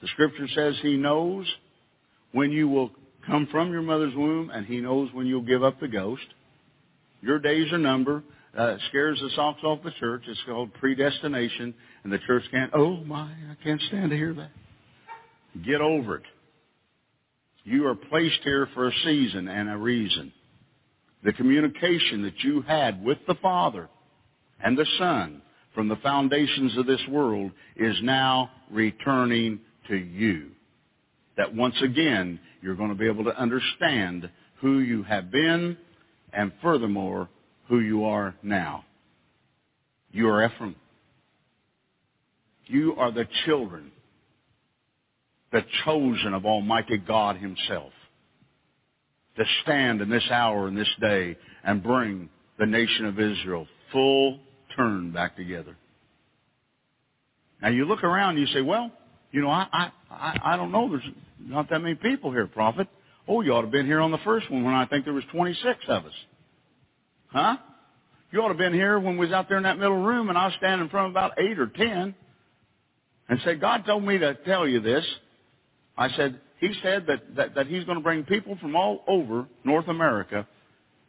The 0.00 0.08
scripture 0.08 0.46
says 0.54 0.76
He 0.80 0.96
knows 0.96 1.46
when 2.30 2.52
you 2.52 2.68
will 2.68 2.92
come 3.26 3.48
from 3.50 3.72
your 3.72 3.82
mother's 3.82 4.14
womb, 4.14 4.50
and 4.50 4.66
he 4.66 4.80
knows 4.80 5.08
when 5.12 5.26
you'll 5.26 5.42
give 5.42 5.62
up 5.62 5.80
the 5.80 5.88
ghost. 5.88 6.22
Your 7.20 7.38
days 7.38 7.72
are 7.72 7.78
numbered. 7.78 8.24
Uh, 8.56 8.76
scares 8.88 9.18
the 9.20 9.30
socks 9.34 9.60
off 9.64 9.82
the 9.82 9.92
church. 9.92 10.22
It's 10.26 10.40
called 10.46 10.74
predestination, 10.74 11.74
and 12.04 12.12
the 12.12 12.18
church 12.26 12.42
can't, 12.50 12.70
oh 12.74 12.96
my, 13.04 13.30
I 13.50 13.56
can't 13.64 13.80
stand 13.88 14.10
to 14.10 14.16
hear 14.16 14.34
that. 14.34 14.50
Get 15.64 15.80
over 15.80 16.16
it. 16.16 16.24
You 17.64 17.86
are 17.86 17.94
placed 17.94 18.40
here 18.44 18.68
for 18.74 18.88
a 18.88 18.92
season 19.04 19.48
and 19.48 19.70
a 19.70 19.76
reason. 19.76 20.32
The 21.24 21.32
communication 21.32 22.22
that 22.22 22.38
you 22.40 22.62
had 22.62 23.02
with 23.02 23.18
the 23.26 23.36
Father 23.36 23.88
and 24.62 24.76
the 24.76 24.86
Son 24.98 25.40
from 25.74 25.88
the 25.88 25.96
foundations 25.96 26.76
of 26.76 26.86
this 26.86 27.00
world 27.08 27.52
is 27.76 27.96
now 28.02 28.50
returning 28.70 29.60
to 29.88 29.96
you. 29.96 30.50
That 31.36 31.54
once 31.54 31.76
again, 31.82 32.40
you're 32.60 32.74
going 32.74 32.90
to 32.90 32.94
be 32.94 33.08
able 33.08 33.24
to 33.24 33.36
understand 33.36 34.30
who 34.60 34.80
you 34.80 35.02
have 35.04 35.30
been 35.30 35.76
and 36.32 36.52
furthermore, 36.62 37.28
who 37.68 37.80
you 37.80 38.04
are 38.04 38.34
now. 38.42 38.84
You 40.10 40.28
are 40.28 40.44
Ephraim. 40.44 40.76
You 42.66 42.94
are 42.96 43.10
the 43.10 43.26
children, 43.44 43.90
the 45.50 45.62
chosen 45.84 46.32
of 46.34 46.46
Almighty 46.46 46.98
God 46.98 47.36
Himself 47.36 47.92
to 49.36 49.44
stand 49.62 50.00
in 50.00 50.10
this 50.10 50.28
hour 50.30 50.68
and 50.68 50.76
this 50.76 50.94
day 51.00 51.36
and 51.64 51.82
bring 51.82 52.28
the 52.58 52.66
nation 52.66 53.06
of 53.06 53.18
Israel 53.18 53.66
full 53.90 54.38
turn 54.76 55.12
back 55.12 55.36
together. 55.36 55.76
Now 57.60 57.68
you 57.68 57.84
look 57.84 58.04
around 58.04 58.36
and 58.36 58.40
you 58.40 58.54
say, 58.54 58.60
well, 58.60 58.90
you 59.32 59.40
know, 59.40 59.50
I, 59.50 59.66
I, 59.72 59.90
I, 60.10 60.38
I 60.44 60.56
don't 60.56 60.70
know. 60.70 60.88
There's 60.90 61.14
not 61.40 61.68
that 61.70 61.80
many 61.80 61.94
people 61.94 62.30
here, 62.30 62.46
prophet. 62.46 62.86
Oh, 63.26 63.40
you 63.40 63.52
ought 63.52 63.62
to 63.62 63.66
have 63.66 63.72
been 63.72 63.86
here 63.86 64.00
on 64.00 64.10
the 64.10 64.18
first 64.18 64.50
one 64.50 64.64
when 64.64 64.74
I 64.74 64.86
think 64.86 65.04
there 65.04 65.14
was 65.14 65.24
26 65.32 65.78
of 65.88 66.04
us. 66.04 66.12
Huh? 67.28 67.56
You 68.30 68.40
ought 68.40 68.48
to 68.48 68.54
have 68.54 68.58
been 68.58 68.74
here 68.74 68.98
when 68.98 69.16
we 69.16 69.26
was 69.26 69.32
out 69.32 69.48
there 69.48 69.56
in 69.56 69.64
that 69.64 69.78
middle 69.78 70.02
room 70.02 70.28
and 70.28 70.38
I 70.38 70.46
was 70.46 70.54
standing 70.58 70.84
in 70.84 70.90
front 70.90 71.06
of 71.06 71.12
about 71.12 71.38
eight 71.38 71.58
or 71.58 71.66
ten 71.66 72.14
and 73.28 73.40
said, 73.44 73.60
God 73.60 73.84
told 73.86 74.04
me 74.04 74.18
to 74.18 74.34
tell 74.46 74.66
you 74.66 74.80
this. 74.80 75.04
I 75.96 76.08
said, 76.10 76.40
he 76.58 76.72
said 76.82 77.06
that, 77.06 77.36
that, 77.36 77.54
that 77.54 77.66
he's 77.66 77.84
going 77.84 77.98
to 77.98 78.02
bring 78.02 78.24
people 78.24 78.56
from 78.60 78.76
all 78.76 79.02
over 79.06 79.46
North 79.64 79.88
America 79.88 80.46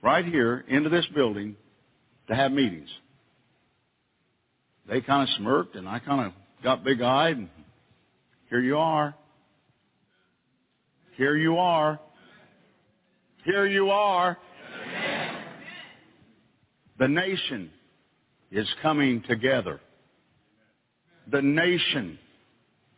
right 0.01 0.25
here 0.25 0.63
into 0.67 0.89
this 0.89 1.05
building 1.15 1.55
to 2.27 2.35
have 2.35 2.51
meetings. 2.51 2.89
They 4.87 5.01
kind 5.01 5.23
of 5.23 5.35
smirked 5.37 5.75
and 5.75 5.87
I 5.87 5.99
kind 5.99 6.27
of 6.27 6.33
got 6.63 6.83
big-eyed 6.83 7.37
and 7.37 7.49
here 8.53 8.61
you 8.61 8.77
are. 8.77 9.15
Here 11.17 11.35
you 11.35 11.57
are. 11.57 11.99
Here 13.45 13.65
you 13.65 13.89
are. 13.89 14.37
The 16.99 17.07
nation 17.07 17.71
is 18.51 18.67
coming 18.83 19.23
together. 19.27 19.81
The 21.31 21.41
nation, 21.41 22.19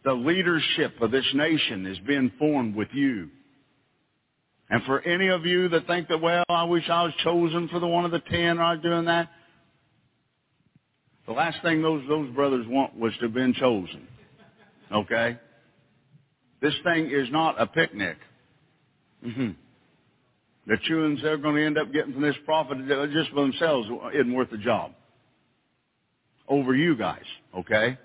the 0.04 0.12
leadership 0.12 1.00
of 1.00 1.12
this 1.12 1.24
nation 1.34 1.86
is 1.86 2.00
being 2.00 2.34
formed 2.38 2.76
with 2.76 2.89
you. 2.91 3.30
And 4.70 4.84
for 4.84 5.00
any 5.04 5.30
of 5.30 5.46
you 5.46 5.70
that 5.70 5.88
think 5.88 6.10
that, 6.10 6.20
well, 6.20 6.44
I 6.50 6.65
wish 6.65 6.84
I 6.89 7.04
was 7.04 7.13
chosen 7.24 7.70
for 7.70 7.80
the 7.80 7.88
one 7.88 8.04
of 8.04 8.12
the 8.12 8.20
ten, 8.20 8.58
or 8.58 8.63
I 8.63 8.74
was 8.74 8.84
doing 8.84 9.06
that, 9.06 9.30
the 11.28 11.32
last 11.32 11.62
thing 11.62 11.82
those, 11.82 12.04
those 12.10 12.30
brothers 12.36 12.65
want 12.68 13.00
was 13.00 13.13
to 13.20 13.28
have 13.28 13.34
been 13.34 13.54
chosen. 13.54 14.06
Okay? 14.91 15.39
This 16.65 16.73
thing 16.84 17.12
is 17.12 17.28
not 17.32 17.62
a 17.62 17.67
picnic. 17.67 18.17
Mm-hmm. 19.23 19.51
The 20.65 20.78
chewings 20.89 21.21
they're 21.21 21.38
going 21.38 21.58
to 21.58 21.63
end 21.63 21.78
up 21.78 21.93
getting 21.93 22.13
from 22.13 22.23
this 22.23 22.36
prophet 22.43 22.80
just 23.13 23.30
for 23.30 23.41
themselves 23.41 23.88
isn't 24.15 24.34
worth 24.34 24.49
the 24.49 24.58
job. 24.58 24.93
Over 26.47 26.73
you 26.73 26.97
guys, 26.97 27.21
okay? 27.56 27.99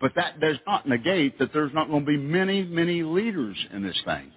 But 0.00 0.16
that 0.16 0.40
does 0.40 0.56
not 0.66 0.88
negate 0.88 1.38
that 1.38 1.52
there's 1.52 1.72
not 1.72 1.86
going 1.88 2.00
to 2.00 2.06
be 2.06 2.16
many, 2.16 2.64
many 2.64 3.04
leaders 3.04 3.56
in 3.72 3.84
this 3.84 4.00
thing. 4.04 4.32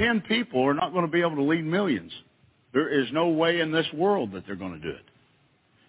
Ten 0.00 0.20
people 0.22 0.66
are 0.66 0.74
not 0.74 0.92
going 0.92 1.06
to 1.06 1.12
be 1.12 1.20
able 1.20 1.36
to 1.36 1.44
lead 1.44 1.64
millions. 1.64 2.10
There 2.72 2.88
is 2.88 3.06
no 3.12 3.28
way 3.28 3.60
in 3.60 3.70
this 3.70 3.86
world 3.94 4.32
that 4.32 4.48
they're 4.48 4.56
going 4.56 4.72
to 4.72 4.80
do 4.80 4.96
it. 4.96 5.04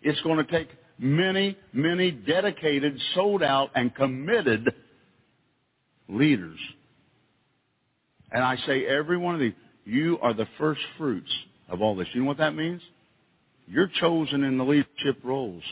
It's 0.03 0.21
going 0.21 0.37
to 0.37 0.51
take 0.51 0.69
many, 0.99 1.57
many 1.73 2.11
dedicated, 2.11 3.01
sold 3.15 3.41
out, 3.41 3.71
and 3.73 3.95
committed 3.95 4.69
leaders. 6.09 6.59
And 8.31 8.43
I 8.43 8.57
say 8.67 8.85
every 8.85 9.17
one 9.17 9.35
of 9.35 9.39
these, 9.39 9.53
you 9.85 10.19
are 10.21 10.33
the 10.33 10.47
first 10.57 10.81
fruits 10.97 11.31
of 11.69 11.81
all 11.81 11.95
this. 11.95 12.07
You 12.13 12.21
know 12.21 12.27
what 12.27 12.37
that 12.37 12.55
means? 12.55 12.81
You're 13.67 13.89
chosen 13.99 14.43
in 14.43 14.57
the 14.57 14.63
leadership 14.63 15.19
roles. 15.23 15.63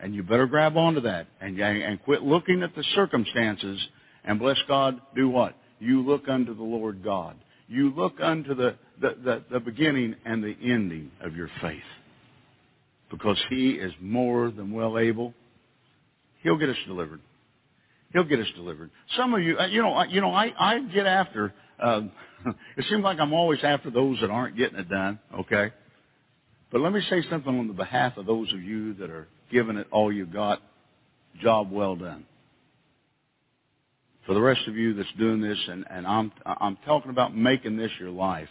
And 0.00 0.14
you 0.14 0.22
better 0.22 0.46
grab 0.46 0.76
onto 0.76 1.00
that 1.02 1.26
and, 1.40 1.58
and 1.58 2.02
quit 2.02 2.22
looking 2.22 2.62
at 2.62 2.74
the 2.74 2.84
circumstances 2.94 3.80
and 4.24 4.38
bless 4.38 4.58
God, 4.68 5.00
do 5.14 5.28
what? 5.28 5.56
You 5.78 6.02
look 6.02 6.28
unto 6.28 6.54
the 6.54 6.62
Lord 6.62 7.02
God. 7.02 7.36
You 7.68 7.90
look 7.94 8.14
unto 8.20 8.54
the, 8.54 8.76
the, 9.00 9.16
the, 9.24 9.44
the 9.50 9.60
beginning 9.60 10.16
and 10.24 10.42
the 10.42 10.56
ending 10.62 11.10
of 11.22 11.34
your 11.34 11.48
faith. 11.60 11.78
Because 13.10 13.42
He 13.48 13.70
is 13.70 13.92
more 14.00 14.50
than 14.50 14.72
well 14.72 14.98
able. 14.98 15.32
He'll 16.42 16.58
get 16.58 16.68
us 16.68 16.76
delivered. 16.86 17.20
He'll 18.14 18.24
get 18.24 18.38
us 18.38 18.46
delivered. 18.54 18.90
Some 19.16 19.34
of 19.34 19.42
you, 19.42 19.58
uh, 19.58 19.66
you 19.66 19.82
know, 19.82 20.02
you 20.04 20.20
know, 20.20 20.30
I, 20.32 20.52
I 20.56 20.78
get 20.78 21.04
after, 21.04 21.52
uh, 21.82 22.02
it 22.76 22.84
seems 22.88 23.02
like 23.02 23.18
I'm 23.18 23.34
always 23.34 23.58
after 23.64 23.90
those 23.90 24.20
that 24.20 24.30
aren't 24.30 24.56
getting 24.56 24.78
it 24.78 24.88
done, 24.88 25.18
okay? 25.40 25.72
But 26.70 26.80
let 26.80 26.92
me 26.92 27.02
say 27.10 27.22
something 27.28 27.58
on 27.58 27.66
the 27.66 27.74
behalf 27.74 28.16
of 28.16 28.24
those 28.24 28.52
of 28.52 28.62
you 28.62 28.94
that 28.94 29.10
are 29.10 29.26
giving 29.50 29.76
it 29.76 29.88
all 29.90 30.12
you 30.12 30.26
got. 30.26 30.62
Job 31.42 31.72
well 31.72 31.96
done. 31.96 32.24
For 34.26 34.34
the 34.34 34.40
rest 34.40 34.60
of 34.68 34.76
you 34.76 34.94
that's 34.94 35.12
doing 35.18 35.42
this, 35.42 35.58
and, 35.68 35.84
and 35.90 36.06
I'm, 36.06 36.32
I'm 36.46 36.78
talking 36.86 37.10
about 37.10 37.36
making 37.36 37.76
this 37.76 37.90
your 37.98 38.10
life, 38.10 38.48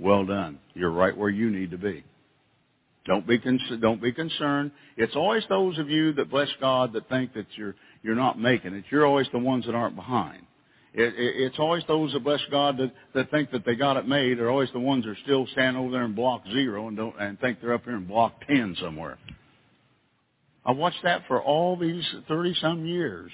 well 0.00 0.26
done. 0.26 0.58
You're 0.74 0.90
right 0.90 1.16
where 1.16 1.30
you 1.30 1.50
need 1.50 1.70
to 1.70 1.78
be. 1.78 2.04
Don't 3.08 3.26
be, 3.26 3.38
con- 3.38 3.58
don't 3.80 4.02
be 4.02 4.12
concerned. 4.12 4.70
It's 4.98 5.16
always 5.16 5.42
those 5.48 5.78
of 5.78 5.88
you 5.88 6.12
that 6.14 6.30
bless 6.30 6.48
God 6.60 6.92
that 6.92 7.08
think 7.08 7.32
that 7.34 7.46
you're, 7.56 7.74
you're 8.02 8.14
not 8.14 8.38
making 8.38 8.74
it. 8.74 8.84
You're 8.90 9.06
always 9.06 9.26
the 9.32 9.38
ones 9.38 9.66
that 9.66 9.74
aren't 9.74 9.96
behind. 9.96 10.42
It, 10.94 11.14
it, 11.14 11.36
it's 11.36 11.58
always 11.58 11.82
those 11.86 12.12
that 12.12 12.24
bless 12.24 12.40
God 12.50 12.78
that, 12.78 12.92
that 13.14 13.30
think 13.30 13.50
that 13.50 13.64
they 13.64 13.74
got 13.74 13.96
it 13.96 14.08
made 14.08 14.38
are 14.38 14.50
always 14.50 14.70
the 14.72 14.80
ones 14.80 15.04
that 15.04 15.10
are 15.10 15.18
still 15.22 15.46
standing 15.52 15.82
over 15.82 15.92
there 15.92 16.04
in 16.04 16.14
block 16.14 16.42
zero 16.52 16.88
and 16.88 16.96
don't 16.96 17.14
and 17.20 17.38
think 17.40 17.60
they're 17.60 17.74
up 17.74 17.84
here 17.84 17.96
in 17.96 18.06
block 18.06 18.40
ten 18.46 18.76
somewhere. 18.80 19.18
I 20.64 20.72
watched 20.72 21.02
that 21.04 21.22
for 21.28 21.42
all 21.42 21.76
these 21.76 22.04
thirty 22.26 22.54
some 22.60 22.86
years, 22.86 23.30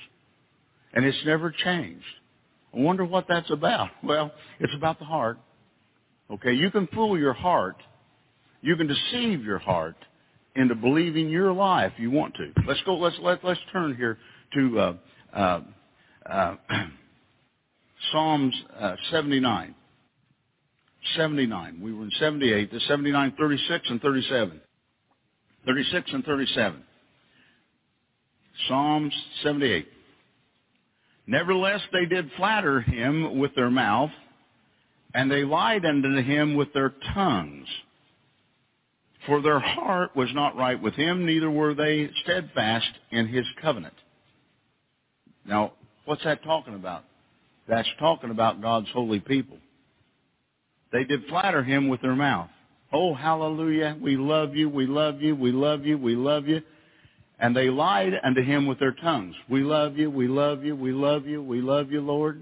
and 0.93 1.05
it's 1.05 1.19
never 1.25 1.51
changed. 1.51 2.05
I 2.75 2.81
wonder 2.81 3.05
what 3.05 3.27
that's 3.29 3.51
about. 3.51 3.91
Well, 4.03 4.33
it's 4.61 4.75
about 4.75 4.99
the 4.99 5.05
heart. 5.05 5.39
Okay, 6.31 6.55
you 6.55 6.71
can 6.71 6.87
fool 6.89 7.19
your 7.19 7.33
heart, 7.33 7.77
you 8.63 8.77
can 8.77 8.87
deceive 8.87 9.45
your 9.45 9.59
heart 9.59 9.97
into 10.57 10.75
believing 10.75 11.29
your 11.29 11.53
lie 11.53 11.85
if 11.87 11.93
you 11.99 12.11
want 12.11 12.35
to. 12.35 12.53
Let's 12.67 12.81
go. 12.83 12.97
Let's 12.97 13.17
let 13.21 13.45
let's 13.45 13.61
turn 13.73 13.95
here 13.97 14.19
to. 14.55 14.79
Uh, 14.79 14.95
uh, 15.33 15.61
uh, 16.27 16.57
Psalms 18.13 18.55
uh, 18.79 18.97
79. 19.11 19.75
79. 21.17 21.81
We 21.83 21.93
were 21.93 22.05
in 22.05 22.11
78. 22.19 22.73
The 22.73 22.81
79, 22.81 23.35
36, 23.39 23.91
and 23.91 24.01
37. 24.01 24.61
36 25.67 26.11
and 26.13 26.25
37. 26.25 26.83
Psalms 28.69 29.15
78. 29.43 29.89
Nevertheless, 31.27 31.81
they 31.93 32.05
did 32.05 32.31
flatter 32.37 32.81
him 32.81 33.39
with 33.39 33.55
their 33.55 33.71
mouth, 33.71 34.11
and 35.15 35.31
they 35.31 35.45
lied 35.45 35.85
unto 35.85 36.21
him 36.23 36.55
with 36.55 36.73
their 36.73 36.93
tongues. 37.15 37.67
For 39.27 39.41
their 39.41 39.59
heart 39.59 40.15
was 40.15 40.29
not 40.35 40.57
right 40.57 40.81
with 40.81 40.95
him, 40.95 41.25
neither 41.25 41.51
were 41.51 41.75
they 41.75 42.11
steadfast 42.23 42.91
in 43.11 43.27
his 43.27 43.47
covenant. 43.63 43.95
Now, 45.47 45.73
what's 46.05 46.25
that 46.25 46.43
talking 46.43 46.75
about? 46.75 47.05
That's 47.69 47.89
talking 47.99 48.31
about 48.31 48.61
God's 48.61 48.89
holy 48.93 49.21
people. 49.21 49.59
They 50.93 51.05
did 51.05 51.25
flatter 51.29 51.63
him 51.63 51.89
with 51.89 52.03
their 52.03 52.15
mouth. 52.15 52.51
Oh, 52.93 53.15
hallelujah, 53.15 53.97
we 54.01 54.17
love 54.17 54.55
you, 54.55 54.69
we 54.69 54.87
love 54.87 55.21
you, 55.21 55.35
we 55.35 55.51
love 55.51 55.85
you, 55.85 55.99
we 55.99 56.15
love 56.15 56.47
you. 56.47 56.63
And 57.41 57.57
they 57.57 57.69
lied 57.69 58.13
unto 58.23 58.43
him 58.43 58.67
with 58.67 58.79
their 58.79 58.93
tongues. 58.93 59.35
We 59.51 59.63
love 59.63 59.97
you, 59.97 60.09
we 60.11 60.29
love 60.29 60.63
you, 60.63 60.77
we 60.77 60.93
love 60.93 61.27
you, 61.27 61.43
we 61.43 61.61
love 61.61 61.91
you, 61.91 62.01
Lord. 62.01 62.41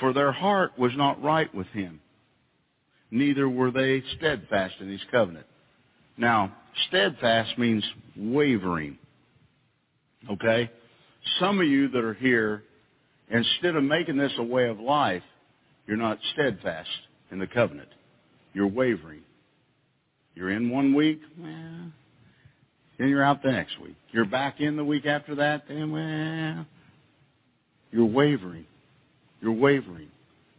For 0.00 0.12
their 0.12 0.32
heart 0.32 0.78
was 0.78 0.92
not 0.96 1.22
right 1.22 1.52
with 1.54 1.66
him. 1.68 2.00
Neither 3.10 3.48
were 3.48 3.70
they 3.70 4.02
steadfast 4.18 4.74
in 4.80 4.90
his 4.90 5.00
covenant. 5.10 5.46
Now, 6.18 6.54
steadfast 6.88 7.58
means 7.58 7.84
wavering. 8.16 8.98
Okay? 10.30 10.70
Some 11.38 11.60
of 11.60 11.66
you 11.66 11.88
that 11.88 12.04
are 12.04 12.14
here 12.14 12.62
Instead 13.30 13.76
of 13.76 13.84
making 13.84 14.16
this 14.16 14.32
a 14.38 14.42
way 14.42 14.68
of 14.68 14.80
life, 14.80 15.22
you're 15.86 15.96
not 15.96 16.18
steadfast 16.32 16.88
in 17.30 17.38
the 17.38 17.46
covenant. 17.46 17.88
You're 18.54 18.68
wavering. 18.68 19.22
You're 20.34 20.50
in 20.50 20.70
one 20.70 20.94
week, 20.94 21.20
well, 21.38 21.92
then 22.98 23.08
you're 23.08 23.24
out 23.24 23.42
the 23.42 23.50
next 23.50 23.78
week. 23.80 23.96
You're 24.12 24.24
back 24.24 24.60
in 24.60 24.76
the 24.76 24.84
week 24.84 25.04
after 25.04 25.34
that, 25.36 25.64
then 25.68 25.92
well, 25.92 26.66
you're 27.90 28.06
wavering. 28.06 28.66
You're 29.40 29.52
wavering. 29.52 30.08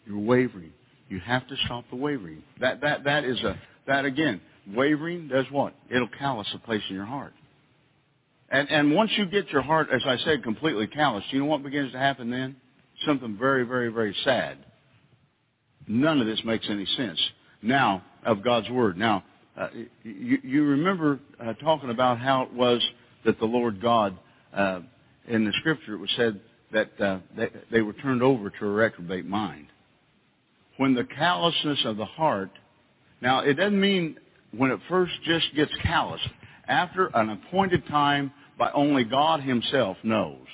You're 0.06 0.20
wavering. 0.20 0.74
You 1.08 1.20
have 1.20 1.48
to 1.48 1.56
stop 1.66 1.86
the 1.90 1.96
wavering. 1.96 2.44
That 2.60 2.82
that 2.82 3.06
that 3.06 3.24
is 3.24 3.42
a 3.42 3.58
that 3.88 4.06
again. 4.06 4.42
Wavering 4.76 5.28
does 5.28 5.46
what? 5.50 5.74
It'll 5.90 6.10
callous 6.20 6.48
a 6.54 6.60
place 6.60 6.84
in 6.90 6.96
your 6.96 7.06
heart. 7.06 7.34
And, 8.52 8.70
and 8.70 8.96
once 8.96 9.12
you 9.16 9.26
get 9.26 9.50
your 9.50 9.62
heart, 9.62 9.90
as 9.92 10.02
I 10.06 10.18
said, 10.18 10.44
completely 10.44 10.88
calloused, 10.88 11.28
you 11.32 11.40
know 11.40 11.46
what 11.46 11.64
begins 11.64 11.92
to 11.92 12.00
happen 12.00 12.32
then? 12.32 12.56
Something 13.06 13.38
very, 13.38 13.64
very, 13.64 13.90
very 13.90 14.16
sad. 14.24 14.58
None 15.88 16.20
of 16.20 16.28
this 16.28 16.42
makes 16.44 16.68
any 16.70 16.86
sense. 16.98 17.20
Now, 17.62 18.04
of 18.26 18.44
God's 18.44 18.70
Word. 18.70 18.98
Now, 18.98 19.24
uh, 19.58 19.70
you, 20.04 20.40
you 20.44 20.64
remember 20.64 21.20
uh, 21.40 21.54
talking 21.54 21.90
about 21.90 22.20
how 22.20 22.44
it 22.44 22.54
was 22.54 22.82
that 23.26 23.40
the 23.40 23.46
Lord 23.46 23.82
God, 23.82 24.18
uh, 24.54 24.82
in 25.28 25.46
the 25.46 25.54
Scripture, 25.60 25.96
it 25.96 26.00
was 26.00 26.10
said 26.16 26.40
that 26.72 27.02
uh, 27.02 27.20
they, 27.36 27.50
they 27.72 27.82
were 27.82 27.94
turned 27.94 28.24
over 28.24 28.50
to 28.50 28.66
a 28.66 28.70
reprobate 28.70 29.26
mind. 29.26 29.68
When 30.78 30.96
the 30.96 31.04
callousness 31.04 31.80
of 31.86 31.98
the 31.98 32.06
heart, 32.06 32.52
now 33.22 33.42
it 33.42 33.56
doesn't 33.56 33.80
mean 33.80 34.18
when 34.56 34.72
it 34.72 34.80
first 34.88 35.12
just 35.26 35.54
gets 35.56 35.72
callous. 35.84 36.22
After 36.70 37.08
an 37.16 37.32
appointed 37.32 37.86
time 37.88 38.32
by 38.58 38.72
only 38.72 39.04
God 39.04 39.42
himself 39.42 39.98
knows, 40.04 40.46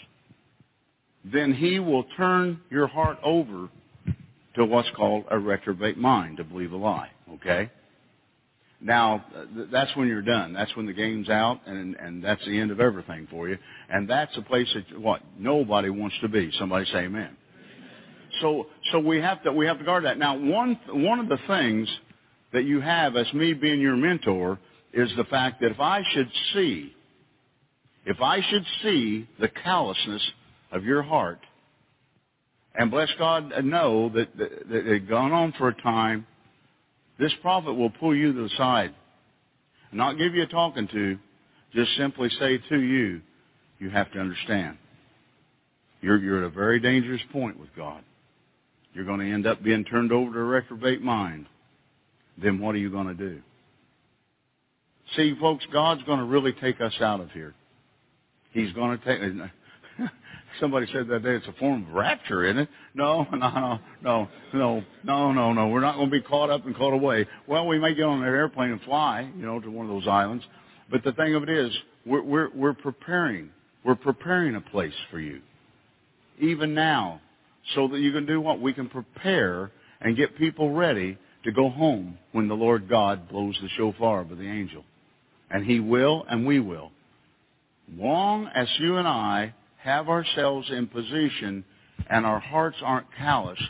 then 1.25 1.53
he 1.53 1.79
will 1.79 2.05
turn 2.15 2.61
your 2.69 2.87
heart 2.87 3.17
over 3.21 3.69
to 4.55 4.65
what's 4.65 4.89
called 4.95 5.25
a 5.29 5.37
reprobate 5.37 5.97
mind, 5.97 6.37
to 6.37 6.45
believe 6.45 6.71
a 6.71 6.77
lie. 6.77 7.09
Okay? 7.33 7.69
Now, 8.79 9.25
that's 9.71 9.93
when 9.97 10.07
you're 10.07 10.21
done. 10.21 10.53
That's 10.53 10.73
when 10.77 10.85
the 10.85 10.93
game's 10.93 11.27
out, 11.27 11.61
and, 11.65 11.95
and 11.95 12.23
that's 12.23 12.43
the 12.45 12.57
end 12.59 12.71
of 12.71 12.79
everything 12.79 13.27
for 13.29 13.49
you. 13.49 13.57
And 13.89 14.09
that's 14.09 14.35
a 14.37 14.41
place 14.41 14.73
that, 14.73 14.99
what, 14.99 15.21
nobody 15.37 15.89
wants 15.89 16.15
to 16.21 16.29
be. 16.29 16.51
Somebody 16.59 16.85
say 16.85 16.99
amen. 16.99 17.35
So, 18.41 18.67
so 18.91 18.99
we 18.99 19.17
have 19.19 19.43
to, 19.43 19.51
we 19.51 19.65
have 19.65 19.79
to 19.79 19.85
guard 19.85 20.05
that. 20.05 20.17
Now, 20.17 20.37
one, 20.37 20.79
one 20.89 21.19
of 21.19 21.27
the 21.27 21.39
things 21.47 21.89
that 22.53 22.63
you 22.63 22.79
have 22.79 23.15
as 23.15 23.31
me 23.33 23.53
being 23.53 23.81
your 23.81 23.97
mentor 23.97 24.59
is 24.95 25.11
the 25.17 25.25
fact 25.25 25.61
that 25.61 25.71
if 25.71 25.79
I 25.79 26.01
should 26.13 26.29
see 26.53 26.91
if 28.05 28.21
I 28.21 28.39
should 28.49 28.65
see 28.83 29.27
the 29.39 29.49
callousness 29.49 30.31
of 30.71 30.83
your 30.85 31.03
heart, 31.03 31.39
and 32.75 32.91
bless 32.91 33.09
God, 33.17 33.51
know 33.63 34.09
that, 34.09 34.37
that, 34.37 34.69
that 34.69 34.87
it 34.87 34.93
had 34.93 35.09
gone 35.09 35.31
on 35.31 35.53
for 35.57 35.69
a 35.69 35.81
time, 35.81 36.27
This 37.19 37.33
prophet 37.41 37.73
will 37.73 37.89
pull 37.89 38.15
you 38.15 38.33
to 38.33 38.43
the 38.43 38.49
side, 38.57 38.93
not 39.91 40.17
give 40.17 40.35
you 40.35 40.43
a 40.43 40.47
talking 40.47 40.87
to, 40.89 41.17
just 41.73 41.95
simply 41.97 42.29
say 42.39 42.59
to 42.69 42.79
you, 42.79 43.21
you 43.79 43.89
have 43.89 44.11
to 44.13 44.19
understand. 44.19 44.77
You're, 46.01 46.17
you're 46.17 46.39
at 46.39 46.43
a 46.45 46.49
very 46.49 46.79
dangerous 46.79 47.21
point 47.31 47.59
with 47.59 47.69
God. 47.75 48.03
You're 48.93 49.05
going 49.05 49.19
to 49.21 49.31
end 49.31 49.47
up 49.47 49.63
being 49.63 49.83
turned 49.85 50.11
over 50.11 50.33
to 50.33 50.39
a 50.39 50.43
reprobate 50.43 51.01
mind. 51.01 51.47
Then 52.41 52.59
what 52.59 52.75
are 52.75 52.79
you 52.79 52.91
going 52.91 53.07
to 53.07 53.13
do? 53.13 53.41
See, 55.15 55.35
folks, 55.39 55.65
God's 55.71 56.03
going 56.03 56.19
to 56.19 56.25
really 56.25 56.53
take 56.53 56.81
us 56.81 56.93
out 56.99 57.21
of 57.21 57.31
here. 57.31 57.53
He's 58.51 58.71
going 58.73 58.97
to 58.97 59.05
take. 59.05 59.49
Somebody 60.59 60.87
said 60.91 61.07
that 61.09 61.23
day 61.23 61.35
it's 61.35 61.47
a 61.47 61.53
form 61.53 61.85
of 61.87 61.93
rapture, 61.93 62.45
isn't 62.45 62.59
it? 62.59 62.69
No, 62.93 63.27
no, 63.33 63.37
no, 63.37 63.79
no, 64.01 64.27
no, 64.53 64.83
no, 65.03 65.31
no, 65.31 65.53
no. 65.53 65.67
We're 65.67 65.81
not 65.81 65.95
going 65.95 66.09
to 66.09 66.11
be 66.11 66.21
caught 66.21 66.49
up 66.49 66.65
and 66.65 66.75
caught 66.75 66.93
away. 66.93 67.27
Well, 67.47 67.67
we 67.67 67.77
may 67.77 67.93
get 67.93 68.03
on 68.03 68.23
an 68.23 68.27
airplane 68.27 68.71
and 68.71 68.81
fly, 68.81 69.29
you 69.37 69.45
know, 69.45 69.59
to 69.59 69.69
one 69.69 69.85
of 69.85 69.91
those 69.91 70.07
islands. 70.07 70.43
But 70.89 71.03
the 71.03 71.13
thing 71.13 71.35
of 71.35 71.43
it 71.43 71.49
is, 71.49 71.75
we're 72.05 72.23
we're, 72.23 72.49
we're 72.53 72.73
preparing. 72.73 73.49
We're 73.83 73.95
preparing 73.95 74.55
a 74.55 74.61
place 74.61 74.93
for 75.11 75.19
you, 75.19 75.41
even 76.39 76.73
now, 76.73 77.21
so 77.75 77.87
that 77.89 77.99
you 77.99 78.11
can 78.11 78.25
do 78.25 78.41
what 78.41 78.59
we 78.59 78.73
can 78.73 78.89
prepare 78.89 79.71
and 80.01 80.17
get 80.17 80.37
people 80.37 80.71
ready 80.73 81.19
to 81.43 81.51
go 81.51 81.69
home 81.69 82.17
when 82.31 82.47
the 82.47 82.55
Lord 82.55 82.89
God 82.89 83.29
blows 83.29 83.57
the 83.61 83.69
shofar 83.77 84.23
by 84.23 84.35
the 84.35 84.47
angel. 84.47 84.83
And 85.49 85.65
he 85.65 85.79
will 85.79 86.25
and 86.29 86.45
we 86.45 86.59
will. 86.59 86.91
Long 87.93 88.47
as 88.53 88.67
you 88.79 88.97
and 88.97 89.07
I 89.07 89.53
have 89.77 90.09
ourselves 90.09 90.69
in 90.71 90.87
position 90.87 91.63
and 92.09 92.25
our 92.25 92.39
hearts 92.39 92.77
aren't 92.83 93.07
calloused, 93.17 93.61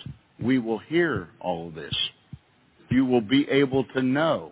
we 0.41 0.57
will 0.57 0.79
hear 0.79 1.29
all 1.39 1.67
of 1.67 1.75
this. 1.75 1.95
You 2.89 3.05
will 3.05 3.21
be 3.21 3.49
able 3.49 3.83
to 3.95 4.01
know. 4.01 4.51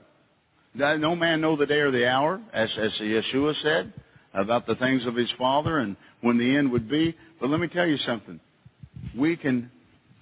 No 0.76 1.16
man 1.16 1.42
know 1.42 1.56
the 1.56 1.66
day 1.66 1.80
or 1.80 1.92
the 1.92 2.08
hour, 2.08 2.42
as, 2.52 2.70
as 2.78 2.92
Yeshua 3.00 3.54
said, 3.62 3.94
about 4.34 4.66
the 4.66 4.76
things 4.76 5.06
of 5.06 5.16
his 5.16 5.30
Father 5.38 5.78
and 5.80 5.96
when 6.22 6.38
the 6.38 6.58
end 6.58 6.72
would 6.72 6.90
be. 6.90 7.16
But 7.40 7.50
let 7.50 7.60
me 7.60 7.68
tell 7.68 7.86
you 7.86 7.98
something. 7.98 8.40
We 9.16 9.36
can, 9.36 9.70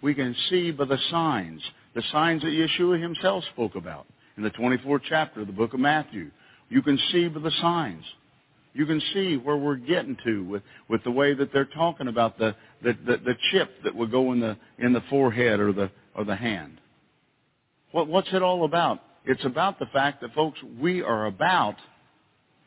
we 0.02 0.14
can 0.14 0.36
see 0.50 0.72
by 0.72 0.86
the 0.86 1.00
signs, 1.10 1.62
the 1.96 2.04
signs 2.12 2.42
that 2.42 2.50
Yeshua 2.50 3.02
himself 3.02 3.44
spoke 3.54 3.76
about 3.76 4.06
in 4.38 4.44
the 4.44 4.50
24th 4.52 5.02
chapter 5.08 5.42
of 5.42 5.48
the 5.48 5.54
book 5.54 5.74
of 5.74 5.80
Matthew. 5.80 6.32
You 6.72 6.82
can 6.82 6.98
see 7.12 7.28
the 7.28 7.52
signs. 7.62 8.06
You 8.74 8.86
can 8.86 9.02
see 9.14 9.36
where 9.36 9.58
we're 9.58 9.76
getting 9.76 10.16
to 10.24 10.46
with, 10.46 10.64
with 10.88 11.04
the 11.04 11.12
way 11.12 11.34
that 11.34 11.52
they're 11.52 11.66
talking 11.66 12.08
about 12.08 12.38
the, 12.40 12.56
the, 12.82 12.94
the, 13.06 13.18
the 13.18 13.36
chip 13.52 13.70
that 13.84 13.94
would 13.94 14.10
go 14.10 14.32
in 14.32 14.40
the, 14.40 14.56
in 14.80 14.94
the 14.94 15.04
forehead 15.10 15.60
or 15.60 15.74
the, 15.74 15.92
or 16.16 16.24
the 16.24 16.36
hand. 16.36 16.80
What, 17.92 18.08
what's 18.08 18.30
it 18.32 18.42
all 18.42 18.64
about? 18.64 19.00
It's 19.26 19.44
about 19.44 19.80
the 19.80 19.86
fact 19.88 20.22
that, 20.22 20.34
folks, 20.34 20.60
we 20.80 21.02
are 21.02 21.26
about 21.26 21.76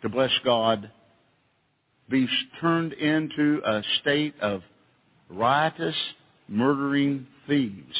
to 0.02 0.10
bless 0.10 0.30
God, 0.44 0.90
be 2.10 2.28
turned 2.60 2.92
into 2.92 3.62
a 3.64 3.82
state 4.02 4.34
of 4.42 4.60
riotous, 5.30 5.96
murdering 6.46 7.26
thieves. 7.48 7.96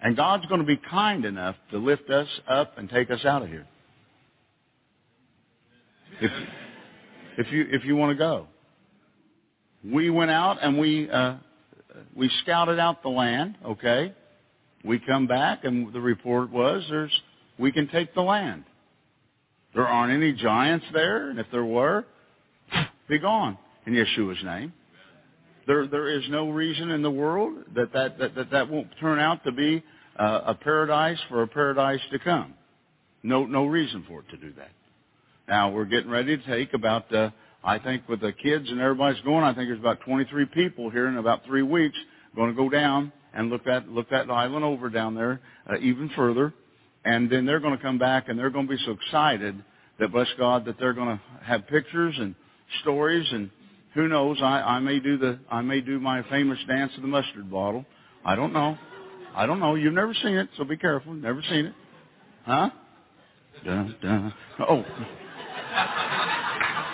And 0.00 0.16
God's 0.16 0.46
going 0.46 0.60
to 0.60 0.66
be 0.66 0.80
kind 0.88 1.24
enough 1.24 1.56
to 1.72 1.78
lift 1.78 2.08
us 2.10 2.28
up 2.48 2.78
and 2.78 2.88
take 2.88 3.10
us 3.10 3.24
out 3.24 3.42
of 3.42 3.48
here. 3.48 3.66
If, 6.20 6.30
if 7.38 7.52
you 7.52 7.66
if 7.70 7.84
you 7.84 7.96
want 7.96 8.10
to 8.10 8.18
go, 8.18 8.46
we 9.84 10.10
went 10.10 10.30
out 10.30 10.58
and 10.62 10.78
we 10.78 11.10
uh, 11.10 11.36
we 12.14 12.30
scouted 12.42 12.78
out 12.78 13.02
the 13.02 13.08
land. 13.08 13.56
Okay, 13.64 14.14
we 14.84 14.98
come 14.98 15.26
back 15.26 15.64
and 15.64 15.92
the 15.94 16.00
report 16.00 16.50
was 16.50 16.84
there's 16.90 17.12
we 17.58 17.72
can 17.72 17.88
take 17.88 18.14
the 18.14 18.20
land. 18.20 18.64
There 19.74 19.86
aren't 19.86 20.12
any 20.12 20.32
giants 20.32 20.84
there, 20.92 21.30
and 21.30 21.38
if 21.38 21.46
there 21.52 21.64
were, 21.64 22.04
be 23.08 23.18
gone 23.18 23.56
in 23.86 23.94
Yeshua's 23.94 24.44
name. 24.44 24.74
There 25.66 25.86
there 25.86 26.08
is 26.08 26.24
no 26.28 26.50
reason 26.50 26.90
in 26.90 27.00
the 27.00 27.10
world 27.10 27.64
that 27.74 27.94
that 27.94 28.18
that 28.18 28.34
that, 28.34 28.50
that 28.50 28.70
won't 28.70 28.88
turn 29.00 29.18
out 29.18 29.42
to 29.44 29.52
be 29.52 29.82
uh, 30.18 30.40
a 30.48 30.54
paradise 30.54 31.18
for 31.30 31.42
a 31.42 31.48
paradise 31.48 32.00
to 32.12 32.18
come. 32.18 32.52
No 33.22 33.46
no 33.46 33.64
reason 33.64 34.04
for 34.06 34.20
it 34.20 34.28
to 34.30 34.36
do 34.36 34.52
that. 34.58 34.70
Now 35.50 35.68
we're 35.68 35.84
getting 35.84 36.08
ready 36.08 36.36
to 36.36 36.46
take 36.46 36.74
about, 36.74 37.12
uh, 37.12 37.30
I 37.64 37.80
think 37.80 38.08
with 38.08 38.20
the 38.20 38.32
kids 38.32 38.70
and 38.70 38.78
everybody's 38.78 39.20
going, 39.22 39.42
I 39.42 39.52
think 39.52 39.68
there's 39.68 39.80
about 39.80 40.00
23 40.02 40.46
people 40.46 40.90
here 40.90 41.08
in 41.08 41.16
about 41.16 41.44
three 41.44 41.62
weeks 41.62 41.98
going 42.36 42.50
to 42.50 42.56
go 42.56 42.70
down 42.70 43.10
and 43.34 43.50
look 43.50 43.64
that 43.64 43.88
look 43.88 44.08
that 44.10 44.30
island 44.30 44.64
over 44.64 44.88
down 44.88 45.16
there 45.16 45.40
uh, 45.68 45.76
even 45.80 46.08
further, 46.14 46.54
and 47.04 47.28
then 47.28 47.46
they're 47.46 47.58
going 47.58 47.76
to 47.76 47.82
come 47.82 47.98
back 47.98 48.28
and 48.28 48.38
they're 48.38 48.50
going 48.50 48.68
to 48.68 48.76
be 48.76 48.80
so 48.86 48.92
excited 48.92 49.60
that 49.98 50.12
bless 50.12 50.28
God 50.38 50.66
that 50.66 50.78
they're 50.78 50.92
going 50.92 51.18
to 51.18 51.44
have 51.44 51.66
pictures 51.66 52.14
and 52.16 52.36
stories 52.82 53.26
and 53.32 53.50
who 53.94 54.06
knows 54.06 54.38
I, 54.40 54.60
I 54.60 54.78
may 54.78 55.00
do 55.00 55.18
the 55.18 55.40
I 55.50 55.62
may 55.62 55.80
do 55.80 55.98
my 55.98 56.22
famous 56.30 56.60
dance 56.68 56.92
of 56.94 57.02
the 57.02 57.08
mustard 57.08 57.50
bottle. 57.50 57.84
I 58.24 58.36
don't 58.36 58.52
know. 58.52 58.78
I 59.34 59.46
don't 59.46 59.58
know. 59.58 59.74
You've 59.74 59.94
never 59.94 60.14
seen 60.14 60.36
it, 60.36 60.48
so 60.56 60.62
be 60.62 60.76
careful. 60.76 61.12
Never 61.12 61.42
seen 61.42 61.66
it, 61.66 61.74
huh? 62.44 62.70
Dun, 63.64 63.96
dun. 64.00 64.32
Oh. 64.60 64.84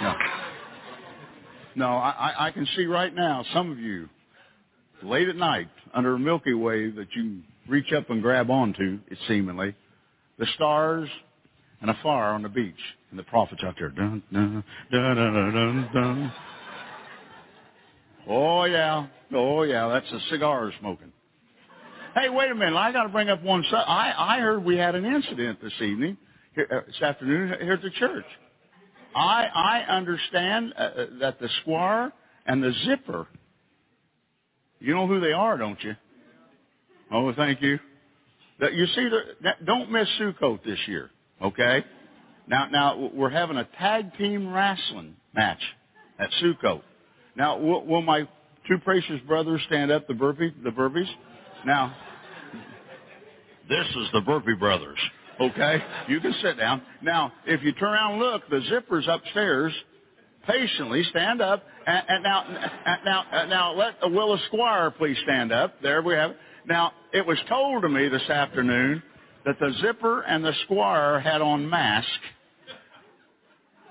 No. 0.02 0.14
No, 1.76 1.86
I, 1.96 2.46
I 2.46 2.50
can 2.50 2.66
see 2.76 2.86
right 2.86 3.14
now 3.14 3.44
some 3.52 3.70
of 3.70 3.78
you 3.78 4.08
late 5.02 5.28
at 5.28 5.36
night 5.36 5.68
under 5.94 6.14
a 6.14 6.18
Milky 6.18 6.54
Way 6.54 6.90
that 6.90 7.08
you 7.14 7.40
reach 7.68 7.92
up 7.92 8.10
and 8.10 8.22
grab 8.22 8.50
onto, 8.50 8.98
it 9.08 9.18
seemingly, 9.28 9.74
the 10.38 10.46
stars 10.54 11.08
and 11.80 11.90
a 11.90 11.98
fire 12.02 12.32
on 12.32 12.42
the 12.42 12.48
beach 12.48 12.74
and 13.10 13.18
the 13.18 13.24
prophets 13.24 13.62
out 13.64 13.74
there. 13.78 13.90
Dun, 13.90 14.22
dun, 14.32 14.64
dun, 14.90 15.16
dun, 15.16 15.52
dun, 15.52 15.90
dun. 15.92 16.32
Oh 18.28 18.64
yeah, 18.64 19.06
oh 19.34 19.62
yeah, 19.62 19.88
that's 19.88 20.10
a 20.10 20.20
cigar 20.30 20.72
smoking. 20.80 21.12
Hey, 22.14 22.28
wait 22.28 22.50
a 22.50 22.54
minute! 22.54 22.76
I 22.76 22.92
got 22.92 23.04
to 23.04 23.08
bring 23.10 23.28
up 23.28 23.42
one. 23.42 23.64
I 23.72 24.14
I 24.16 24.40
heard 24.40 24.64
we 24.64 24.76
had 24.76 24.94
an 24.94 25.04
incident 25.04 25.60
this 25.62 25.74
evening, 25.80 26.16
here, 26.54 26.66
uh, 26.70 26.80
this 26.86 27.00
afternoon 27.00 27.54
here 27.60 27.74
at 27.74 27.82
the 27.82 27.90
church. 27.90 28.24
I, 29.16 29.46
I 29.54 29.96
understand 29.96 30.74
uh, 30.76 30.82
uh, 30.82 31.06
that 31.20 31.40
the 31.40 31.48
squire 31.62 32.12
and 32.44 32.62
the 32.62 32.72
zipper, 32.84 33.26
you 34.78 34.94
know 34.94 35.06
who 35.06 35.20
they 35.20 35.32
are, 35.32 35.56
don't 35.56 35.82
you? 35.82 35.96
Oh, 37.10 37.32
thank 37.32 37.62
you. 37.62 37.78
You 38.60 38.86
see, 38.86 39.08
don't 39.64 39.90
miss 39.90 40.06
Sukkot 40.20 40.62
this 40.64 40.78
year, 40.86 41.10
okay? 41.42 41.82
Now, 42.46 42.68
now 42.70 43.10
we're 43.14 43.30
having 43.30 43.56
a 43.56 43.64
tag 43.78 44.16
team 44.18 44.52
wrestling 44.52 45.16
match 45.34 45.62
at 46.18 46.30
Sukkot. 46.42 46.82
Now, 47.36 47.58
will, 47.58 47.86
will 47.86 48.02
my 48.02 48.28
two 48.68 48.78
precious 48.84 49.20
brothers 49.26 49.62
stand 49.66 49.90
up, 49.90 50.06
the 50.08 50.14
burpee, 50.14 50.54
the 50.62 50.70
burpees? 50.70 51.08
Now, 51.64 51.96
this 53.68 53.86
is 53.86 54.08
the 54.12 54.20
burpee 54.20 54.54
brothers. 54.54 54.98
Okay? 55.40 55.82
You 56.08 56.20
can 56.20 56.34
sit 56.42 56.56
down. 56.56 56.82
Now, 57.02 57.32
if 57.46 57.62
you 57.62 57.72
turn 57.72 57.92
around 57.92 58.12
and 58.12 58.20
look, 58.20 58.48
the 58.48 58.60
zipper's 58.68 59.06
upstairs. 59.08 59.72
Patiently 60.46 61.02
stand 61.10 61.40
up. 61.40 61.64
And, 61.86 62.02
and 62.08 62.22
now, 62.22 62.44
and 62.86 63.04
now, 63.04 63.46
now 63.48 63.74
let 63.74 63.94
Willa 64.02 64.38
Squire 64.46 64.90
please 64.90 65.16
stand 65.24 65.52
up. 65.52 65.80
There 65.82 66.02
we 66.02 66.14
have 66.14 66.32
it. 66.32 66.36
Now, 66.66 66.92
it 67.12 67.26
was 67.26 67.38
told 67.48 67.82
to 67.82 67.88
me 67.88 68.08
this 68.08 68.28
afternoon 68.28 69.02
that 69.44 69.58
the 69.60 69.72
zipper 69.80 70.22
and 70.22 70.44
the 70.44 70.52
squire 70.64 71.20
had 71.20 71.40
on 71.40 71.68
masks 71.68 72.10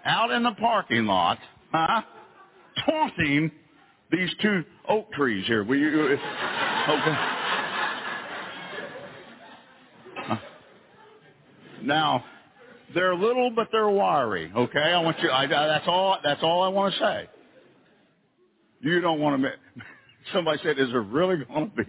out 0.04 0.32
in 0.32 0.44
the 0.44 0.52
parking 0.52 1.06
lot, 1.06 1.40
huh, 1.72 2.02
taunting 2.86 3.52
these 4.12 4.30
two 4.42 4.64
oak 4.88 5.12
trees 5.14 5.46
here. 5.48 5.62
Okay. 5.62 5.76
Now, 11.84 12.24
they're 12.94 13.16
little, 13.16 13.52
but 13.52 13.70
they're 13.72 13.90
wiry. 13.90 14.52
Okay, 14.56 14.80
I 14.80 15.00
want 15.00 15.20
you. 15.20 15.30
I, 15.30 15.48
that's 15.48 15.88
all. 15.88 16.18
That's 16.24 16.44
all 16.44 16.64
I 16.64 16.68
want 16.68 16.94
to 16.94 17.00
say. 17.00 17.30
You 18.82 19.02
don't 19.02 19.20
want 19.20 19.42
to. 19.42 19.52
Somebody 20.34 20.60
said, 20.64 20.80
"Is 20.80 20.90
there 20.92 21.02
really 21.02 21.44
going 21.46 21.72
to 21.72 21.76
be?" 21.76 21.84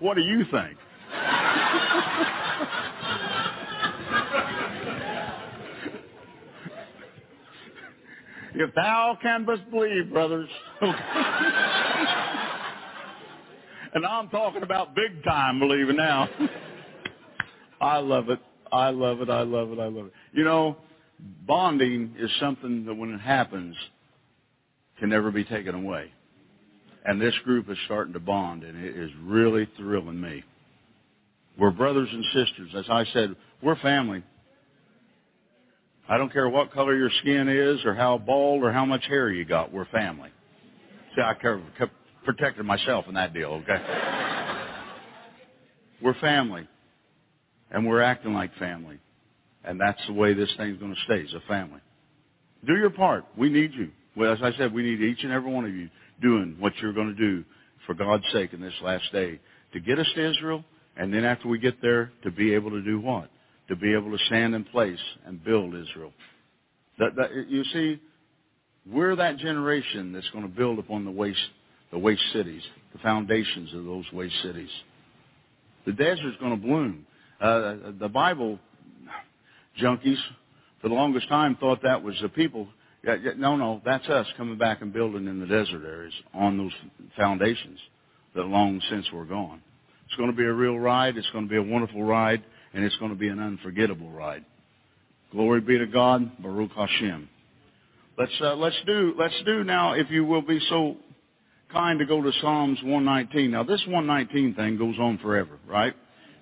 What 0.00 0.14
do 0.14 0.22
you 0.22 0.44
think? 0.50 0.76
if 8.54 8.74
thou 8.74 9.18
can 9.22 9.44
but 9.44 9.70
believe, 9.70 10.12
brothers. 10.12 10.48
and 13.94 14.06
I'm 14.06 14.28
talking 14.28 14.62
about 14.62 14.94
big 14.94 15.24
time 15.24 15.58
believing 15.58 15.96
now. 15.96 16.28
I 17.80 17.98
love 17.98 18.28
it. 18.28 18.40
I 18.72 18.90
love 18.90 19.20
it. 19.20 19.30
I 19.30 19.42
love 19.42 19.72
it. 19.72 19.78
I 19.78 19.86
love 19.86 20.06
it. 20.06 20.12
You 20.32 20.44
know, 20.44 20.76
bonding 21.46 22.14
is 22.18 22.30
something 22.40 22.84
that 22.86 22.94
when 22.94 23.12
it 23.12 23.20
happens 23.20 23.76
can 24.98 25.08
never 25.10 25.30
be 25.30 25.44
taken 25.44 25.74
away. 25.74 26.12
And 27.04 27.20
this 27.20 27.34
group 27.44 27.70
is 27.70 27.78
starting 27.86 28.12
to 28.12 28.20
bond, 28.20 28.64
and 28.64 28.84
it 28.84 28.96
is 28.96 29.10
really 29.22 29.68
thrilling 29.76 30.20
me. 30.20 30.42
We're 31.58 31.70
brothers 31.70 32.08
and 32.12 32.24
sisters. 32.26 32.70
As 32.76 32.84
I 32.90 33.04
said, 33.12 33.34
we're 33.62 33.76
family. 33.76 34.22
I 36.08 36.16
don't 36.16 36.32
care 36.32 36.48
what 36.48 36.72
color 36.72 36.96
your 36.96 37.10
skin 37.20 37.48
is 37.48 37.84
or 37.84 37.94
how 37.94 38.18
bald 38.18 38.62
or 38.62 38.72
how 38.72 38.84
much 38.84 39.04
hair 39.06 39.30
you 39.30 39.44
got. 39.44 39.72
We're 39.72 39.86
family. 39.86 40.30
See, 41.14 41.22
I 41.22 41.34
care, 41.34 41.60
protected 42.24 42.64
myself 42.64 43.06
in 43.08 43.14
that 43.14 43.34
deal, 43.34 43.62
okay? 43.62 43.78
we're 46.02 46.18
family. 46.20 46.68
And 47.70 47.86
we're 47.86 48.02
acting 48.02 48.32
like 48.32 48.54
family. 48.56 48.98
And 49.64 49.80
that's 49.80 50.00
the 50.06 50.14
way 50.14 50.34
this 50.34 50.52
thing's 50.56 50.78
going 50.78 50.94
to 50.94 51.00
stay, 51.04 51.22
as 51.22 51.34
a 51.34 51.46
family. 51.48 51.80
Do 52.66 52.74
your 52.74 52.90
part. 52.90 53.24
We 53.36 53.50
need 53.50 53.72
you. 53.74 53.90
Well, 54.16 54.32
as 54.32 54.38
I 54.42 54.52
said, 54.56 54.72
we 54.72 54.82
need 54.82 55.00
each 55.00 55.22
and 55.22 55.32
every 55.32 55.52
one 55.52 55.64
of 55.64 55.74
you 55.74 55.88
doing 56.20 56.56
what 56.58 56.72
you're 56.80 56.92
going 56.92 57.14
to 57.14 57.14
do 57.14 57.44
for 57.86 57.94
God's 57.94 58.24
sake 58.32 58.52
in 58.52 58.60
this 58.60 58.74
last 58.82 59.04
day 59.12 59.40
to 59.72 59.80
get 59.80 59.98
us 59.98 60.10
to 60.14 60.30
Israel, 60.30 60.64
and 60.96 61.12
then 61.12 61.24
after 61.24 61.48
we 61.48 61.58
get 61.58 61.80
there, 61.80 62.10
to 62.24 62.30
be 62.30 62.54
able 62.54 62.70
to 62.70 62.82
do 62.82 63.00
what? 63.00 63.30
To 63.68 63.76
be 63.76 63.94
able 63.94 64.10
to 64.16 64.24
stand 64.26 64.54
in 64.54 64.64
place 64.64 64.98
and 65.26 65.42
build 65.44 65.74
Israel. 65.74 66.12
That, 66.98 67.14
that, 67.16 67.30
you 67.48 67.62
see, 67.64 68.00
we're 68.90 69.14
that 69.16 69.36
generation 69.36 70.12
that's 70.12 70.28
going 70.30 70.44
to 70.44 70.54
build 70.54 70.78
upon 70.78 71.04
the 71.04 71.10
waste, 71.10 71.38
the 71.92 71.98
waste 71.98 72.22
cities, 72.32 72.62
the 72.92 72.98
foundations 72.98 73.72
of 73.74 73.84
those 73.84 74.04
waste 74.12 74.40
cities. 74.42 74.70
The 75.86 75.92
desert's 75.92 76.38
going 76.40 76.58
to 76.58 76.66
bloom. 76.66 77.06
Uh, 77.40 77.92
the 77.98 78.08
Bible 78.08 78.58
junkies, 79.80 80.18
for 80.80 80.88
the 80.88 80.94
longest 80.94 81.28
time, 81.28 81.56
thought 81.56 81.82
that 81.82 82.02
was 82.02 82.16
the 82.20 82.28
people. 82.28 82.68
No, 83.36 83.56
no, 83.56 83.80
that's 83.84 84.08
us 84.08 84.26
coming 84.36 84.58
back 84.58 84.82
and 84.82 84.92
building 84.92 85.28
in 85.28 85.40
the 85.40 85.46
desert 85.46 85.84
areas 85.84 86.12
on 86.34 86.58
those 86.58 86.72
foundations 87.16 87.78
that 88.34 88.42
long 88.42 88.80
since 88.90 89.10
were 89.12 89.24
gone. 89.24 89.62
It's 90.06 90.16
going 90.16 90.30
to 90.30 90.36
be 90.36 90.44
a 90.44 90.52
real 90.52 90.78
ride. 90.78 91.16
It's 91.16 91.30
going 91.30 91.44
to 91.44 91.50
be 91.50 91.56
a 91.56 91.62
wonderful 91.62 92.02
ride, 92.02 92.42
and 92.74 92.84
it's 92.84 92.96
going 92.96 93.12
to 93.12 93.18
be 93.18 93.28
an 93.28 93.38
unforgettable 93.38 94.10
ride. 94.10 94.44
Glory 95.30 95.60
be 95.60 95.78
to 95.78 95.86
God, 95.86 96.42
Baruch 96.42 96.72
Hashem. 96.72 97.28
Let's 98.16 98.32
uh, 98.40 98.56
let's 98.56 98.76
do 98.84 99.14
let's 99.16 99.40
do 99.46 99.62
now, 99.62 99.92
if 99.92 100.10
you 100.10 100.24
will 100.24 100.42
be 100.42 100.58
so 100.68 100.96
kind 101.70 101.98
to 102.00 102.06
go 102.06 102.20
to 102.20 102.32
Psalms 102.40 102.78
119. 102.82 103.50
Now 103.50 103.62
this 103.62 103.82
119 103.86 104.54
thing 104.54 104.76
goes 104.76 104.96
on 104.98 105.18
forever, 105.18 105.58
right? 105.68 105.94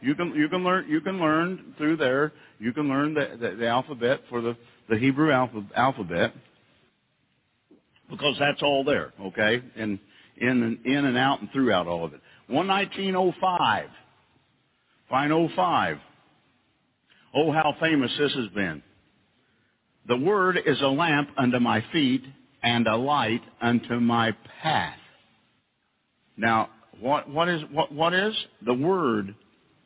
You 0.06 0.14
can 0.14 0.36
you 0.36 0.48
can 0.48 0.62
learn 0.62 0.86
you 0.88 1.00
can 1.00 1.18
learn 1.18 1.74
through 1.78 1.96
there. 1.96 2.32
You 2.60 2.72
can 2.72 2.88
learn 2.88 3.14
the, 3.14 3.36
the, 3.40 3.56
the 3.56 3.66
alphabet 3.66 4.20
for 4.30 4.40
the 4.40 4.56
the 4.88 4.96
Hebrew 4.96 5.32
alpha, 5.32 5.66
alphabet 5.74 6.32
because 8.08 8.36
that's 8.38 8.62
all 8.62 8.84
there, 8.84 9.12
okay? 9.20 9.60
And 9.74 9.98
in 10.36 10.62
and 10.62 10.86
in 10.86 11.04
and 11.06 11.18
out 11.18 11.40
and 11.40 11.50
throughout 11.50 11.88
all 11.88 12.04
of 12.04 12.14
it. 12.14 12.20
11905. 12.46 13.88
Fine 15.10 15.48
05. 15.56 15.96
Oh, 17.34 17.50
how 17.50 17.74
famous 17.80 18.12
this 18.16 18.32
has 18.32 18.48
been. 18.54 18.84
The 20.06 20.16
word 20.16 20.56
is 20.64 20.80
a 20.82 20.86
lamp 20.86 21.30
unto 21.36 21.58
my 21.58 21.84
feet 21.92 22.22
and 22.62 22.86
a 22.86 22.94
light 22.94 23.42
unto 23.60 23.98
my 23.98 24.36
path. 24.62 24.98
Now, 26.36 26.70
what, 27.00 27.28
what 27.28 27.48
is, 27.48 27.62
what, 27.72 27.90
what 27.90 28.14
is? 28.14 28.34
The 28.64 28.74
word, 28.74 29.34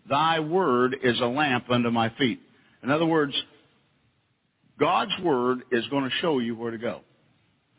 thy 0.09 0.40
word 0.40 0.96
is 1.03 1.20
a 1.20 1.26
lamp 1.26 1.70
unto 1.70 1.90
my 1.90 2.11
feet. 2.18 2.40
In 2.82 2.90
other 2.90 3.07
words, 3.07 3.34
God's 4.78 5.12
word 5.22 5.62
is 5.70 5.86
going 5.88 6.05
to 6.05 6.16
show 6.20 6.38
you 6.38 6.57
where 6.57 6.70
to 6.70 6.78
go. 6.78 7.01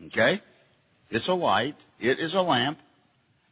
Okay? 0.08 0.42
It's 1.10 1.28
a 1.28 1.34
light. 1.34 1.76
It 2.00 2.20
is 2.20 2.34
a 2.34 2.42
lamp 2.42 2.80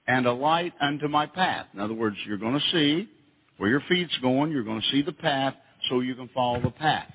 and 0.07 0.25
a 0.25 0.33
light 0.33 0.73
unto 0.79 1.07
my 1.07 1.25
path. 1.25 1.67
In 1.73 1.79
other 1.79 1.93
words, 1.93 2.15
you're 2.25 2.37
going 2.37 2.59
to 2.59 2.71
see 2.71 3.09
where 3.57 3.69
your 3.69 3.81
feet's 3.89 4.17
going. 4.21 4.51
You're 4.51 4.63
going 4.63 4.81
to 4.81 4.87
see 4.91 5.01
the 5.01 5.13
path 5.13 5.55
so 5.89 5.99
you 5.99 6.15
can 6.15 6.29
follow 6.33 6.61
the 6.61 6.71
path. 6.71 7.11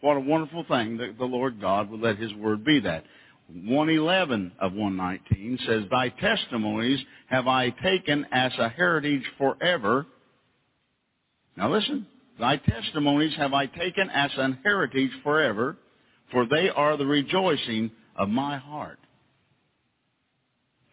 What 0.00 0.16
a 0.16 0.20
wonderful 0.20 0.64
thing 0.68 0.98
that 0.98 1.18
the 1.18 1.24
Lord 1.24 1.60
God 1.60 1.90
would 1.90 2.00
let 2.00 2.18
His 2.18 2.32
Word 2.34 2.64
be 2.64 2.80
that. 2.80 3.04
111 3.48 4.52
of 4.60 4.72
119 4.72 5.58
says, 5.66 5.84
Thy 5.90 6.08
testimonies 6.08 7.00
have 7.28 7.46
I 7.46 7.70
taken 7.70 8.26
as 8.32 8.52
a 8.58 8.68
heritage 8.68 9.22
forever. 9.38 10.06
Now 11.56 11.72
listen, 11.72 12.06
Thy 12.38 12.56
testimonies 12.58 13.34
have 13.36 13.54
I 13.54 13.66
taken 13.66 14.10
as 14.10 14.30
an 14.36 14.58
heritage 14.62 15.10
forever, 15.22 15.76
for 16.32 16.46
they 16.46 16.68
are 16.68 16.96
the 16.96 17.06
rejoicing 17.06 17.90
of 18.14 18.28
my 18.28 18.58
heart. 18.58 18.98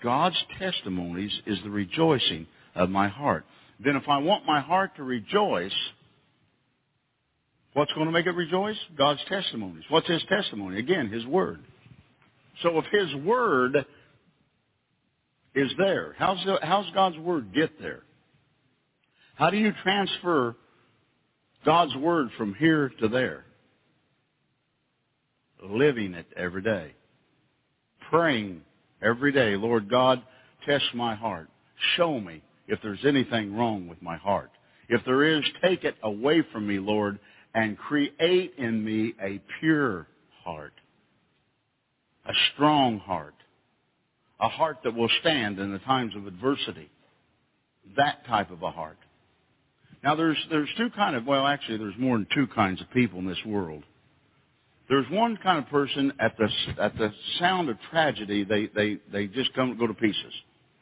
God's 0.02 0.42
testimonies 0.60 1.34
is 1.46 1.60
the 1.64 1.70
rejoicing 1.70 2.48
of 2.76 2.90
my 2.90 3.08
heart. 3.08 3.46
Then 3.84 3.96
if 3.96 4.08
I 4.08 4.20
want 4.20 4.46
my 4.46 4.62
heart 4.62 4.96
to 4.98 5.04
rejoice, 5.04 5.74
what's 7.74 7.92
going 7.94 8.08
to 8.08 8.12
make 8.12 8.26
it 8.26 8.36
rejoice? 8.36 8.78
God's 8.98 9.22
testimonies. 9.28 9.84
What's 9.90 10.08
His 10.08 10.24
testimony? 10.30 10.80
Again, 10.80 11.10
His 11.10 11.26
Word. 11.26 11.60
So 12.62 12.78
if 12.80 12.86
His 12.92 13.16
Word 13.24 13.86
is 15.56 15.72
there, 15.78 16.16
how's, 16.18 16.44
the, 16.46 16.60
how's 16.62 16.90
God's 16.92 17.18
Word 17.18 17.54
get 17.54 17.82
there? 17.82 18.04
How 19.36 19.50
do 19.50 19.58
you 19.58 19.72
transfer 19.84 20.56
God's 21.66 21.96
Word 21.96 22.30
from 22.38 22.54
here 22.56 22.92
to 23.00 23.08
there? 23.08 23.46
Living 25.64 26.14
it 26.14 26.28
every 26.38 26.62
day. 26.62 26.94
Praying 28.10 28.62
every 29.02 29.32
day, 29.32 29.56
Lord 29.56 29.90
God, 29.90 30.22
test 30.66 30.86
my 30.94 31.16
heart. 31.16 31.50
Show 31.96 32.20
me 32.20 32.44
if 32.68 32.80
there's 32.84 33.04
anything 33.06 33.56
wrong 33.56 33.88
with 33.88 34.02
my 34.02 34.18
heart. 34.18 34.52
If 34.88 35.04
there 35.06 35.24
is, 35.24 35.44
take 35.64 35.84
it 35.84 35.96
away 36.04 36.44
from 36.52 36.68
me, 36.68 36.80
Lord, 36.80 37.20
and 37.56 37.78
create 37.78 38.54
in 38.58 38.84
me 38.84 39.16
a 39.22 39.42
pure 39.60 40.08
heart, 40.44 40.74
a 42.26 42.34
strong 42.54 43.00
heart, 43.00 43.36
a 44.40 44.50
heart 44.50 44.80
that 44.84 44.94
will 44.94 45.10
stand 45.22 45.60
in 45.60 45.72
the 45.72 45.80
times 45.80 46.16
of 46.16 46.28
adversity. 46.28 46.90
That 47.96 48.26
type 48.28 48.52
of 48.52 48.62
a 48.62 48.72
heart. 48.72 48.98
Now 50.04 50.16
there's, 50.16 50.38
there's 50.50 50.70
two 50.78 50.90
kind 50.92 51.16
of, 51.16 51.26
well 51.26 51.48
actually 51.48 51.78
there's 51.78 51.98
more 51.98 52.18
than 52.18 52.28
two 52.34 52.48
kinds 52.48 52.82
of 52.82 52.90
people 52.92 53.20
in 53.20 53.28
this 53.28 53.44
world. 53.46 53.84
There's 54.90 55.10
one 55.10 55.38
kind 55.38 55.58
of 55.58 55.70
person 55.70 56.12
at 56.20 56.38
the 56.38 56.50
at 56.82 56.98
the 56.98 57.12
sound 57.40 57.70
of 57.70 57.78
tragedy, 57.90 58.44
they 58.44 58.68
they 58.68 59.00
they 59.12 59.28
just 59.28 59.54
come 59.54 59.78
go 59.78 59.88
to 59.88 59.94
pieces. 59.94 60.34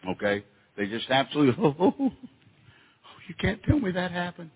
Okay, 0.10 0.44
they 0.76 0.88
just 0.88 1.10
absolutely 1.10 1.56
oh, 1.64 1.76
oh, 1.80 1.94
oh, 2.00 2.12
you 3.28 3.36
can't 3.40 3.62
tell 3.64 3.80
me 3.80 3.92
that 3.92 4.12
happened. 4.12 4.50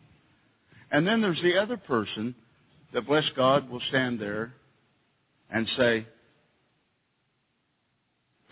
And 0.91 1.05
then 1.05 1.22
there's 1.22 1.41
the 1.41 1.57
other 1.57 1.78
person 1.78 2.36
that 2.93 3.07
bless 3.07 3.26
God 3.36 3.70
will 3.70 3.82
stand 3.89 4.20
there 4.20 4.53
and 5.51 5.68
say, 5.78 6.07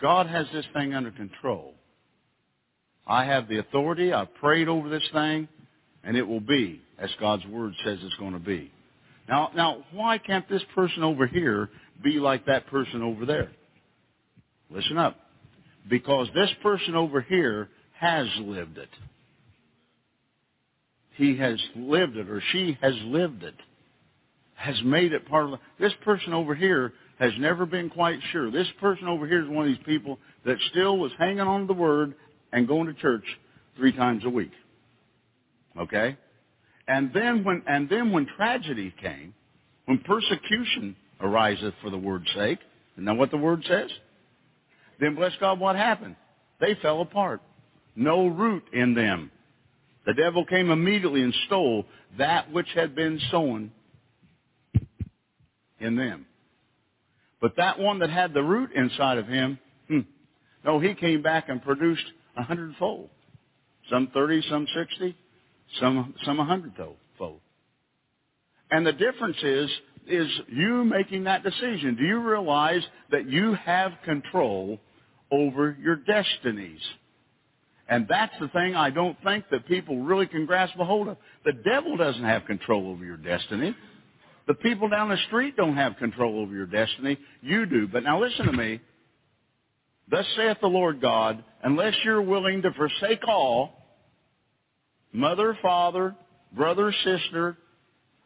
God 0.00 0.26
has 0.26 0.46
this 0.52 0.66
thing 0.74 0.94
under 0.94 1.10
control. 1.10 1.74
I 3.06 3.24
have 3.24 3.48
the 3.48 3.58
authority. 3.58 4.12
I've 4.12 4.34
prayed 4.36 4.68
over 4.68 4.88
this 4.88 5.06
thing, 5.12 5.48
and 6.04 6.16
it 6.16 6.26
will 6.26 6.40
be 6.40 6.80
as 6.98 7.10
God's 7.20 7.44
word 7.46 7.72
says 7.84 7.98
it's 8.02 8.16
going 8.16 8.32
to 8.32 8.38
be. 8.38 8.70
Now, 9.28 9.50
now, 9.56 9.84
why 9.92 10.18
can't 10.18 10.48
this 10.48 10.62
person 10.74 11.02
over 11.02 11.26
here 11.26 11.70
be 12.02 12.18
like 12.20 12.46
that 12.46 12.66
person 12.66 13.02
over 13.02 13.24
there? 13.24 13.50
Listen 14.70 14.98
up. 14.98 15.16
Because 15.88 16.28
this 16.34 16.50
person 16.62 16.94
over 16.94 17.20
here 17.20 17.68
has 17.98 18.26
lived 18.40 18.78
it. 18.78 18.88
He 21.16 21.36
has 21.38 21.60
lived 21.76 22.16
it, 22.16 22.28
or 22.28 22.42
she 22.52 22.76
has 22.82 22.94
lived 23.04 23.42
it. 23.44 23.54
Has 24.54 24.80
made 24.84 25.12
it 25.12 25.28
part 25.28 25.52
of 25.52 25.58
this 25.78 25.92
person 26.04 26.32
over 26.32 26.54
here 26.54 26.92
has 27.18 27.32
never 27.38 27.64
been 27.66 27.90
quite 27.90 28.18
sure. 28.32 28.50
This 28.50 28.66
person 28.80 29.06
over 29.06 29.26
here 29.26 29.42
is 29.42 29.48
one 29.48 29.68
of 29.68 29.76
these 29.76 29.86
people 29.86 30.18
that 30.44 30.56
still 30.70 30.98
was 30.98 31.12
hanging 31.18 31.40
on 31.40 31.62
to 31.62 31.66
the 31.66 31.72
word 31.72 32.14
and 32.52 32.66
going 32.66 32.86
to 32.86 32.94
church 32.94 33.24
three 33.76 33.92
times 33.92 34.24
a 34.24 34.30
week. 34.30 34.50
Okay? 35.78 36.16
And 36.86 37.12
then 37.14 37.44
when, 37.44 37.62
and 37.66 37.88
then 37.88 38.12
when 38.12 38.26
tragedy 38.36 38.94
came, 39.00 39.34
when 39.86 39.98
persecution 39.98 40.96
ariseth 41.20 41.74
for 41.82 41.90
the 41.90 41.98
word's 41.98 42.30
sake, 42.34 42.58
isn't 42.94 43.04
that 43.06 43.16
what 43.16 43.30
the 43.30 43.36
word 43.36 43.64
says? 43.66 43.90
Then 45.00 45.14
bless 45.14 45.32
God, 45.40 45.58
what 45.58 45.76
happened? 45.76 46.16
They 46.60 46.76
fell 46.80 47.00
apart. 47.00 47.40
No 47.96 48.26
root 48.26 48.64
in 48.72 48.94
them. 48.94 49.30
The 50.06 50.14
devil 50.14 50.44
came 50.44 50.70
immediately 50.70 51.22
and 51.22 51.34
stole 51.46 51.86
that 52.18 52.52
which 52.52 52.68
had 52.74 52.94
been 52.94 53.18
sown 53.30 53.72
in 55.80 55.96
them. 55.96 56.26
But 57.40 57.56
that 57.56 57.78
one 57.78 57.98
that 58.00 58.10
had 58.10 58.34
the 58.34 58.42
root 58.42 58.70
inside 58.72 59.18
of 59.18 59.26
him, 59.26 59.58
hmm, 59.88 60.00
no, 60.64 60.78
he 60.78 60.94
came 60.94 61.22
back 61.22 61.48
and 61.48 61.62
produced 61.62 62.04
a 62.36 62.42
hundredfold. 62.42 63.10
Some 63.90 64.08
thirty, 64.14 64.42
some 64.48 64.66
sixty, 64.74 65.16
some 65.80 66.14
some 66.24 66.40
a 66.40 66.44
hundredfold. 66.44 67.40
And 68.70 68.86
the 68.86 68.92
difference 68.92 69.36
is 69.42 69.70
is 70.06 70.28
you 70.48 70.84
making 70.84 71.24
that 71.24 71.42
decision. 71.42 71.96
Do 71.96 72.04
you 72.04 72.18
realize 72.18 72.82
that 73.10 73.28
you 73.28 73.54
have 73.54 73.92
control 74.04 74.78
over 75.30 75.76
your 75.80 75.96
destinies? 75.96 76.80
And 77.88 78.06
that's 78.08 78.32
the 78.40 78.48
thing 78.48 78.74
I 78.74 78.90
don't 78.90 79.16
think 79.22 79.44
that 79.50 79.66
people 79.66 79.98
really 79.98 80.26
can 80.26 80.46
grasp 80.46 80.74
a 80.78 80.84
hold 80.84 81.08
of. 81.08 81.16
The 81.44 81.52
devil 81.52 81.96
doesn't 81.96 82.24
have 82.24 82.46
control 82.46 82.88
over 82.88 83.04
your 83.04 83.18
destiny. 83.18 83.74
The 84.46 84.54
people 84.54 84.88
down 84.88 85.08
the 85.08 85.18
street 85.26 85.56
don't 85.56 85.76
have 85.76 85.96
control 85.96 86.40
over 86.40 86.52
your 86.52 86.66
destiny. 86.66 87.18
You 87.42 87.66
do. 87.66 87.88
But 87.88 88.02
now 88.02 88.20
listen 88.20 88.46
to 88.46 88.52
me. 88.52 88.80
Thus 90.10 90.26
saith 90.36 90.58
the 90.60 90.66
Lord 90.66 91.00
God, 91.00 91.42
unless 91.62 91.94
you're 92.04 92.22
willing 92.22 92.62
to 92.62 92.72
forsake 92.72 93.26
all, 93.26 93.83
mother, 95.14 95.56
father, 95.62 96.14
brother, 96.52 96.92
sister, 97.04 97.56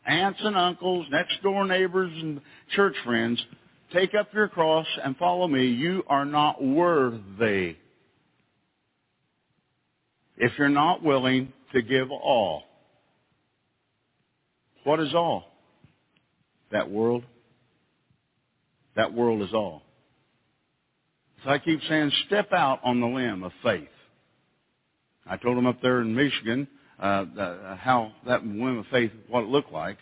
aunts 0.05 0.41
and 0.43 0.57
uncles, 0.57 1.07
next 1.11 1.41
door 1.43 1.65
neighbors 1.67 2.11
and 2.21 2.41
church 2.75 2.97
friends, 3.05 3.41
take 3.93 4.15
up 4.15 4.33
your 4.35 4.49
cross 4.49 4.87
and 5.05 5.17
follow 5.19 5.47
me. 5.47 5.67
You 5.67 6.03
are 6.09 6.25
not 6.25 6.63
worthy 6.65 7.77
if 10.37 10.53
you're 10.59 10.69
not 10.69 11.03
willing 11.03 11.53
to 11.73 11.83
give 11.83 12.11
all. 12.11 12.63
What 14.85 14.99
is 15.01 15.15
all? 15.15 15.45
That 16.73 16.91
world. 16.91 17.25
That 18.97 19.13
world 19.13 19.43
is 19.43 19.53
all. 19.53 19.83
So 21.45 21.51
I 21.51 21.59
keep 21.59 21.81
saying, 21.89 22.11
step 22.27 22.53
out 22.53 22.81
on 22.83 23.01
the 23.01 23.07
limb 23.07 23.43
of 23.43 23.53
faith. 23.63 23.89
I 25.27 25.37
told 25.37 25.57
them 25.57 25.67
up 25.67 25.83
there 25.83 26.01
in 26.01 26.15
Michigan 26.15 26.67
uh, 27.01 27.25
uh, 27.39 27.77
how 27.77 28.13
that 28.27 28.45
limb 28.45 28.79
of 28.79 28.87
faith, 28.91 29.13
what 29.29 29.45
it 29.45 29.49
looked 29.49 29.73
like. 29.73 29.99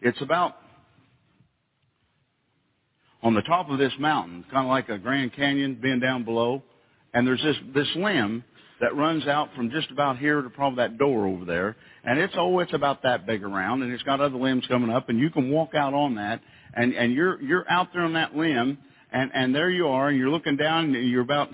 It's 0.00 0.20
about 0.22 0.56
on 3.22 3.34
the 3.34 3.42
top 3.42 3.68
of 3.68 3.78
this 3.78 3.92
mountain, 3.98 4.44
kind 4.50 4.66
of 4.66 4.70
like 4.70 4.88
a 4.88 4.98
Grand 4.98 5.34
Canyon 5.34 5.78
being 5.80 6.00
down 6.00 6.24
below, 6.24 6.62
and 7.12 7.26
there's 7.26 7.42
this 7.42 7.56
this 7.74 7.88
limb 7.96 8.44
that 8.80 8.96
runs 8.96 9.26
out 9.26 9.50
from 9.54 9.70
just 9.70 9.90
about 9.90 10.16
here 10.18 10.40
to 10.40 10.48
probably 10.48 10.76
that 10.76 10.96
door 10.96 11.26
over 11.26 11.44
there, 11.44 11.76
and 12.04 12.18
it's 12.18 12.34
oh 12.36 12.58
it's 12.60 12.72
about 12.72 13.02
that 13.02 13.26
big 13.26 13.42
around, 13.42 13.82
and 13.82 13.92
it's 13.92 14.02
got 14.04 14.20
other 14.20 14.36
limbs 14.36 14.64
coming 14.68 14.90
up, 14.90 15.08
and 15.08 15.18
you 15.18 15.30
can 15.30 15.50
walk 15.50 15.74
out 15.74 15.92
on 15.92 16.14
that, 16.14 16.40
and 16.74 16.94
and 16.94 17.12
you're 17.12 17.40
you're 17.42 17.70
out 17.70 17.88
there 17.92 18.02
on 18.02 18.14
that 18.14 18.34
limb, 18.34 18.78
and 19.12 19.30
and 19.34 19.54
there 19.54 19.70
you 19.70 19.88
are, 19.88 20.08
and 20.08 20.18
you're 20.18 20.30
looking 20.30 20.56
down, 20.56 20.94
and 20.94 21.08
you're 21.10 21.20
about 21.20 21.50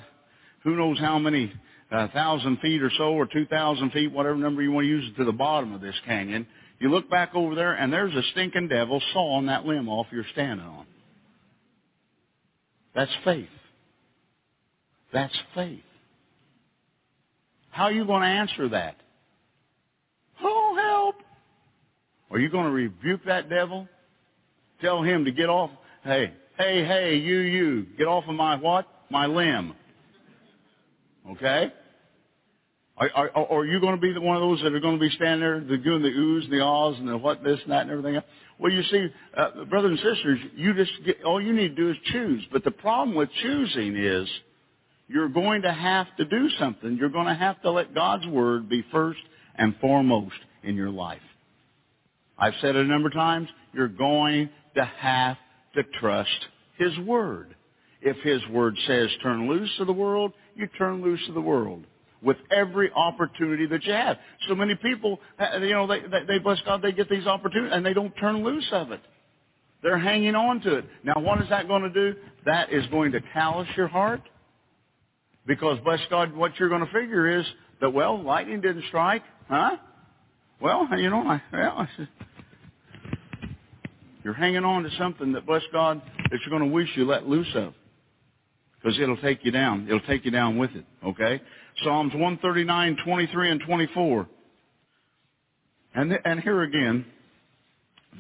who 0.62 0.76
knows 0.76 0.99
how 1.01 1.18
many 1.18 1.53
uh, 1.91 2.09
thousand 2.09 2.59
feet 2.59 2.82
or 2.82 2.91
so, 2.97 3.12
or 3.12 3.26
two 3.26 3.47
thousand 3.47 3.91
feet, 3.93 4.12
whatever 4.12 4.37
number 4.37 4.62
you 4.62 4.72
want 4.72 4.84
to 4.84 4.89
use, 4.89 5.16
to 5.16 5.24
the 5.24 5.32
bottom 5.32 5.72
of 5.72 5.80
this 5.80 5.95
canyon. 6.05 6.47
You 6.78 6.91
look 6.91 7.09
back 7.09 7.34
over 7.34 7.55
there, 7.55 7.74
and 7.74 7.93
there's 7.93 8.14
a 8.14 8.22
stinking 8.32 8.68
devil 8.68 9.01
sawing 9.12 9.47
that 9.47 9.64
limb 9.64 9.89
off 9.89 10.07
you're 10.11 10.24
standing 10.32 10.66
on. 10.66 10.87
That's 12.95 13.12
faith. 13.24 13.49
That's 15.12 15.37
faith. 15.55 15.80
How 17.70 17.84
are 17.84 17.93
you 17.93 18.07
going 18.07 18.22
to 18.22 18.28
answer 18.28 18.68
that? 18.70 18.97
Oh, 20.43 20.78
help! 20.82 21.16
Are 22.30 22.39
you 22.39 22.51
going 22.51 22.64
to 22.64 22.70
rebuke 22.70 23.20
that 23.26 23.49
devil? 23.49 23.89
Tell 24.80 25.03
him 25.03 25.24
to 25.24 25.30
get 25.30 25.49
off. 25.49 25.70
Hey, 26.03 26.32
hey, 26.59 26.84
hey, 26.84 27.16
you, 27.16 27.39
you, 27.39 27.87
get 27.97 28.07
off 28.07 28.24
of 28.28 28.34
my 28.34 28.57
what? 28.57 28.87
My 29.11 29.26
limb. 29.26 29.74
Okay? 31.33 31.72
Are, 32.99 33.11
are, 33.14 33.53
are 33.53 33.66
you 33.66 33.79
going 33.79 33.95
to 33.95 34.01
be 34.01 34.12
the 34.12 34.20
one 34.20 34.37
of 34.37 34.43
those 34.43 34.62
that 34.62 34.72
are 34.72 34.81
going 34.81 34.99
to 34.99 35.01
be 35.01 35.11
standing 35.11 35.41
there 35.41 35.61
doing 35.61 36.03
the 36.03 36.09
oohs 36.09 36.45
and 36.45 36.53
the 36.53 36.61
ahs 36.61 36.97
and 36.99 37.09
the 37.09 37.16
what, 37.16 37.45
this 37.45 37.61
and 37.62 37.72
that 37.72 37.83
and 37.83 37.91
everything 37.91 38.16
else? 38.16 38.24
Well, 38.59 38.72
you 38.72 38.83
see, 38.85 39.09
uh, 39.37 39.64
brothers 39.64 39.99
and 40.01 40.14
sisters, 40.14 40.39
you 40.55 40.72
just 40.72 40.93
get, 41.05 41.22
all 41.22 41.41
you 41.41 41.53
need 41.53 41.68
to 41.68 41.74
do 41.74 41.91
is 41.91 41.97
choose. 42.11 42.43
But 42.51 42.64
the 42.64 42.70
problem 42.70 43.14
with 43.14 43.29
choosing 43.43 43.97
is 43.97 44.27
you're 45.09 45.29
going 45.29 45.62
to 45.62 45.72
have 45.72 46.07
to 46.16 46.24
do 46.24 46.49
something. 46.59 46.97
You're 46.97 47.11
going 47.11 47.27
to 47.27 47.35
have 47.35 47.61
to 47.62 47.70
let 47.70 47.95
God's 47.95 48.27
Word 48.27 48.68
be 48.68 48.83
first 48.91 49.20
and 49.57 49.77
foremost 49.81 50.37
in 50.62 50.74
your 50.74 50.91
life. 50.91 51.20
I've 52.39 52.55
said 52.62 52.77
it 52.77 52.85
a 52.85 52.89
number 52.89 53.09
of 53.09 53.14
times, 53.14 53.49
you're 53.74 53.89
going 53.89 54.49
to 54.74 54.85
have 54.85 55.37
to 55.74 55.83
trust 56.01 56.47
His 56.79 56.97
Word. 57.01 57.55
If 58.01 58.16
His 58.18 58.41
Word 58.51 58.77
says 58.87 59.11
turn 59.22 59.49
loose 59.49 59.70
to 59.79 59.85
the 59.85 59.93
world, 59.93 60.33
you 60.57 60.68
turn 60.78 61.02
loose 61.02 61.20
to 61.26 61.32
the 61.32 61.40
world 61.40 61.84
with 62.22 62.36
every 62.50 62.90
opportunity 62.92 63.66
that 63.66 63.84
you 63.84 63.92
have. 63.92 64.16
So 64.48 64.54
many 64.54 64.74
people, 64.74 65.20
you 65.61 65.70
know, 65.70 65.86
they, 65.86 66.00
they, 66.00 66.24
they 66.26 66.38
bless 66.38 66.61
God, 66.62 66.82
they 66.82 66.92
get 66.92 67.09
these 67.09 67.26
opportunities 67.26 67.72
and 67.74 67.84
they 67.84 67.94
don't 67.94 68.12
turn 68.16 68.42
loose 68.42 68.66
of 68.72 68.90
it. 68.90 69.00
They're 69.82 69.98
hanging 69.98 70.34
on 70.34 70.61
to 70.62 70.76
it. 70.78 70.84
Now, 71.04 71.20
what 71.20 71.40
is 71.42 71.48
that 71.50 71.68
going 71.68 71.82
to 71.82 71.90
do? 71.90 72.18
That 72.44 72.72
is 72.72 72.86
going 72.88 73.12
to 73.12 73.20
callous 73.32 73.68
your 73.76 73.88
heart. 73.88 74.22
Because, 75.46 75.78
bless 75.84 76.00
God, 76.11 76.34
what 76.34 76.59
you're 76.59 76.68
going 76.68 76.84
to 76.84 76.92
figure 76.92 77.38
is 77.38 77.46
that, 77.80 77.90
well, 77.90 78.20
lightning 78.20 78.61
didn't 78.61 78.84
strike, 78.88 79.22
huh? 79.48 79.76
Well, 80.61 80.88
you 80.98 81.11
know, 81.11 81.20
I, 81.20 81.40
well, 81.52 81.88
you're 84.24 84.34
hanging 84.34 84.64
on 84.64 84.82
to 84.82 84.90
something 84.98 85.32
that, 85.34 85.46
bless 85.46 85.62
God, 85.72 86.02
that 86.30 86.40
you're 86.40 86.59
going 86.59 86.68
to 86.68 86.74
wish 86.74 86.88
you 86.96 87.04
let 87.04 87.28
loose 87.28 87.46
of. 87.54 87.74
Because 88.87 89.01
it'll 89.01 89.16
take 89.16 89.45
you 89.45 89.51
down. 89.51 89.87
It'll 89.89 89.99
take 90.03 90.24
you 90.24 90.30
down 90.30 90.59
with 90.59 90.70
it, 90.76 90.84
okay? 91.05 91.43
Psalms 91.82 92.12
139, 92.12 92.97
23, 93.05 93.51
and 93.51 93.61
24. 93.66 94.28
And, 95.97 96.11
th- 96.11 96.20
and 96.24 96.39
here 96.39 96.62
again, 96.62 97.05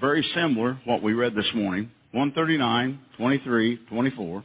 very 0.00 0.28
similar 0.34 0.80
what 0.84 1.04
we 1.04 1.12
read 1.12 1.36
this 1.36 1.48
morning. 1.54 1.92
139, 2.10 2.98
23, 3.16 3.76
24. 3.88 4.44